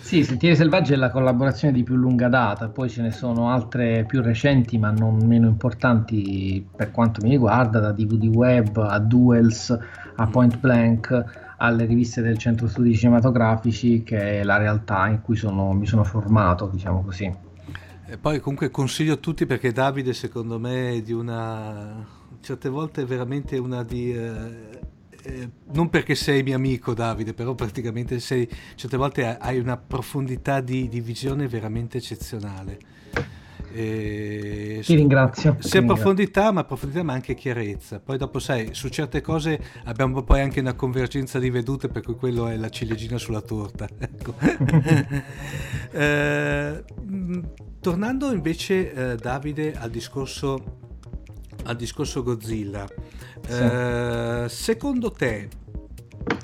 Sì, 0.00 0.22
Sentieri 0.22 0.54
Selvaggi 0.54 0.92
è 0.92 0.96
la 0.96 1.10
collaborazione 1.10 1.72
di 1.72 1.82
più 1.82 1.96
lunga 1.96 2.28
data, 2.28 2.68
poi 2.68 2.90
ce 2.90 3.00
ne 3.00 3.10
sono 3.10 3.48
altre 3.50 4.04
più 4.06 4.20
recenti 4.20 4.76
ma 4.76 4.90
non 4.90 5.16
meno 5.24 5.48
importanti 5.48 6.64
per 6.76 6.90
quanto 6.90 7.20
mi 7.22 7.30
riguarda, 7.30 7.80
da 7.80 7.90
DVD 7.90 8.24
Web 8.24 8.76
a 8.76 8.98
Duels 8.98 9.76
a 10.16 10.26
Point 10.26 10.58
Blank 10.58 11.24
alle 11.56 11.86
riviste 11.86 12.20
del 12.20 12.36
centro 12.36 12.68
studi 12.68 12.94
cinematografici 12.94 14.02
che 14.02 14.40
è 14.40 14.44
la 14.44 14.58
realtà 14.58 15.08
in 15.08 15.22
cui 15.22 15.36
sono, 15.36 15.72
mi 15.72 15.86
sono 15.86 16.04
formato, 16.04 16.68
diciamo 16.70 17.02
così. 17.02 17.52
E 18.06 18.18
poi 18.18 18.38
comunque 18.38 18.70
consiglio 18.70 19.14
a 19.14 19.16
tutti 19.16 19.46
perché 19.46 19.72
Davide 19.72 20.12
secondo 20.12 20.58
me 20.58 20.92
è 20.92 21.02
di 21.02 21.12
una... 21.12 22.06
certe 22.40 22.68
volte 22.68 23.02
è 23.02 23.04
veramente 23.06 23.56
una 23.56 23.82
di... 23.82 24.12
Eh, 24.12 24.82
eh, 25.26 25.50
non 25.72 25.88
perché 25.88 26.14
sei 26.14 26.42
mio 26.42 26.54
amico 26.54 26.92
Davide, 26.92 27.32
però 27.32 27.54
praticamente 27.54 28.20
sei, 28.20 28.46
certe 28.74 28.98
volte 28.98 29.38
hai 29.38 29.58
una 29.58 29.78
profondità 29.78 30.60
di, 30.60 30.86
di 30.88 31.00
visione 31.00 31.48
veramente 31.48 31.96
eccezionale. 31.96 32.78
E 33.76 34.82
ti 34.84 34.94
ringrazio. 34.94 35.56
Sia 35.58 35.82
profondità, 35.82 36.52
ma 36.52 36.62
profondità, 36.62 37.02
ma 37.02 37.12
anche 37.12 37.34
chiarezza. 37.34 37.98
Poi 37.98 38.16
dopo, 38.16 38.38
sai, 38.38 38.68
su 38.72 38.88
certe 38.88 39.20
cose 39.20 39.60
abbiamo 39.86 40.22
poi 40.22 40.42
anche 40.42 40.60
una 40.60 40.74
convergenza 40.74 41.40
di 41.40 41.50
vedute, 41.50 41.88
per 41.88 42.02
cui 42.02 42.14
quello 42.14 42.46
è 42.46 42.56
la 42.56 42.68
ciliegina 42.68 43.18
sulla 43.18 43.40
torta. 43.40 43.88
Ecco. 44.04 44.34
eh, 45.90 46.84
tornando 47.80 48.32
invece, 48.32 48.92
eh, 48.92 49.16
Davide, 49.16 49.74
al 49.74 49.90
discorso, 49.90 50.78
al 51.64 51.74
discorso 51.74 52.22
Godzilla. 52.22 52.86
Sì. 53.46 53.60
Eh, 53.60 54.44
secondo 54.48 55.10
te 55.10 55.48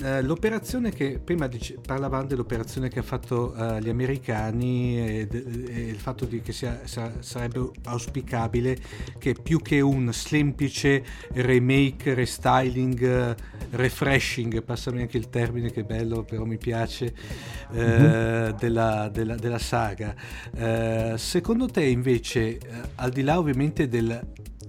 eh, 0.03 0.23
l'operazione 0.23 0.91
che 0.91 1.21
prima 1.23 1.47
dice, 1.47 1.79
parlavamo 1.85 2.27
dell'operazione 2.27 2.89
che 2.89 2.99
hanno 2.99 3.09
fatto 3.09 3.55
uh, 3.57 3.79
gli 3.79 3.89
americani 3.89 4.99
e, 4.99 5.29
e, 5.31 5.81
il 5.89 5.99
fatto 5.99 6.25
di 6.25 6.41
che 6.41 6.53
sia, 6.53 6.81
sa, 6.85 7.13
sarebbe 7.21 7.71
auspicabile 7.85 8.79
che 9.19 9.35
più 9.35 9.61
che 9.61 9.81
un 9.81 10.13
semplice 10.13 11.05
remake, 11.33 12.15
restyling, 12.15 13.01
uh, 13.01 13.35
refreshing, 13.77 14.63
passami 14.63 15.03
anche 15.03 15.17
il 15.17 15.29
termine 15.29 15.71
che 15.71 15.85
bello 15.85 16.23
però 16.25 16.45
mi 16.45 16.59
piace, 16.59 17.15
mm-hmm. 17.75 18.57
della, 18.59 19.09
della, 19.13 19.35
della, 19.37 19.59
saga. 19.59 20.15
secondo 21.17 21.67
te 21.67 21.85
invece, 21.85 22.59
al 22.97 23.11
di 23.11 23.23
là 23.23 23.39
ovviamente 23.39 23.89
del 23.89 24.21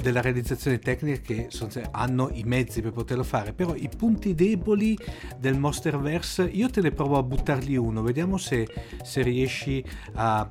della 0.02 0.22
realizzazione 0.22 0.80
tecnica 0.80 1.22
che 1.22 1.50
hanno 1.92 2.30
i 2.34 2.44
mezzi 2.44 2.82
per 2.82 2.92
poterlo 2.92 3.24
fare, 3.24 3.54
però 3.54 3.76
i 3.76 3.90
punti 3.96 4.34
deboli 4.34 4.98
del 5.38 5.58
Monsterverse 5.58 6.44
io 6.44 6.70
te 6.70 6.82
ne 6.82 6.92
provo 6.92 7.18
a 7.18 7.24
buttarli 7.24 7.76
uno, 7.76 8.02
vediamo 8.02 8.38
se, 8.38 8.68
se 9.04 9.22
riesci 9.22 9.84
a, 10.14 10.48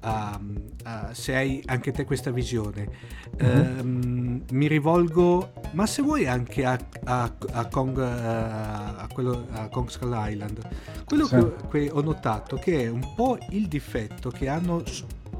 a, 0.00 0.40
a, 0.84 1.14
se 1.14 1.34
hai 1.34 1.62
anche 1.66 1.92
te 1.92 2.04
questa 2.04 2.30
visione. 2.30 3.22
Mm-hmm. 3.42 3.78
Um, 3.80 4.44
mi 4.52 4.68
rivolgo, 4.68 5.52
ma 5.72 5.86
se 5.86 6.02
vuoi 6.02 6.26
anche 6.26 6.64
a, 6.64 6.78
a 7.04 7.66
Kong, 7.66 7.98
a, 7.98 9.08
quello, 9.12 9.46
a 9.50 9.68
Kong 9.68 9.88
Skull 9.88 10.14
Island, 10.14 10.58
quello 11.04 11.26
sì. 11.26 11.36
che, 11.36 11.52
che 11.70 11.90
ho 11.92 12.00
notato 12.00 12.56
che 12.56 12.84
è 12.84 12.88
un 12.88 13.14
po' 13.14 13.38
il 13.50 13.66
difetto 13.66 14.30
che 14.30 14.48
hanno 14.48 14.82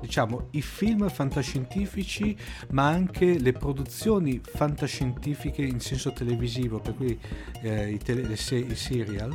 diciamo, 0.05 0.48
i 0.50 0.61
film 0.61 1.09
fantascientifici, 1.09 2.36
ma 2.70 2.86
anche 2.88 3.38
le 3.38 3.52
produzioni 3.52 4.38
fantascientifiche 4.42 5.62
in 5.62 5.80
senso 5.80 6.12
televisivo, 6.12 6.78
per 6.78 6.94
cui 6.94 7.18
eh, 7.62 7.90
i, 7.90 7.98
tele, 7.98 8.22
le, 8.22 8.34
i 8.34 8.74
serial, 8.74 9.34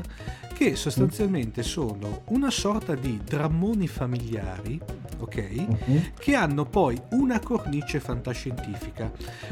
che 0.59 0.75
sostanzialmente 0.75 1.63
sono 1.63 2.23
una 2.31 2.51
sorta 2.51 2.93
di 2.93 3.17
drammoni 3.23 3.87
familiari, 3.87 4.77
ok? 5.19 5.53
Uh-huh. 5.55 6.01
Che 6.19 6.35
hanno 6.35 6.65
poi 6.65 7.01
una 7.11 7.39
cornice 7.39 8.01
fantascientifica. 8.01 9.09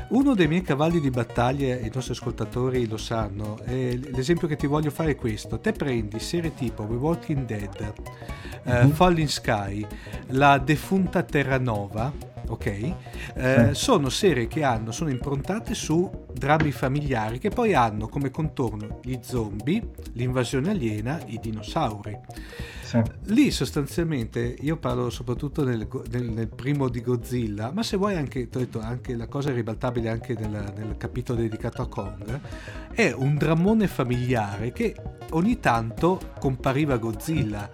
Uno 0.10 0.36
dei 0.36 0.49
miei 0.49 0.64
cavalli 0.64 0.99
di 0.99 1.10
battaglia, 1.10 1.78
i 1.78 1.89
nostri 1.93 2.12
ascoltatori 2.12 2.89
lo 2.89 2.97
sanno, 2.97 3.58
l'esempio 3.68 4.49
che 4.49 4.58
ti 4.58 4.68
voglio 4.68 4.89
fare 4.89 5.12
è 5.12 5.16
questo. 5.16 5.62
Te 5.62 5.72
prendi 5.72 6.20
serie 6.20 6.53
tipo 6.53 6.86
The 6.86 6.95
Walking 6.95 7.45
Dead, 7.45 7.93
uh-huh. 8.66 8.89
Falling 8.89 9.30
Sky, 9.30 9.88
la 10.32 10.58
defunta 10.58 11.24
Terranova, 11.24 12.12
ok? 12.48 12.94
Eh, 13.36 13.70
sono 13.74 14.10
serie 14.10 14.48
che 14.48 14.64
hanno, 14.64 14.92
sono 14.92 15.10
improntate 15.10 15.74
su 15.74 16.10
drammi 16.34 16.72
familiari 16.72 17.40
che 17.40 17.50
poi 17.50 17.74
hanno 17.74 18.08
come 18.08 18.30
contorno 18.30 19.00
gli 19.04 19.18
zombie, 19.22 19.92
l'invasione 20.14 20.72
aliena, 20.72 21.20
i 21.26 21.40
dinosauri. 21.40 22.20
Sì. 22.82 23.02
Lì 23.26 23.52
sostanzialmente 23.52 24.56
io 24.62 24.78
parlo 24.78 25.10
soprattutto 25.10 25.66
nel, 25.66 25.88
nel, 26.10 26.30
nel, 26.30 26.48
primo 26.48 26.88
di 26.88 27.02
Godzilla, 27.02 27.72
ma 27.72 27.84
se 27.84 27.98
vuoi 27.98 28.16
anche, 28.16 28.48
detto, 28.50 28.80
anche 28.80 29.14
la 29.16 29.28
cosa 29.28 29.52
ribaltabile 29.52 30.10
anche 30.10 30.34
nel, 30.36 30.74
nel 30.74 30.96
capitolo 30.98 31.42
dedicato 31.42 31.82
a 31.82 31.88
Kong, 31.90 32.40
è 32.94 33.12
un 33.12 33.36
drammone 33.36 33.88
familiare 33.88 34.72
che 34.72 34.96
ogni 35.32 35.60
tanto 35.60 36.32
compariva 36.40 36.96
Godzilla 36.96 37.70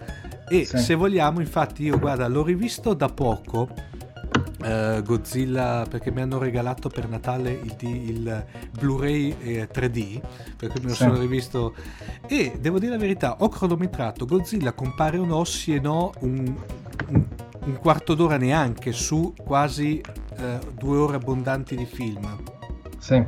e 0.48 0.66
sì. 0.66 0.78
se 0.78 0.96
vogliamo, 0.96 1.40
infatti, 1.40 1.84
io 1.84 1.98
guarda, 1.98 2.28
l'ho 2.28 2.44
rivisto 2.44 2.94
da 2.94 3.08
poco. 3.08 3.70
Uh, 4.64 5.02
Godzilla 5.02 5.86
perché 5.90 6.10
mi 6.10 6.22
hanno 6.22 6.38
regalato 6.38 6.88
per 6.88 7.10
Natale 7.10 7.52
il, 7.52 7.76
il 7.82 8.46
Blu-ray 8.72 9.36
eh, 9.42 9.70
3D 9.70 10.22
perché 10.56 10.80
me 10.80 10.88
lo 10.88 10.94
sì. 10.94 11.04
sono 11.04 11.20
rivisto. 11.20 11.74
E 12.28 12.58
devo 12.60 12.80
dire 12.80 12.94
la 12.94 12.98
verità 12.98 13.36
ho 13.40 13.50
cronometrato 13.50 14.26
Godzilla 14.26 14.72
compare 14.72 15.18
un 15.18 15.32
ossi 15.32 15.76
e 15.76 15.80
no 15.80 16.12
un, 16.22 16.56
un, 17.08 17.26
un 17.66 17.78
quarto 17.78 18.14
d'ora 18.14 18.38
neanche 18.38 18.94
su 18.94 19.34
quasi 19.36 20.02
uh, 20.38 20.74
due 20.74 20.98
ore 20.98 21.16
abbondanti 21.18 21.76
di 21.76 21.86
film. 21.86 22.26
Sì. 23.00 23.22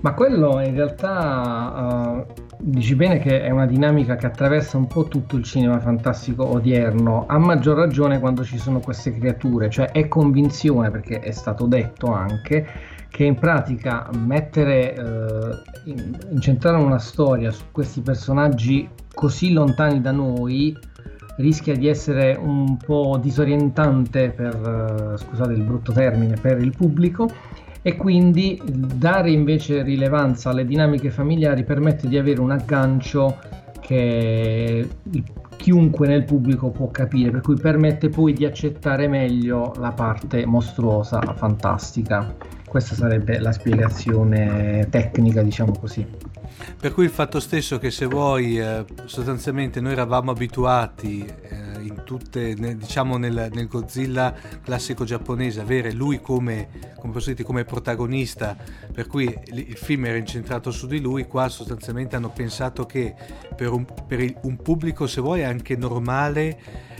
Ma 0.00 0.14
quello 0.14 0.60
in 0.60 0.74
realtà 0.74 2.24
uh 2.26 2.42
dici 2.64 2.94
bene 2.94 3.18
che 3.18 3.42
è 3.42 3.50
una 3.50 3.66
dinamica 3.66 4.14
che 4.14 4.26
attraversa 4.26 4.76
un 4.76 4.86
po' 4.86 5.08
tutto 5.08 5.36
il 5.36 5.42
cinema 5.42 5.80
fantastico 5.80 6.46
odierno, 6.46 7.24
a 7.26 7.36
maggior 7.36 7.76
ragione 7.76 8.20
quando 8.20 8.44
ci 8.44 8.56
sono 8.56 8.78
queste 8.78 9.12
creature, 9.12 9.68
cioè 9.68 9.90
è 9.90 10.06
convinzione, 10.06 10.90
perché 10.92 11.18
è 11.18 11.32
stato 11.32 11.66
detto 11.66 12.12
anche, 12.12 12.64
che 13.08 13.24
in 13.24 13.34
pratica 13.34 14.08
mettere, 14.16 14.94
eh, 14.94 15.92
incentrare 16.30 16.76
una 16.76 16.98
storia 16.98 17.50
su 17.50 17.64
questi 17.72 18.00
personaggi 18.00 18.88
così 19.12 19.52
lontani 19.52 20.00
da 20.00 20.12
noi 20.12 20.76
rischia 21.36 21.74
di 21.74 21.88
essere 21.88 22.38
un 22.40 22.76
po' 22.76 23.18
disorientante 23.20 24.30
per, 24.30 25.14
eh, 25.14 25.18
scusate 25.18 25.52
il 25.52 25.62
brutto 25.62 25.92
termine, 25.92 26.36
per 26.40 26.58
il 26.58 26.74
pubblico 26.76 27.28
e 27.82 27.96
quindi 27.96 28.60
dare 28.64 29.30
invece 29.30 29.82
rilevanza 29.82 30.50
alle 30.50 30.64
dinamiche 30.64 31.10
familiari 31.10 31.64
permette 31.64 32.08
di 32.08 32.16
avere 32.16 32.40
un 32.40 32.52
aggancio 32.52 33.38
che 33.80 34.88
chiunque 35.56 36.06
nel 36.06 36.24
pubblico 36.24 36.70
può 36.70 36.90
capire, 36.90 37.30
per 37.30 37.40
cui 37.40 37.56
permette 37.56 38.08
poi 38.08 38.32
di 38.32 38.44
accettare 38.44 39.08
meglio 39.08 39.72
la 39.78 39.92
parte 39.92 40.46
mostruosa, 40.46 41.20
fantastica. 41.20 42.34
Questa 42.66 42.94
sarebbe 42.94 43.38
la 43.38 43.52
spiegazione 43.52 44.86
tecnica, 44.88 45.42
diciamo 45.42 45.72
così. 45.78 46.06
Per 46.78 46.92
cui 46.92 47.04
il 47.04 47.10
fatto 47.10 47.40
stesso 47.40 47.78
che 47.78 47.90
se 47.90 48.06
vuoi, 48.06 48.58
eh, 48.58 48.84
sostanzialmente 49.04 49.80
noi 49.80 49.92
eravamo 49.92 50.30
abituati 50.30 51.24
eh, 51.24 51.80
in 51.82 52.02
tutte, 52.04 52.54
diciamo 52.54 53.16
nel, 53.16 53.50
nel, 53.52 53.68
Godzilla 53.68 54.34
classico 54.62 55.04
giapponese, 55.04 55.60
avere 55.60 55.92
lui 55.92 56.20
come, 56.20 56.68
come, 56.98 57.20
dire, 57.24 57.42
come 57.44 57.64
protagonista, 57.64 58.56
per 58.92 59.06
cui 59.06 59.24
il, 59.24 59.58
il, 59.58 59.76
film 59.76 60.06
era 60.06 60.16
incentrato 60.16 60.70
su 60.70 60.86
di 60.86 61.00
lui, 61.00 61.26
qua 61.26 61.48
sostanzialmente 61.48 62.16
hanno 62.16 62.30
pensato 62.30 62.84
che 62.86 63.14
per 63.54 63.72
un, 63.72 63.84
per 64.06 64.34
un 64.42 64.56
pubblico, 64.56 65.06
se 65.06 65.20
vuoi, 65.20 65.44
anche 65.44 65.76
normale, 65.76 66.58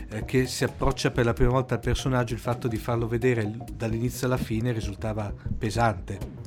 eh, 0.09 0.25
che 0.25 0.45
si 0.47 0.63
approccia 0.63 1.11
per 1.11 1.25
la 1.25 1.33
prima 1.33 1.51
volta 1.51 1.75
al 1.75 1.79
personaggio, 1.79 2.33
il 2.33 2.39
fatto 2.39 2.67
di 2.67 2.77
farlo 2.77 3.07
vedere 3.07 3.51
dall'inizio 3.73 4.27
alla 4.27 4.37
fine 4.37 4.71
risultava 4.71 5.33
pesante. 5.57 6.42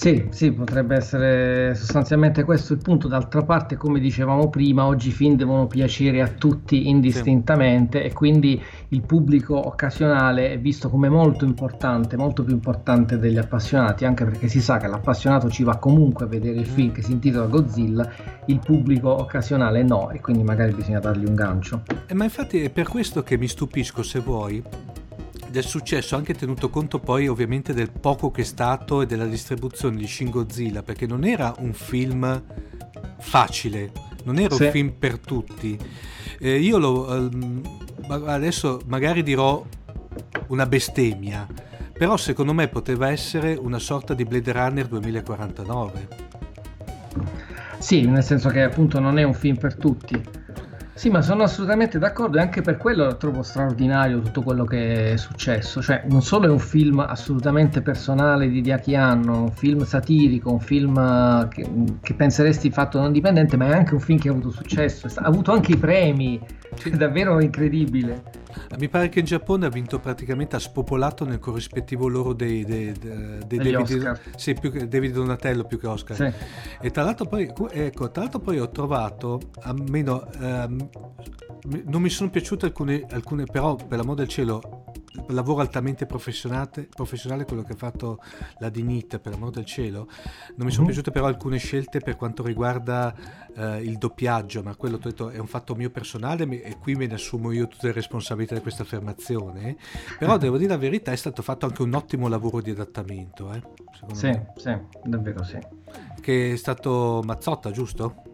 Sì, 0.00 0.28
sì, 0.30 0.50
potrebbe 0.50 0.96
essere 0.96 1.74
sostanzialmente 1.74 2.42
questo 2.42 2.72
il 2.72 2.78
punto. 2.78 3.06
D'altra 3.06 3.42
parte, 3.42 3.76
come 3.76 4.00
dicevamo 4.00 4.48
prima, 4.48 4.86
oggi 4.86 5.08
i 5.08 5.12
film 5.12 5.36
devono 5.36 5.66
piacere 5.66 6.22
a 6.22 6.28
tutti 6.28 6.88
indistintamente 6.88 8.00
sì. 8.00 8.06
e 8.06 8.12
quindi 8.14 8.58
il 8.88 9.02
pubblico 9.02 9.58
occasionale 9.58 10.52
è 10.52 10.58
visto 10.58 10.88
come 10.88 11.10
molto 11.10 11.44
importante, 11.44 12.16
molto 12.16 12.42
più 12.44 12.54
importante 12.54 13.18
degli 13.18 13.36
appassionati, 13.36 14.06
anche 14.06 14.24
perché 14.24 14.48
si 14.48 14.62
sa 14.62 14.78
che 14.78 14.86
l'appassionato 14.86 15.50
ci 15.50 15.64
va 15.64 15.76
comunque 15.76 16.24
a 16.24 16.28
vedere 16.28 16.60
il 16.60 16.66
film 16.66 16.92
che 16.92 17.02
si 17.02 17.12
intitola 17.12 17.44
Godzilla, 17.44 18.10
il 18.46 18.58
pubblico 18.58 19.10
occasionale 19.10 19.82
no 19.82 20.08
e 20.12 20.20
quindi 20.22 20.42
magari 20.42 20.72
bisogna 20.72 21.00
dargli 21.00 21.26
un 21.26 21.34
gancio. 21.34 21.82
Eh, 22.06 22.14
ma 22.14 22.24
infatti 22.24 22.62
è 22.62 22.70
per 22.70 22.88
questo 22.88 23.22
che 23.22 23.36
mi 23.36 23.48
stupisco, 23.48 24.02
se 24.02 24.20
vuoi, 24.20 24.62
del 25.50 25.64
successo 25.64 26.16
anche 26.16 26.34
tenuto 26.34 26.70
conto 26.70 26.98
poi 26.98 27.28
ovviamente 27.28 27.74
del 27.74 27.90
poco 27.90 28.30
che 28.30 28.42
è 28.42 28.44
stato 28.44 29.02
e 29.02 29.06
della 29.06 29.26
distribuzione 29.26 29.96
di 29.96 30.06
Shin 30.06 30.30
Godzilla 30.30 30.82
perché 30.82 31.06
non 31.06 31.24
era 31.24 31.54
un 31.58 31.72
film 31.72 32.42
facile 33.18 33.92
non 34.24 34.38
era 34.38 34.54
sì. 34.54 34.64
un 34.64 34.70
film 34.70 34.92
per 34.98 35.18
tutti. 35.18 35.78
Eh, 36.38 36.58
io 36.58 36.78
lo 36.78 37.14
ehm, 37.14 37.62
adesso 38.08 38.80
magari 38.86 39.22
dirò 39.22 39.64
una 40.48 40.66
bestemmia 40.66 41.46
però 41.92 42.16
secondo 42.16 42.54
me 42.54 42.68
poteva 42.68 43.10
essere 43.10 43.54
una 43.54 43.78
sorta 43.78 44.14
di 44.14 44.24
Blade 44.24 44.52
Runner 44.52 44.86
2049 44.86 46.08
sì 47.78 48.06
nel 48.06 48.24
senso 48.24 48.48
che 48.48 48.62
appunto 48.62 48.98
non 49.00 49.18
è 49.18 49.22
un 49.22 49.34
film 49.34 49.56
per 49.56 49.76
tutti 49.76 50.20
sì, 51.00 51.08
ma 51.08 51.22
sono 51.22 51.44
assolutamente 51.44 51.98
d'accordo 51.98 52.36
e 52.36 52.42
anche 52.42 52.60
per 52.60 52.76
quello 52.76 53.16
trovo 53.16 53.42
straordinario 53.42 54.20
tutto 54.20 54.42
quello 54.42 54.66
che 54.66 55.12
è 55.12 55.16
successo. 55.16 55.80
Cioè, 55.80 56.02
non 56.10 56.20
solo 56.20 56.44
è 56.44 56.50
un 56.50 56.58
film 56.58 56.98
assolutamente 56.98 57.80
personale 57.80 58.50
di 58.50 58.60
Diaki 58.60 58.94
Anno, 58.94 59.44
un 59.44 59.50
film 59.50 59.82
satirico, 59.84 60.52
un 60.52 60.60
film 60.60 60.98
eh, 60.98 61.48
che, 61.48 61.66
che, 62.02 62.12
penseresti 62.12 62.70
fatto 62.70 63.00
non 63.00 63.12
dipendente, 63.12 63.56
ma 63.56 63.68
è 63.68 63.72
anche 63.72 63.94
un 63.94 64.00
film 64.00 64.18
che 64.18 64.28
ha 64.28 64.32
avuto 64.32 64.50
successo, 64.50 65.06
ha 65.06 65.26
avuto 65.26 65.52
anche 65.52 65.72
i 65.72 65.78
premi, 65.78 66.38
sì. 66.74 66.90
è 66.90 66.96
davvero 66.96 67.40
incredibile. 67.40 68.22
Mi 68.78 68.88
pare 68.88 69.08
che 69.08 69.20
in 69.20 69.24
Giappone 69.24 69.66
ha 69.66 69.68
vinto 69.68 69.98
praticamente, 69.98 70.56
ha 70.56 70.58
spopolato 70.58 71.24
nel 71.24 71.38
corrispettivo 71.38 72.08
loro 72.08 72.32
dei, 72.32 72.64
dei, 72.64 72.92
dei, 72.92 73.72
David, 73.72 74.20
sì, 74.36 74.54
più 74.54 74.70
che, 74.70 74.88
David 74.88 75.12
Donatello 75.12 75.64
più 75.64 75.78
che 75.78 75.86
Oscar. 75.86 76.16
Sì. 76.16 76.32
E 76.80 76.90
tra 76.90 77.04
l'altro, 77.04 77.26
poi, 77.26 77.50
ecco, 77.70 78.10
tra 78.10 78.22
l'altro 78.22 78.40
poi 78.40 78.58
ho 78.58 78.68
trovato, 78.70 79.40
almeno 79.60 80.30
ehm, 80.32 80.88
non 81.84 82.02
mi 82.02 82.08
sono 82.08 82.30
piaciute 82.30 82.66
alcune, 82.66 83.04
alcune, 83.10 83.44
però 83.44 83.76
per 83.76 83.98
l'amor 83.98 84.16
del 84.16 84.28
cielo 84.28 84.84
lavoro 85.28 85.60
altamente 85.60 86.06
professionale, 86.06 87.44
quello 87.44 87.62
che 87.62 87.72
ha 87.72 87.76
fatto 87.76 88.20
la 88.58 88.68
Dinit 88.68 89.18
per 89.18 89.32
l'amor 89.32 89.50
del 89.50 89.64
cielo 89.64 90.08
non 90.56 90.66
mi 90.66 90.70
sono 90.70 90.82
uh-huh. 90.82 90.86
piaciute 90.86 91.10
però 91.10 91.26
alcune 91.26 91.58
scelte 91.58 92.00
per 92.00 92.16
quanto 92.16 92.44
riguarda 92.44 93.14
eh, 93.54 93.82
il 93.82 93.98
doppiaggio 93.98 94.62
ma 94.62 94.74
quello 94.76 94.98
detto, 94.98 95.30
è 95.30 95.38
un 95.38 95.46
fatto 95.46 95.74
mio 95.74 95.90
personale 95.90 96.44
e 96.62 96.76
qui 96.78 96.94
me 96.94 97.06
ne 97.06 97.14
assumo 97.14 97.50
io 97.50 97.66
tutte 97.66 97.88
le 97.88 97.92
responsabilità 97.92 98.54
di 98.54 98.60
questa 98.60 98.82
affermazione 98.82 99.76
però 100.18 100.36
devo 100.36 100.56
dire 100.56 100.70
la 100.70 100.78
verità 100.78 101.12
è 101.12 101.16
stato 101.16 101.42
fatto 101.42 101.66
anche 101.66 101.82
un 101.82 101.94
ottimo 101.94 102.28
lavoro 102.28 102.60
di 102.60 102.70
adattamento 102.70 103.52
eh, 103.52 103.62
sì, 104.12 104.26
me. 104.26 104.52
sì, 104.56 104.76
davvero 105.04 105.42
sì 105.42 105.58
che 106.20 106.52
è 106.52 106.56
stato 106.56 107.22
Mazzotta 107.24 107.70
giusto? 107.70 108.29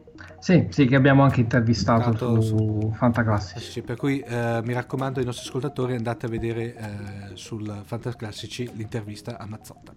Sì, 0.47 0.69
sì, 0.69 0.87
che 0.87 0.95
abbiamo 0.95 1.25
anche 1.25 1.41
intervistato 1.41 2.03
Tanto, 2.03 2.41
su 2.41 2.93
Fantaclassici. 2.95 3.69
Sì, 3.69 3.83
per 3.83 3.97
cui 3.97 4.21
eh, 4.21 4.61
mi 4.63 4.75
raccomando 4.75 5.19
ai 5.19 5.25
nostri 5.25 5.49
ascoltatori 5.49 5.97
andate 5.97 6.27
a 6.27 6.29
vedere 6.29 6.77
eh, 6.77 7.31
sul 7.35 7.81
Fantaclassici 7.83 8.71
l'intervista 8.75 9.39
a 9.39 9.47
Mazzotta. 9.47 9.93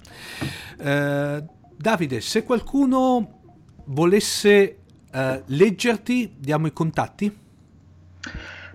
Eh, 0.79 1.43
Davide, 1.77 2.19
se 2.21 2.41
qualcuno 2.41 3.41
volesse 3.89 4.77
eh, 5.11 5.43
leggerti, 5.45 6.33
diamo 6.39 6.65
i 6.65 6.73
contatti. 6.73 7.37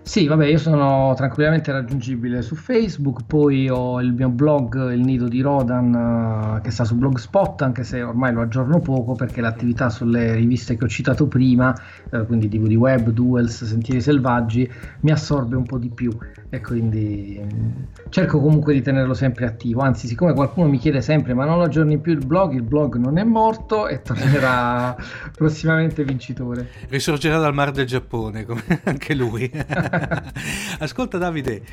Sì, 0.05 0.27
vabbè, 0.27 0.45
io 0.45 0.59
sono 0.59 1.13
tranquillamente 1.15 1.71
raggiungibile 1.71 2.43
su 2.43 2.53
Facebook, 2.53 3.21
poi 3.25 3.67
ho 3.69 3.99
il 3.99 4.13
mio 4.13 4.29
blog, 4.29 4.91
il 4.91 5.01
nido 5.01 5.27
di 5.27 5.41
Rodan, 5.41 6.57
uh, 6.57 6.61
che 6.61 6.69
sta 6.69 6.85
su 6.85 6.95
Blogspot, 6.95 7.63
anche 7.63 7.83
se 7.83 8.03
ormai 8.03 8.31
lo 8.31 8.41
aggiorno 8.41 8.79
poco 8.79 9.13
perché 9.13 9.41
l'attività 9.41 9.89
sulle 9.89 10.35
riviste 10.35 10.77
che 10.77 10.85
ho 10.85 10.87
citato 10.87 11.27
prima, 11.27 11.73
uh, 12.11 12.23
quindi 12.27 12.47
DVD 12.47 12.75
Web, 12.75 13.09
Duels, 13.09 13.63
Sentieri 13.63 13.99
Selvaggi, 13.99 14.71
mi 15.01 15.11
assorbe 15.11 15.55
un 15.55 15.65
po' 15.65 15.79
di 15.79 15.89
più 15.89 16.15
e 16.49 16.61
quindi 16.61 17.39
um, 17.41 17.87
cerco 18.09 18.39
comunque 18.39 18.73
di 18.73 18.83
tenerlo 18.83 19.15
sempre 19.15 19.47
attivo. 19.47 19.81
Anzi, 19.81 20.07
siccome 20.07 20.33
qualcuno 20.33 20.67
mi 20.67 20.77
chiede 20.77 21.01
sempre 21.01 21.33
ma 21.33 21.45
non 21.45 21.61
aggiorni 21.61 21.97
più 21.97 22.11
il 22.11 22.23
blog, 22.23 22.53
il 22.53 22.61
blog 22.61 22.95
non 22.97 23.17
è 23.17 23.23
morto 23.23 23.87
e 23.87 24.03
tornerà 24.03 24.95
prossimamente 25.35 26.03
vincitore. 26.03 26.69
Risorgerà 26.89 27.39
dal 27.39 27.55
mar 27.55 27.71
del 27.71 27.87
Giappone, 27.87 28.45
come 28.45 28.63
anche 28.85 29.15
lui. 29.15 29.51
Ascolta 30.79 31.17
Davide, 31.17 31.63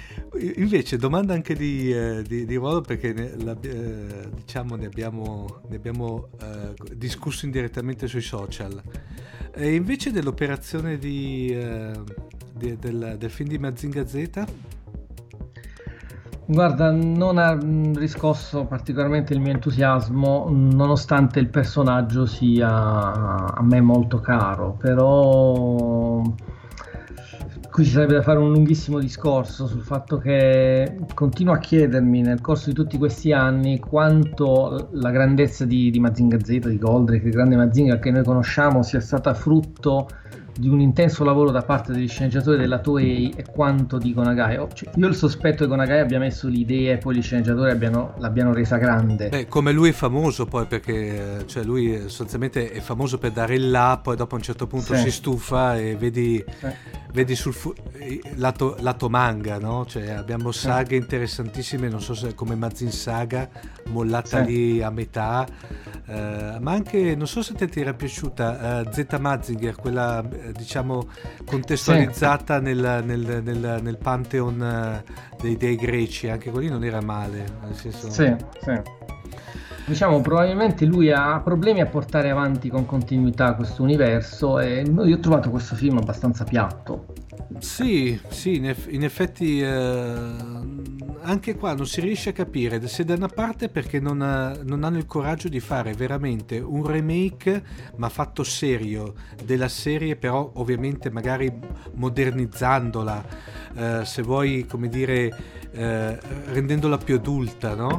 invece 0.56 0.96
domanda 0.96 1.34
anche 1.34 1.54
di, 1.54 1.92
eh, 1.92 2.22
di, 2.22 2.44
di 2.44 2.54
ruolo 2.56 2.80
perché 2.80 3.12
ne, 3.12 3.32
la, 3.42 3.56
eh, 3.60 4.28
diciamo 4.34 4.76
ne 4.76 4.86
abbiamo, 4.86 5.62
ne 5.68 5.76
abbiamo 5.76 6.28
eh, 6.40 6.94
discusso 6.94 7.44
indirettamente 7.44 8.06
sui 8.06 8.20
social. 8.20 8.80
E 9.54 9.74
invece 9.74 10.12
dell'operazione 10.12 10.98
di, 10.98 11.48
eh, 11.48 11.92
del, 12.54 13.16
del 13.18 13.30
film 13.30 13.48
di 13.48 13.58
Mazinga 13.58 14.06
Z? 14.06 14.44
Guarda, 16.44 16.90
non 16.90 17.38
ha 17.38 17.56
riscosso 17.98 18.64
particolarmente 18.64 19.32
il 19.32 19.40
mio 19.40 19.52
entusiasmo, 19.52 20.48
nonostante 20.50 21.38
il 21.38 21.48
personaggio 21.48 22.26
sia 22.26 22.68
a 22.68 23.62
me 23.62 23.80
molto 23.80 24.20
caro, 24.20 24.76
però 24.78 26.20
qui 27.72 27.86
ci 27.86 27.92
sarebbe 27.92 28.12
da 28.12 28.22
fare 28.22 28.38
un 28.38 28.52
lunghissimo 28.52 28.98
discorso 28.98 29.66
sul 29.66 29.80
fatto 29.80 30.18
che 30.18 30.94
continuo 31.14 31.54
a 31.54 31.58
chiedermi 31.58 32.20
nel 32.20 32.42
corso 32.42 32.68
di 32.68 32.74
tutti 32.74 32.98
questi 32.98 33.32
anni 33.32 33.78
quanto 33.78 34.90
la 34.92 35.10
grandezza 35.10 35.64
di, 35.64 35.90
di 35.90 35.98
Mazinga 35.98 36.38
Z, 36.38 36.68
di 36.68 36.76
Goldrake, 36.76 37.28
il 37.28 37.32
grande 37.32 37.56
Mazinga 37.56 37.98
che 37.98 38.10
noi 38.10 38.24
conosciamo, 38.24 38.82
sia 38.82 39.00
stata 39.00 39.32
frutto 39.32 40.06
di 40.58 40.68
un 40.68 40.80
intenso 40.80 41.24
lavoro 41.24 41.50
da 41.50 41.62
parte 41.62 41.92
degli 41.92 42.08
sceneggiatori 42.08 42.58
della 42.58 42.78
Toei 42.78 43.32
e 43.34 43.44
quanto 43.44 43.98
dicono 43.98 44.26
Nagai. 44.26 44.56
Oh, 44.58 44.68
cioè, 44.72 44.90
io 44.94 45.06
ho 45.06 45.08
il 45.08 45.14
sospetto 45.14 45.66
che 45.66 45.74
Nagai 45.74 46.00
abbia 46.00 46.18
messo 46.18 46.48
l'idea 46.48 46.94
e 46.94 46.98
poi 46.98 47.16
gli 47.16 47.22
sceneggiatori 47.22 47.70
abbiano, 47.70 48.14
l'abbiano 48.18 48.52
resa 48.52 48.76
grande. 48.76 49.28
Beh, 49.28 49.46
come 49.46 49.72
lui 49.72 49.90
è 49.90 49.92
famoso 49.92 50.46
poi 50.46 50.66
perché 50.66 51.44
cioè 51.46 51.64
lui 51.64 52.00
sostanzialmente 52.02 52.70
è 52.70 52.80
famoso 52.80 53.18
per 53.18 53.32
dare 53.32 53.54
il 53.54 53.70
là, 53.70 53.98
poi 54.02 54.16
dopo 54.16 54.34
a 54.34 54.38
un 54.38 54.44
certo 54.44 54.66
punto 54.66 54.94
sì. 54.94 55.02
si 55.02 55.10
stufa 55.10 55.76
e 55.78 55.96
vedi, 55.96 56.42
sì. 56.58 56.66
vedi 57.12 57.34
sul 57.34 57.52
fu- 57.52 57.74
lato, 58.36 58.76
lato, 58.80 59.08
manga, 59.08 59.58
no? 59.58 59.84
Cioè, 59.86 60.10
abbiamo 60.10 60.52
saghe 60.52 60.96
interessantissime, 60.96 61.88
non 61.88 62.00
so 62.00 62.14
se 62.14 62.34
come 62.34 62.54
Mazin 62.54 62.90
Saga, 62.90 63.48
mollata 63.88 64.40
lì 64.40 64.82
a 64.82 64.90
metà, 64.90 65.46
uh, 66.06 66.12
ma 66.60 66.72
anche, 66.72 67.14
non 67.14 67.26
so 67.26 67.42
se 67.42 67.54
te 67.54 67.68
ti 67.68 67.80
era 67.80 67.94
piaciuta, 67.94 68.82
uh, 68.86 68.90
Z 68.92 69.06
Mazinger, 69.18 69.76
quella 69.76 70.22
diciamo 70.52 71.08
contestualizzata 71.44 72.58
sì. 72.58 72.62
nel, 72.62 73.02
nel, 73.04 73.42
nel, 73.42 73.80
nel, 73.82 73.98
pantheon 73.98 74.62
eh, 74.62 75.04
dei 75.40 75.56
dei 75.56 75.76
greci, 75.76 76.28
anche 76.28 76.50
quelli 76.50 76.68
non 76.68 76.84
era 76.84 77.00
male. 77.00 77.44
Nel 77.62 77.74
senso... 77.74 78.10
Sì, 78.10 78.34
sì. 78.60 78.80
Diciamo, 79.84 80.20
probabilmente 80.20 80.84
lui 80.84 81.10
ha 81.10 81.40
problemi 81.40 81.80
a 81.80 81.86
portare 81.86 82.30
avanti 82.30 82.68
con 82.68 82.86
continuità 82.86 83.54
questo 83.54 83.82
universo 83.82 84.60
e 84.60 84.82
io 84.82 85.16
ho 85.16 85.18
trovato 85.18 85.50
questo 85.50 85.74
film 85.74 85.98
abbastanza 85.98 86.44
piatto. 86.44 87.06
Sì, 87.58 88.18
sì, 88.28 88.56
in, 88.56 88.68
eff- 88.68 88.90
in 88.90 89.02
effetti 89.02 89.60
eh, 89.60 90.34
anche 91.22 91.56
qua 91.56 91.74
non 91.74 91.86
si 91.86 92.00
riesce 92.00 92.30
a 92.30 92.32
capire 92.32 92.86
se 92.88 93.04
da 93.04 93.14
una 93.14 93.28
parte 93.28 93.68
perché 93.68 94.00
non, 94.00 94.20
ha, 94.22 94.56
non, 94.62 94.84
hanno 94.84 94.98
il 94.98 95.06
coraggio 95.06 95.48
di 95.48 95.60
fare 95.60 95.92
veramente 95.92 96.58
un 96.58 96.86
remake 96.86 97.62
ma 97.96 98.08
fatto 98.08 98.44
serio 98.44 99.14
della 99.44 99.68
serie 99.68 100.16
però 100.16 100.50
ovviamente 100.54 101.10
magari 101.10 101.52
modernizzandola. 101.94 103.24
Eh, 103.74 104.04
se 104.04 104.22
vuoi 104.22 104.66
come 104.66 104.88
dire 104.88 105.60
eh, 105.72 106.18
rendendola 106.52 106.98
più 106.98 107.14
adulta 107.14 107.74
no? 107.74 107.98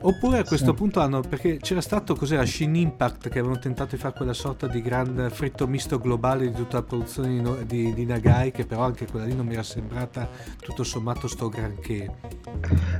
oppure 0.00 0.38
a 0.38 0.44
questo 0.44 0.70
sì. 0.70 0.74
punto 0.74 1.00
hanno 1.00 1.20
perché 1.20 1.56
c'era 1.56 1.80
stato 1.80 2.14
cos'era 2.14 2.44
Shin 2.46 2.76
Impact 2.76 3.28
che 3.28 3.40
avevano 3.40 3.58
tentato 3.58 3.96
di 3.96 4.00
fare 4.00 4.14
quella 4.14 4.32
sorta 4.32 4.68
di 4.68 4.80
gran 4.80 5.28
fritto 5.30 5.66
misto 5.66 5.98
globale 5.98 6.46
di 6.46 6.52
tutta 6.52 6.76
la 6.76 6.82
produzione 6.84 7.64
di, 7.66 7.66
di, 7.66 7.94
di 7.94 8.04
Nagai 8.04 8.52
che 8.52 8.64
però 8.64 8.82
anche 8.82 9.06
quella 9.06 9.26
lì 9.26 9.34
non 9.34 9.46
mi 9.46 9.54
era 9.54 9.64
sembrata 9.64 10.28
tutto 10.60 10.84
sommato 10.84 11.26
sto 11.26 11.48
granché 11.48 12.08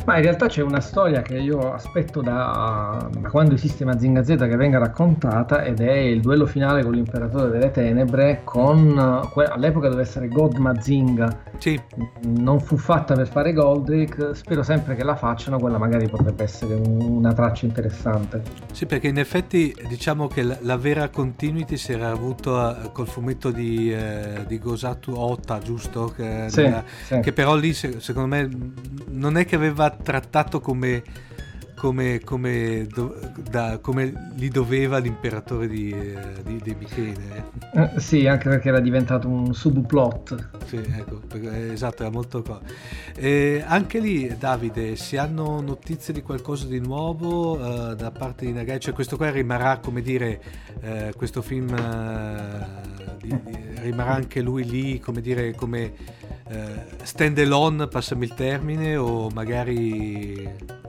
ma 0.05 0.17
in 0.17 0.23
realtà 0.23 0.49
c'è 0.49 0.63
una 0.63 0.81
storia 0.81 1.23
che 1.23 1.39
io 1.39 1.73
aspetto 1.73 2.21
da, 2.21 3.09
da 3.13 3.29
quando 3.29 3.55
esiste 3.55 3.85
Mazinga 3.85 4.25
Z 4.25 4.37
che 4.37 4.57
venga 4.57 4.79
raccontata 4.79 5.63
ed 5.63 5.81
è 5.81 5.93
il 5.93 6.21
duello 6.21 6.47
finale 6.47 6.83
con 6.83 6.93
l'imperatore 6.93 7.51
delle 7.51 7.71
tenebre 7.71 8.41
con 8.43 8.99
all'epoca 8.99 9.87
doveva 9.87 10.03
essere 10.03 10.27
God 10.27 10.57
Mazinga 10.57 11.43
sì. 11.59 11.81
non 12.23 12.59
fu 12.59 12.77
fatta 12.77 13.15
per 13.15 13.29
fare 13.29 13.53
Goldrick 13.53 14.08
spero 14.33 14.63
sempre 14.63 14.95
che 14.95 15.05
la 15.05 15.17
facciano 15.17 15.59
quella 15.59 15.79
magari 15.79 16.09
potrebbe 16.09 16.45
essere 16.45 16.75
una 16.75 17.33
traccia 17.33 17.67
interessante 17.67 18.43
sì 18.73 18.87
perché 18.87 19.09
in 19.09 19.19
effetti 19.19 19.75
diciamo 19.89 20.27
che 20.27 20.43
la, 20.43 20.57
la 20.61 20.77
vera 20.77 21.09
continuity 21.09 21.77
si 21.77 21.93
era 21.93 22.11
avuto 22.11 22.85
eh, 22.85 22.93
col 22.93 23.07
fumetto 23.07 23.51
di, 23.51 23.93
eh, 23.93 24.45
di 24.47 24.59
Gosatu 24.59 25.13
Ota 25.15 25.59
giusto? 25.59 26.13
Che, 26.15 26.47
sì, 26.49 26.63
nella, 26.63 26.85
sì. 27.05 27.21
che 27.21 27.33
però 27.33 27.55
lì 27.57 27.73
secondo 27.73 28.27
me 28.27 28.49
non 29.09 29.37
è 29.37 29.45
che 29.45 29.57
aveva 29.57 29.91
trattato 29.91 30.61
come, 30.61 31.03
come, 31.79 32.21
come, 32.25 32.87
do, 32.93 33.17
da, 33.49 33.79
come 33.79 34.33
li 34.35 34.49
doveva 34.49 34.99
l'imperatore 34.99 35.69
di, 35.69 35.91
eh, 35.91 36.43
di, 36.43 36.61
di 36.61 36.75
Michele. 36.75 37.51
Eh, 37.73 38.01
sì, 38.01 38.27
anche 38.27 38.49
perché 38.49 38.69
era 38.69 38.81
diventato 38.81 39.29
un 39.29 39.55
subplot. 39.55 40.49
Sì, 40.67 40.77
ecco, 40.77 41.21
perché, 41.27 41.73
esatto, 41.73 42.03
era 42.03 42.11
molto... 42.11 42.45
Eh, 43.15 43.63
anche 43.65 44.01
lì, 44.01 44.37
Davide, 44.37 44.97
si 44.97 45.17
hanno 45.17 45.61
notizie 45.61 46.13
di 46.13 46.21
qualcosa 46.21 46.67
di 46.67 46.81
nuovo 46.81 47.93
eh, 47.93 47.95
da 47.95 48.11
parte 48.11 48.45
di 48.45 48.53
Nagai? 48.53 48.81
Cioè 48.81 48.93
questo 48.93 49.17
qua 49.17 49.31
rimarrà, 49.31 49.79
come 49.79 50.03
dire, 50.03 50.43
eh, 50.81 51.13
questo 51.17 51.43
film 51.43 51.73
eh, 51.75 52.67
di, 53.21 53.41
rimarrà 53.77 54.15
anche 54.15 54.41
lui 54.41 54.65
lì, 54.69 54.99
come 54.99 55.21
dire, 55.21 55.55
come 55.55 55.93
eh, 56.49 56.85
stand 57.03 57.39
alone, 57.39 57.87
passami 57.87 58.25
il 58.25 58.35
termine, 58.35 58.97
o 58.97 59.29
magari... 59.31 60.87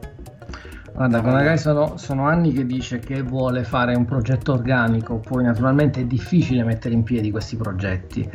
Guarda, 0.99 1.21
magari 1.21 1.57
sono, 1.57 1.95
sono, 1.95 2.27
anni 2.27 2.51
che 2.51 2.65
dice 2.65 2.99
che 2.99 3.21
vuole 3.21 3.63
fare 3.63 3.95
un 3.95 4.03
progetto 4.03 4.51
organico, 4.51 5.19
poi 5.19 5.45
naturalmente 5.45 6.01
è 6.01 6.03
difficile 6.03 6.61
mettere 6.65 6.93
in 6.93 7.03
piedi 7.03 7.31
questi 7.31 7.55
progetti, 7.55 8.29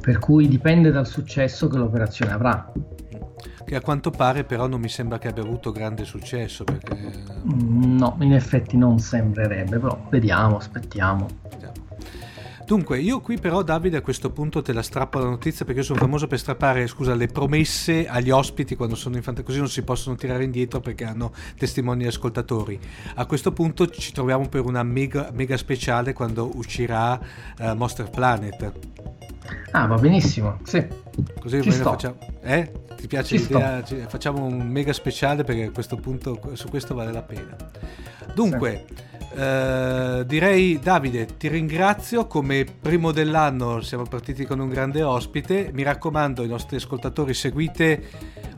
per 0.00 0.18
cui 0.18 0.48
dipende 0.48 0.90
dal 0.90 1.06
successo 1.06 1.68
che 1.68 1.78
l'operazione 1.78 2.32
avrà. 2.32 2.72
Che 3.64 3.74
a 3.76 3.80
quanto 3.80 4.10
pare 4.10 4.42
però 4.42 4.66
non 4.66 4.80
mi 4.80 4.88
sembra 4.88 5.18
che 5.18 5.28
abbia 5.28 5.44
avuto 5.44 5.70
grande 5.70 6.04
successo. 6.04 6.64
Perché... 6.64 6.96
Mm, 7.52 7.98
no, 7.98 8.16
in 8.18 8.32
effetti 8.32 8.76
non 8.76 8.98
sembrerebbe, 8.98 9.78
però 9.78 10.04
vediamo, 10.10 10.56
aspettiamo. 10.56 11.28
Dunque, 12.68 13.00
io 13.00 13.22
qui 13.22 13.38
però 13.38 13.62
Davide 13.62 13.96
a 13.96 14.02
questo 14.02 14.30
punto 14.30 14.60
te 14.60 14.74
la 14.74 14.82
strappo 14.82 15.18
la 15.18 15.30
notizia 15.30 15.64
perché 15.64 15.80
io 15.80 15.86
sono 15.86 16.00
famoso 16.00 16.26
per 16.26 16.38
strappare, 16.38 16.86
scusa, 16.86 17.14
le 17.14 17.26
promesse 17.26 18.06
agli 18.06 18.28
ospiti 18.28 18.76
quando 18.76 18.94
sono 18.94 19.16
in 19.16 19.22
fantasia, 19.22 19.46
così 19.46 19.58
non 19.58 19.70
si 19.70 19.82
possono 19.82 20.16
tirare 20.16 20.44
indietro 20.44 20.78
perché 20.78 21.06
hanno 21.06 21.32
testimoni 21.56 22.04
e 22.04 22.08
ascoltatori. 22.08 22.78
A 23.14 23.24
questo 23.24 23.52
punto 23.52 23.88
ci 23.88 24.12
troviamo 24.12 24.48
per 24.48 24.66
una 24.66 24.82
mega, 24.82 25.30
mega 25.32 25.56
speciale 25.56 26.12
quando 26.12 26.54
uscirà 26.56 27.18
uh, 27.58 27.72
Monster 27.72 28.10
Planet. 28.10 28.72
Ah, 29.70 29.86
va 29.86 29.96
benissimo, 29.96 30.58
sì. 30.64 30.86
Così 31.40 31.62
ci 31.62 31.70
facciamo. 31.70 32.18
Eh? 32.42 32.70
Ti 32.94 33.06
piace 33.06 33.38
ci 33.38 33.44
l'idea? 33.44 33.82
Ci, 33.82 34.04
facciamo 34.08 34.44
un 34.44 34.68
mega 34.68 34.92
speciale 34.92 35.42
perché 35.42 35.64
a 35.64 35.70
questo 35.70 35.96
punto 35.96 36.38
su 36.52 36.68
questo 36.68 36.94
vale 36.94 37.12
la 37.12 37.22
pena. 37.22 37.56
Dunque, 38.34 38.84
sì. 38.86 39.17
Eh, 39.30 40.24
direi 40.26 40.78
Davide, 40.78 41.26
ti 41.36 41.48
ringrazio, 41.48 42.26
come 42.26 42.64
primo 42.64 43.12
dell'anno 43.12 43.80
siamo 43.82 44.04
partiti 44.04 44.44
con 44.44 44.58
un 44.58 44.68
grande 44.68 45.02
ospite, 45.02 45.70
mi 45.72 45.82
raccomando 45.82 46.42
ai 46.42 46.48
nostri 46.48 46.76
ascoltatori 46.76 47.34
seguite, 47.34 48.08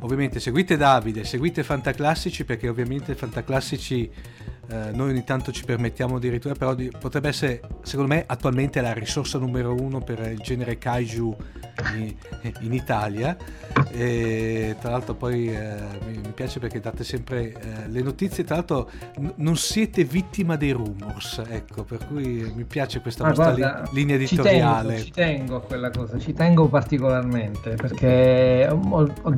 ovviamente 0.01 0.39
seguite 0.39 0.77
Davide, 0.77 1.25
seguite 1.25 1.64
Fantaclassici 1.64 2.45
perché 2.45 2.68
ovviamente 2.68 3.14
Fantaclassici 3.14 4.11
eh, 4.69 4.91
noi 4.93 5.11
ogni 5.11 5.25
tanto 5.25 5.53
ci 5.53 5.65
permettiamo 5.65 6.17
addirittura, 6.17 6.55
però 6.55 6.75
di, 6.75 6.91
potrebbe 6.97 7.29
essere 7.29 7.61
secondo 7.83 8.15
me 8.15 8.25
attualmente 8.27 8.81
la 8.81 8.93
risorsa 8.93 9.39
numero 9.39 9.75
uno 9.75 10.01
per 10.01 10.21
il 10.31 10.39
genere 10.39 10.79
kaiju 10.79 11.37
in, 11.95 12.15
in 12.61 12.73
Italia 12.73 13.37
e 13.91 14.77
tra 14.81 14.91
l'altro 14.91 15.15
poi 15.15 15.49
eh, 15.49 15.75
mi, 16.07 16.33
piace 16.35 16.61
perché 16.61 16.81
date 16.81 17.03
sempre 17.05 17.53
eh, 17.53 17.89
le 17.89 18.03
notizie, 18.03 18.45
tra 18.45 18.57
l'altro 18.57 18.91
n- 19.19 19.33
non 19.37 19.57
siete 19.57 20.05
vittima 20.05 20.57
dei 20.57 20.71
rumors, 20.71 21.43
ecco, 21.49 21.83
per 21.85 22.07
cui 22.07 22.53
mi 22.55 22.65
piace 22.65 23.01
questa 23.01 23.25
Ma 23.25 23.31
vostra 23.31 23.53
guarda, 23.53 23.83
li- 23.91 23.99
linea 24.01 24.17
editoriale. 24.17 24.99
Ci 24.99 25.11
tengo, 25.11 25.35
ci 25.35 25.37
tengo, 25.37 25.57
a 25.57 25.61
quella 25.63 25.91
cosa, 25.91 26.19
ci 26.19 26.33
tengo 26.33 26.69
particolarmente 26.69 27.75
perché 27.75 28.69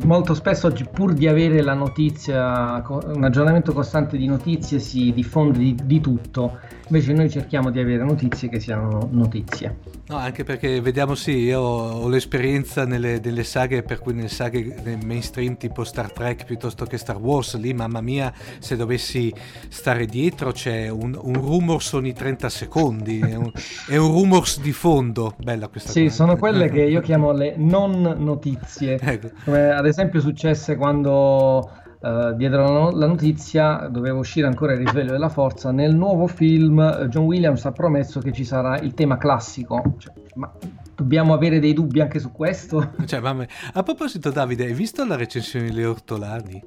molto 0.05 0.35
spesso 0.35 0.73
pur 0.93 1.12
di 1.12 1.29
avere 1.29 1.62
la 1.62 1.75
notizia, 1.75 2.83
un 2.87 3.25
aggiornamento 3.25 3.73
costante 3.73 4.16
di 4.16 4.27
notizie 4.27 4.79
si 4.79 5.12
diffonde 5.23 5.59
di, 5.59 5.77
di 5.85 6.01
tutto, 6.01 6.59
invece 6.89 7.12
noi 7.12 7.31
cerchiamo 7.31 7.70
di 7.70 7.79
avere 7.79 8.05
notizie 8.05 8.49
che 8.49 8.61
siano 8.61 9.09
notizie. 9.11 9.77
No, 10.09 10.16
anche 10.16 10.45
perché 10.45 10.81
vediamo 10.81 11.14
sì, 11.14 11.39
io 11.39 11.61
ho 11.61 12.09
l'esperienza 12.09 12.85
nelle, 12.85 13.20
nelle 13.23 13.45
saghe, 13.45 13.83
per 13.83 14.01
cui 14.01 14.12
nelle 14.12 14.29
saghe 14.29 14.75
nel 14.83 14.99
mainstream 15.05 15.57
tipo 15.57 15.85
Star 15.85 16.12
Trek 16.12 16.45
piuttosto 16.45 16.85
che 16.85 16.99
Star 16.99 17.16
Wars, 17.16 17.57
lì 17.57 17.73
mamma 17.73 18.01
mia, 18.01 18.33
se 18.59 18.77
dovessi 18.77 19.33
stare 19.68 20.07
dietro 20.07 20.51
c'è 20.51 20.89
un, 20.89 21.18
un 21.18 21.35
rumors 21.35 21.93
ogni 21.93 22.12
30 22.12 22.49
secondi, 22.49 23.20
è 23.20 23.37
un, 23.37 23.51
è 23.89 23.97
un 23.97 24.09
rumors 24.09 24.61
di 24.61 24.73
fondo, 24.73 25.35
bella 25.39 25.68
questa 25.68 25.93
sì, 25.93 26.01
cosa. 26.01 26.11
Sì, 26.11 26.16
sono 26.16 26.37
quelle 26.37 26.68
che 26.68 26.83
io 26.85 27.01
chiamo 27.01 27.33
le 27.33 27.55
non 27.57 28.16
notizie, 28.18 28.99
ecco. 29.01 29.31
come 29.45 29.70
ad 29.70 29.87
esempio 29.87 30.20
successe 30.20 30.77
quando 30.77 31.70
Uh, 32.03 32.34
diedero 32.34 32.90
la 32.90 33.07
notizia, 33.07 33.86
doveva 33.88 34.18
uscire 34.18 34.48
ancora 34.48 34.72
il 34.72 34.78
risveglio 34.78 35.12
della 35.12 35.28
forza. 35.28 35.70
Nel 35.70 35.94
nuovo 35.94 36.26
film 36.26 36.78
uh, 36.78 37.07
John 37.07 37.26
Williams 37.26 37.64
ha 37.64 37.70
promesso 37.70 38.18
che 38.18 38.32
ci 38.32 38.44
sarà 38.44 38.78
il 38.80 38.92
tema 38.94 39.16
classico. 39.18 39.94
Cioè, 39.98 40.12
ma 40.34 40.53
dobbiamo 40.96 41.32
avere 41.32 41.61
dei 41.61 41.72
dubbi 41.72 42.00
anche 42.00 42.18
su 42.18 42.32
questo? 42.32 42.94
Cioè, 43.07 43.20
mamma... 43.20 43.46
A 43.72 43.82
proposito, 43.84 44.30
Davide, 44.30 44.64
hai 44.64 44.74
visto 44.74 45.05
la 45.05 45.14
recensione 45.14 45.66
di 45.66 45.74
Le 45.74 45.84
Ortolani? 45.84 46.64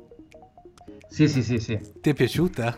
Sì, 1.10 1.28
sì, 1.28 1.44
sì, 1.44 1.60
sì. 1.60 1.80
Ti 2.00 2.10
è 2.10 2.14
piaciuta? 2.14 2.74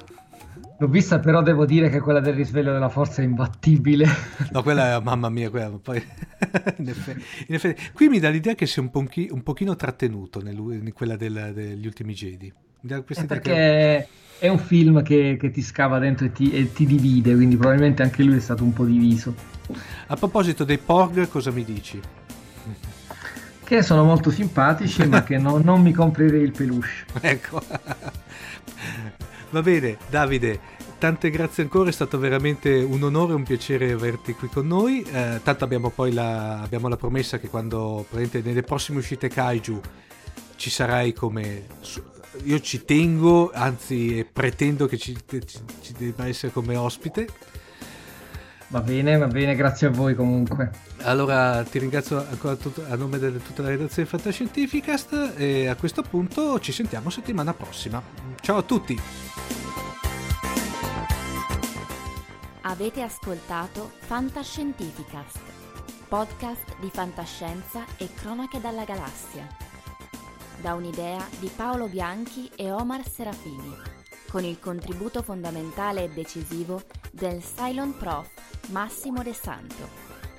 L'ho 0.80 0.88
vista, 0.88 1.18
però 1.18 1.42
devo 1.42 1.66
dire 1.66 1.90
che 1.90 2.00
quella 2.00 2.20
del 2.20 2.36
risveglio 2.36 2.72
della 2.72 2.90
forza 2.90 3.22
è 3.22 3.26
imbattibile. 3.26 4.06
No, 4.52 4.62
quella 4.62 4.96
è, 4.96 5.02
mamma 5.02 5.30
mia, 5.30 5.50
quella 5.50 5.70
poi... 5.82 5.98
in, 6.78 6.90
effetti, 6.90 7.24
in, 7.48 7.56
effetti, 7.56 7.90
qui 7.94 8.08
mi 8.08 8.20
dà 8.20 8.30
l'idea 8.30 8.54
che 8.54 8.66
sia 8.66 8.82
un, 8.82 8.92
pochi, 8.92 9.28
un 9.32 9.42
pochino 9.42 9.76
trattenuto 9.76 10.42
nel, 10.42 10.56
in 10.56 10.94
quella 10.94 11.16
del, 11.16 11.52
degli 11.54 11.86
ultimi 11.86 12.14
Jedi. 12.14 12.54
È 12.88 13.26
perché 13.26 13.52
che... 13.52 14.08
è 14.38 14.48
un 14.48 14.60
film 14.60 15.02
che, 15.02 15.38
che, 15.40 15.50
ti 15.50 15.62
scava 15.62 15.98
dentro 15.98 16.28
e 16.28 16.32
ti, 16.32 16.52
e 16.52 16.72
ti 16.72 16.86
divide, 16.86 17.34
quindi 17.34 17.58
probabilmente 17.58 18.04
anche 18.04 18.24
lui 18.24 18.38
è 18.38 18.40
stato 18.40 18.64
un 18.64 18.72
po' 18.72 18.86
diviso. 18.86 19.34
A 20.08 20.16
proposito 20.16 20.64
dei 20.64 20.78
Porg, 20.78 21.28
cosa 21.28 21.52
mi 21.52 21.64
dici? 21.64 22.00
Che 23.64 23.82
sono 23.82 24.04
molto 24.04 24.30
simpatici, 24.32 25.06
ma 25.08 25.24
che 25.24 25.38
no, 25.38 25.58
non 25.58 25.82
mi 25.82 25.92
comprerei 25.92 26.44
il 26.44 26.52
peluche. 26.52 26.88
Ecco. 27.20 27.62
Va 29.50 29.62
bene, 29.62 29.98
Davide, 30.10 30.60
tante 30.98 31.30
grazie 31.30 31.64
ancora, 31.64 31.90
è 31.90 31.94
stato 31.94 32.20
veramente 32.20 32.70
un 32.80 33.02
onore 33.04 33.32
e 33.32 33.36
un 33.36 33.44
piacere 33.44 33.92
averti 33.92 34.34
qui 34.34 34.50
con 34.50 34.68
noi. 34.68 35.02
Eh, 35.04 35.40
tanto 35.42 35.64
abbiamo 35.64 35.90
poi 35.90 36.12
la, 36.12 36.60
abbiamo 36.60 36.90
la 36.90 36.98
promessa 36.98 37.40
che 37.40 37.48
quando 37.48 38.06
nelle 38.12 38.64
prossime 38.64 39.00
uscite 39.00 39.30
Kaiju 39.30 39.80
ci 40.58 40.70
sarai 40.70 41.14
come 41.14 41.66
io 42.44 42.60
ci 42.60 42.84
tengo, 42.84 43.52
anzi 43.54 44.28
pretendo 44.32 44.86
che 44.86 44.98
ci, 44.98 45.16
ci, 45.26 45.60
ci 45.82 45.94
debba 45.98 46.28
essere 46.28 46.52
come 46.52 46.76
ospite. 46.76 47.28
Va 48.70 48.82
bene, 48.82 49.16
va 49.18 49.28
bene, 49.28 49.56
grazie 49.56 49.88
a 49.88 49.90
voi 49.92 50.14
comunque. 50.14 50.72
Allora 51.04 51.64
ti 51.64 51.80
ringrazio 51.80 52.18
ancora 52.18 52.56
tutto, 52.56 52.84
a 52.90 52.96
nome 52.96 53.18
di 53.18 53.42
tutta 53.42 53.62
la 53.62 53.70
redazione 53.70 54.08
Fantascientificast 54.08 55.36
e 55.38 55.68
a 55.68 55.76
questo 55.76 56.02
punto 56.02 56.60
ci 56.60 56.74
sentiamo 56.74 57.10
settimana 57.10 57.54
prossima. 57.54 58.02
Ciao 58.42 58.58
a 58.58 58.62
tutti! 58.64 59.00
Avete 62.64 63.02
ascoltato 63.02 63.92
Fantascientificast, 64.00 65.40
podcast 66.10 66.76
di 66.82 66.90
fantascienza 66.92 67.86
e 67.96 68.10
cronache 68.14 68.60
dalla 68.60 68.84
galassia. 68.84 69.48
Da 70.60 70.74
un'idea 70.74 71.26
di 71.40 71.50
Paolo 71.56 71.88
Bianchi 71.88 72.52
e 72.54 72.70
Omar 72.72 73.08
Serafini, 73.08 73.74
con 74.30 74.44
il 74.44 74.60
contributo 74.60 75.22
fondamentale 75.22 76.04
e 76.04 76.10
decisivo 76.10 76.82
del 77.12 77.42
Cylon 77.42 77.96
Prof 77.98 78.30
Massimo 78.70 79.24
De 79.24 79.34
Santo 79.34 79.88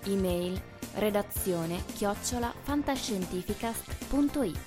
Email 0.07 0.61
redazione 0.95 1.85
chiocciola 1.95 2.53
fantascientificast.it. 2.63 4.59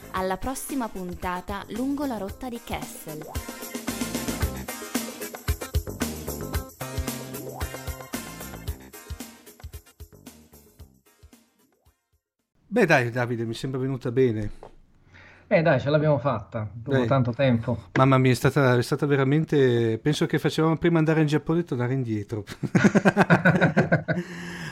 alla 0.11 0.37
prossima 0.37 0.87
puntata 0.89 1.63
lungo 1.69 2.05
la 2.05 2.17
rotta 2.17 2.49
di 2.49 2.59
Kessel. 2.63 3.19
Beh 12.67 12.85
dai 12.85 13.09
Davide, 13.11 13.43
mi 13.43 13.53
sembra 13.53 13.79
venuta 13.79 14.11
bene. 14.11 14.69
Eh 15.47 15.61
dai, 15.61 15.81
ce 15.81 15.89
l'abbiamo 15.89 16.17
fatta 16.17 16.65
dopo 16.71 17.03
eh, 17.03 17.05
tanto 17.05 17.33
tempo. 17.33 17.77
Mamma 17.97 18.17
mia, 18.17 18.31
è 18.31 18.35
stata, 18.35 18.77
è 18.77 18.81
stata, 18.81 19.05
veramente... 19.05 19.99
Penso 20.01 20.25
che 20.25 20.39
facevamo 20.39 20.77
prima 20.77 20.97
andare 20.97 21.19
in 21.19 21.27
Giappone 21.27 21.59
e 21.59 21.63
tornare 21.65 21.91
indietro. 21.91 22.45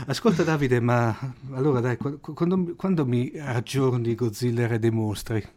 Ascolta 0.09 0.41
Davide, 0.41 0.79
ma 0.79 1.15
allora 1.53 1.81
dai, 1.81 1.95
quando, 1.95 2.73
quando 2.75 3.05
mi 3.05 3.31
aggiorni 3.39 4.15
Godzilla 4.15 4.67
e 4.67 4.79
dei 4.79 4.89
mostri? 4.89 5.47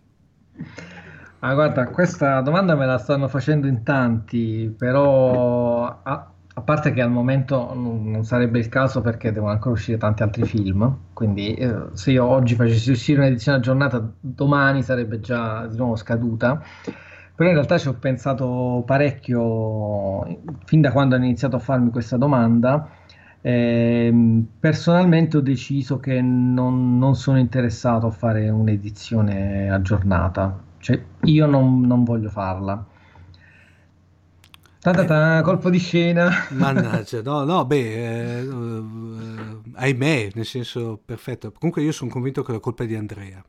Ah, 1.38 1.54
guarda, 1.54 1.88
questa 1.88 2.38
domanda 2.42 2.74
me 2.74 2.84
la 2.84 2.98
stanno 2.98 3.28
facendo 3.28 3.66
in 3.66 3.82
tanti, 3.82 4.70
però 4.76 6.02
ah, 6.02 6.30
a 6.52 6.60
parte 6.60 6.92
che 6.92 7.00
al 7.00 7.10
momento 7.10 7.72
non 7.72 8.24
sarebbe 8.24 8.58
il 8.58 8.68
caso 8.68 9.00
perché 9.00 9.32
devono 9.32 9.52
ancora 9.52 9.72
uscire 9.72 9.96
tanti 9.96 10.22
altri 10.22 10.44
film, 10.44 10.98
quindi 11.14 11.54
eh, 11.54 11.86
se 11.94 12.10
io 12.10 12.26
oggi 12.26 12.54
facessi 12.54 12.90
uscire 12.90 13.20
un'edizione 13.20 13.56
aggiornata, 13.56 14.06
domani 14.20 14.82
sarebbe 14.82 15.18
già 15.20 15.66
di 15.66 15.78
nuovo 15.78 15.96
scaduta. 15.96 16.62
Però 17.34 17.48
in 17.48 17.54
realtà 17.54 17.78
ci 17.78 17.88
ho 17.88 17.94
pensato 17.94 18.82
parecchio 18.84 20.42
fin 20.66 20.82
da 20.82 20.92
quando 20.92 21.14
hanno 21.14 21.24
iniziato 21.24 21.56
a 21.56 21.58
farmi 21.58 21.90
questa 21.90 22.18
domanda. 22.18 23.00
Eh, 23.42 24.44
personalmente 24.58 25.36
ho 25.36 25.40
deciso 25.40 25.98
che 25.98 26.20
non, 26.20 26.96
non, 26.96 27.16
sono 27.16 27.38
interessato 27.38 28.06
a 28.06 28.10
fare 28.10 28.48
un'edizione 28.48 29.68
aggiornata, 29.70 30.62
cioè 30.78 31.02
io 31.24 31.46
non, 31.46 31.80
non 31.80 32.04
voglio 32.04 32.30
farla 32.30 32.86
Ta-ta-ta, 34.82 35.38
eh, 35.38 35.42
colpo 35.42 35.70
di 35.70 35.78
scena. 35.78 36.28
Mannaggia, 36.50 37.22
no, 37.22 37.44
no, 37.44 37.64
beh, 37.64 37.76
eh, 37.76 38.42
eh, 38.42 38.84
ahimè, 39.74 40.30
nel 40.34 40.44
senso 40.44 41.00
perfetto. 41.04 41.52
Comunque 41.52 41.82
io 41.82 41.92
sono 41.92 42.10
convinto 42.10 42.42
che 42.42 42.50
la 42.50 42.58
colpa 42.58 42.82
è 42.82 42.88
di 42.88 42.96
Andrea. 42.96 43.40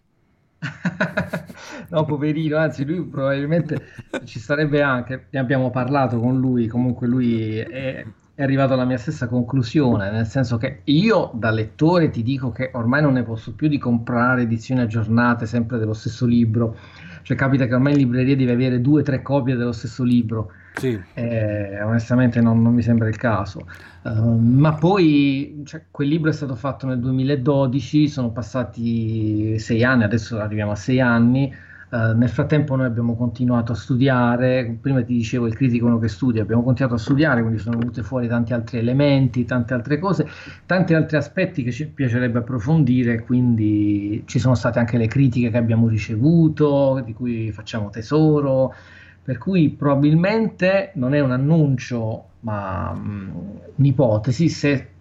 no, 1.89 2.05
poverino, 2.05 2.57
anzi 2.57 2.85
lui 2.85 3.03
probabilmente 3.03 3.81
ci 4.25 4.37
sarebbe 4.39 4.83
anche, 4.83 5.25
ne 5.31 5.39
abbiamo 5.39 5.71
parlato 5.71 6.19
con 6.19 6.39
lui, 6.39 6.67
comunque 6.67 7.07
lui 7.07 7.57
è, 7.57 8.05
è 8.35 8.41
arrivato 8.43 8.73
alla 8.73 8.85
mia 8.85 8.97
stessa 8.97 9.27
conclusione, 9.27 10.09
nel 10.09 10.25
senso 10.25 10.57
che 10.57 10.81
io 10.85 11.31
da 11.33 11.51
lettore 11.51 12.09
ti 12.09 12.23
dico 12.23 12.51
che 12.51 12.71
ormai 12.73 13.01
non 13.01 13.13
ne 13.13 13.23
posso 13.23 13.53
più 13.53 13.67
di 13.67 13.77
comprare 13.77 14.43
edizioni 14.43 14.81
aggiornate 14.81 15.45
sempre 15.45 15.77
dello 15.77 15.93
stesso 15.93 16.25
libro, 16.25 16.77
cioè 17.21 17.37
capita 17.37 17.65
che 17.65 17.73
ormai 17.73 17.93
in 17.93 17.99
libreria 17.99 18.35
devi 18.35 18.51
avere 18.51 18.81
due 18.81 19.01
o 19.01 19.03
tre 19.03 19.21
copie 19.21 19.55
dello 19.55 19.71
stesso 19.71 20.03
libro 20.03 20.51
sì. 20.75 20.99
Eh, 21.13 21.81
onestamente 21.83 22.41
non, 22.41 22.61
non, 22.61 22.73
mi 22.73 22.81
sembra 22.81 23.07
il 23.07 23.15
caso. 23.15 23.67
Uh, 24.01 24.37
ma 24.37 24.73
poi 24.73 25.61
cioè, 25.65 25.83
quel 25.91 26.07
libro 26.07 26.29
è 26.29 26.33
stato 26.33 26.55
fatto 26.55 26.87
nel 26.87 26.99
2012, 26.99 28.07
sono 28.07 28.31
passati 28.31 29.57
sei 29.59 29.83
anni, 29.83 30.03
adesso 30.03 30.39
arriviamo 30.39 30.71
a 30.71 30.75
sei 30.75 30.99
anni. 30.99 31.53
Uh, 31.93 32.17
nel 32.17 32.29
frattempo 32.29 32.75
noi 32.75 32.87
abbiamo 32.87 33.15
continuato 33.15 33.73
a 33.73 33.75
studiare, 33.75 34.79
prima 34.81 35.03
ti 35.03 35.13
dicevo 35.13 35.45
il 35.45 35.53
critico 35.53 35.85
uno 35.85 35.99
che 35.99 36.07
studia, 36.07 36.41
abbiamo 36.41 36.63
continuato 36.63 36.95
a 36.95 36.99
studiare, 36.99 37.41
quindi 37.41 37.59
sono 37.59 37.77
venute 37.77 38.01
fuori 38.01 38.27
tanti 38.27 38.51
altri 38.51 38.79
elementi, 38.79 39.45
tante 39.45 39.75
altre 39.75 39.99
cose, 39.99 40.27
tanti 40.65 40.95
altri 40.95 41.17
aspetti 41.17 41.61
che 41.61 41.71
ci 41.71 41.85
piacerebbe 41.85 42.39
approfondire, 42.39 43.21
quindi 43.21 44.23
ci 44.25 44.39
sono 44.39 44.55
state 44.55 44.79
anche 44.79 44.97
le 44.97 45.05
critiche 45.05 45.51
che 45.51 45.57
abbiamo 45.57 45.87
ricevuto, 45.87 46.99
di 47.05 47.13
cui 47.13 47.51
facciamo 47.51 47.91
tesoro, 47.91 48.73
per 49.21 49.37
cui 49.37 49.69
probabilmente 49.69 50.93
non 50.95 51.13
è 51.13 51.19
un 51.19 51.29
annuncio, 51.29 52.23
ma 52.39 52.89
um, 52.91 53.59
un'ipotesi, 53.75 54.49
se 54.49 54.92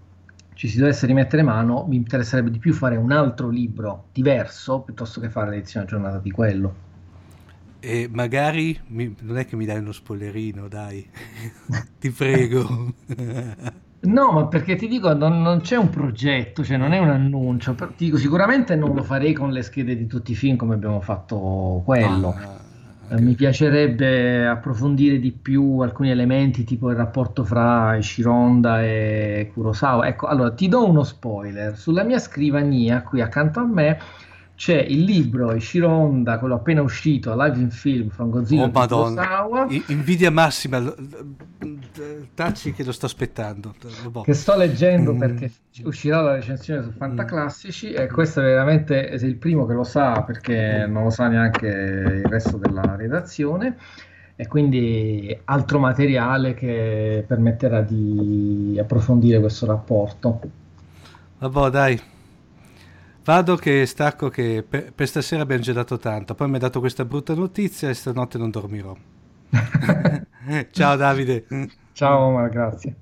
ci 0.62 0.68
si 0.68 0.78
dovesse 0.78 1.06
rimettere 1.06 1.42
mano, 1.42 1.86
mi 1.88 1.96
interesserebbe 1.96 2.48
di 2.48 2.60
più 2.60 2.72
fare 2.72 2.94
un 2.94 3.10
altro 3.10 3.48
libro 3.48 4.04
diverso 4.12 4.78
piuttosto 4.78 5.18
che 5.18 5.28
fare 5.28 5.50
l'edizione 5.50 5.86
aggiornata 5.86 6.18
di 6.18 6.30
quello. 6.30 6.74
E 7.80 8.08
magari 8.08 8.78
mi, 8.90 9.12
non 9.22 9.38
è 9.38 9.44
che 9.44 9.56
mi 9.56 9.64
dai 9.64 9.80
uno 9.80 9.90
spoilerino, 9.90 10.68
dai, 10.68 11.04
ti 11.98 12.10
prego. 12.10 12.94
No, 14.02 14.32
ma 14.32 14.46
perché 14.46 14.74
ti 14.74 14.88
dico, 14.88 15.14
non, 15.14 15.42
non, 15.42 15.60
c'è 15.60 15.76
un 15.76 15.88
progetto, 15.88 16.64
cioè 16.64 16.76
non 16.76 16.92
è 16.92 16.98
un 16.98 17.08
annuncio. 17.08 17.76
Dico, 17.96 18.16
sicuramente 18.16 18.74
non 18.74 18.94
lo 18.96 19.04
farei 19.04 19.32
con 19.32 19.52
le 19.52 19.62
schede 19.62 19.96
di 19.96 20.08
tutti 20.08 20.32
i 20.32 20.34
film 20.34 20.56
come 20.56 20.74
abbiamo 20.74 21.00
fatto 21.00 21.82
quello. 21.84 22.34
Ah 22.36 22.61
Okay. 23.12 23.24
mi 23.24 23.34
piacerebbe 23.34 24.46
approfondire 24.46 25.18
di 25.18 25.32
più 25.32 25.80
alcuni 25.80 26.10
elementi, 26.10 26.64
tipo 26.64 26.90
il 26.90 26.96
rapporto 26.96 27.44
fra 27.44 28.00
Shironda 28.00 28.82
e 28.82 29.50
Kurosawa. 29.52 30.06
Ecco, 30.06 30.26
allora 30.26 30.52
ti 30.52 30.68
do 30.68 30.86
uno 30.88 31.02
spoiler. 31.02 31.76
Sulla 31.76 32.04
mia 32.04 32.18
scrivania, 32.18 33.02
qui 33.02 33.20
accanto 33.20 33.60
a 33.60 33.66
me, 33.66 33.98
c'è 34.54 34.78
il 34.78 35.02
libro 35.02 35.58
Shironda, 35.58 36.38
quello 36.38 36.54
appena 36.54 36.82
uscito, 36.82 37.34
Live 37.34 37.58
in 37.58 37.70
Film 37.70 38.10
from 38.10 38.30
Godzilla 38.30 38.64
oh, 38.64 38.70
Madonna. 38.70 39.66
invidia 39.88 40.30
massima 40.30 40.94
Tacci 42.34 42.72
che 42.72 42.84
lo 42.84 42.92
sto 42.92 43.06
aspettando 43.06 43.74
boh. 44.10 44.22
che 44.22 44.34
sto 44.34 44.56
leggendo 44.56 45.14
mm. 45.14 45.18
perché 45.18 45.52
uscirà 45.84 46.20
la 46.20 46.34
recensione 46.34 46.82
su 46.82 46.90
Fantaclassici 46.90 47.90
mm. 47.90 47.94
e 47.96 48.06
questo 48.08 48.40
è 48.40 48.44
veramente 48.44 49.08
è 49.08 49.24
il 49.24 49.36
primo 49.36 49.66
che 49.66 49.74
lo 49.74 49.84
sa 49.84 50.22
perché 50.22 50.86
non 50.88 51.04
lo 51.04 51.10
sa 51.10 51.28
neanche 51.28 51.66
il 51.66 52.24
resto 52.24 52.56
della 52.56 52.96
redazione 52.96 53.76
e 54.34 54.46
quindi 54.46 55.36
altro 55.44 55.78
materiale 55.78 56.54
che 56.54 57.24
permetterà 57.26 57.82
di 57.82 58.76
approfondire 58.80 59.38
questo 59.40 59.66
rapporto 59.66 60.40
vabbè 61.38 61.70
dai 61.70 62.00
Vado 63.24 63.56
che 63.56 63.86
stacco 63.86 64.28
che 64.28 64.64
per, 64.68 64.92
per, 64.92 65.06
stasera 65.06 65.42
abbiamo 65.42 65.62
già 65.62 65.72
dato 65.72 65.96
tanto, 65.96 66.34
poi 66.34 66.48
mi 66.48 66.56
ha 66.56 66.58
dato 66.58 66.80
questa 66.80 67.04
brutta 67.04 67.34
notizia 67.34 67.88
e 67.88 67.94
stanotte 67.94 68.36
non 68.36 68.50
dormirò. 68.50 68.96
Ciao 70.70 70.96
Davide. 70.96 71.46
Ciao 71.92 72.18
Omar, 72.18 72.48
grazie. 72.48 73.01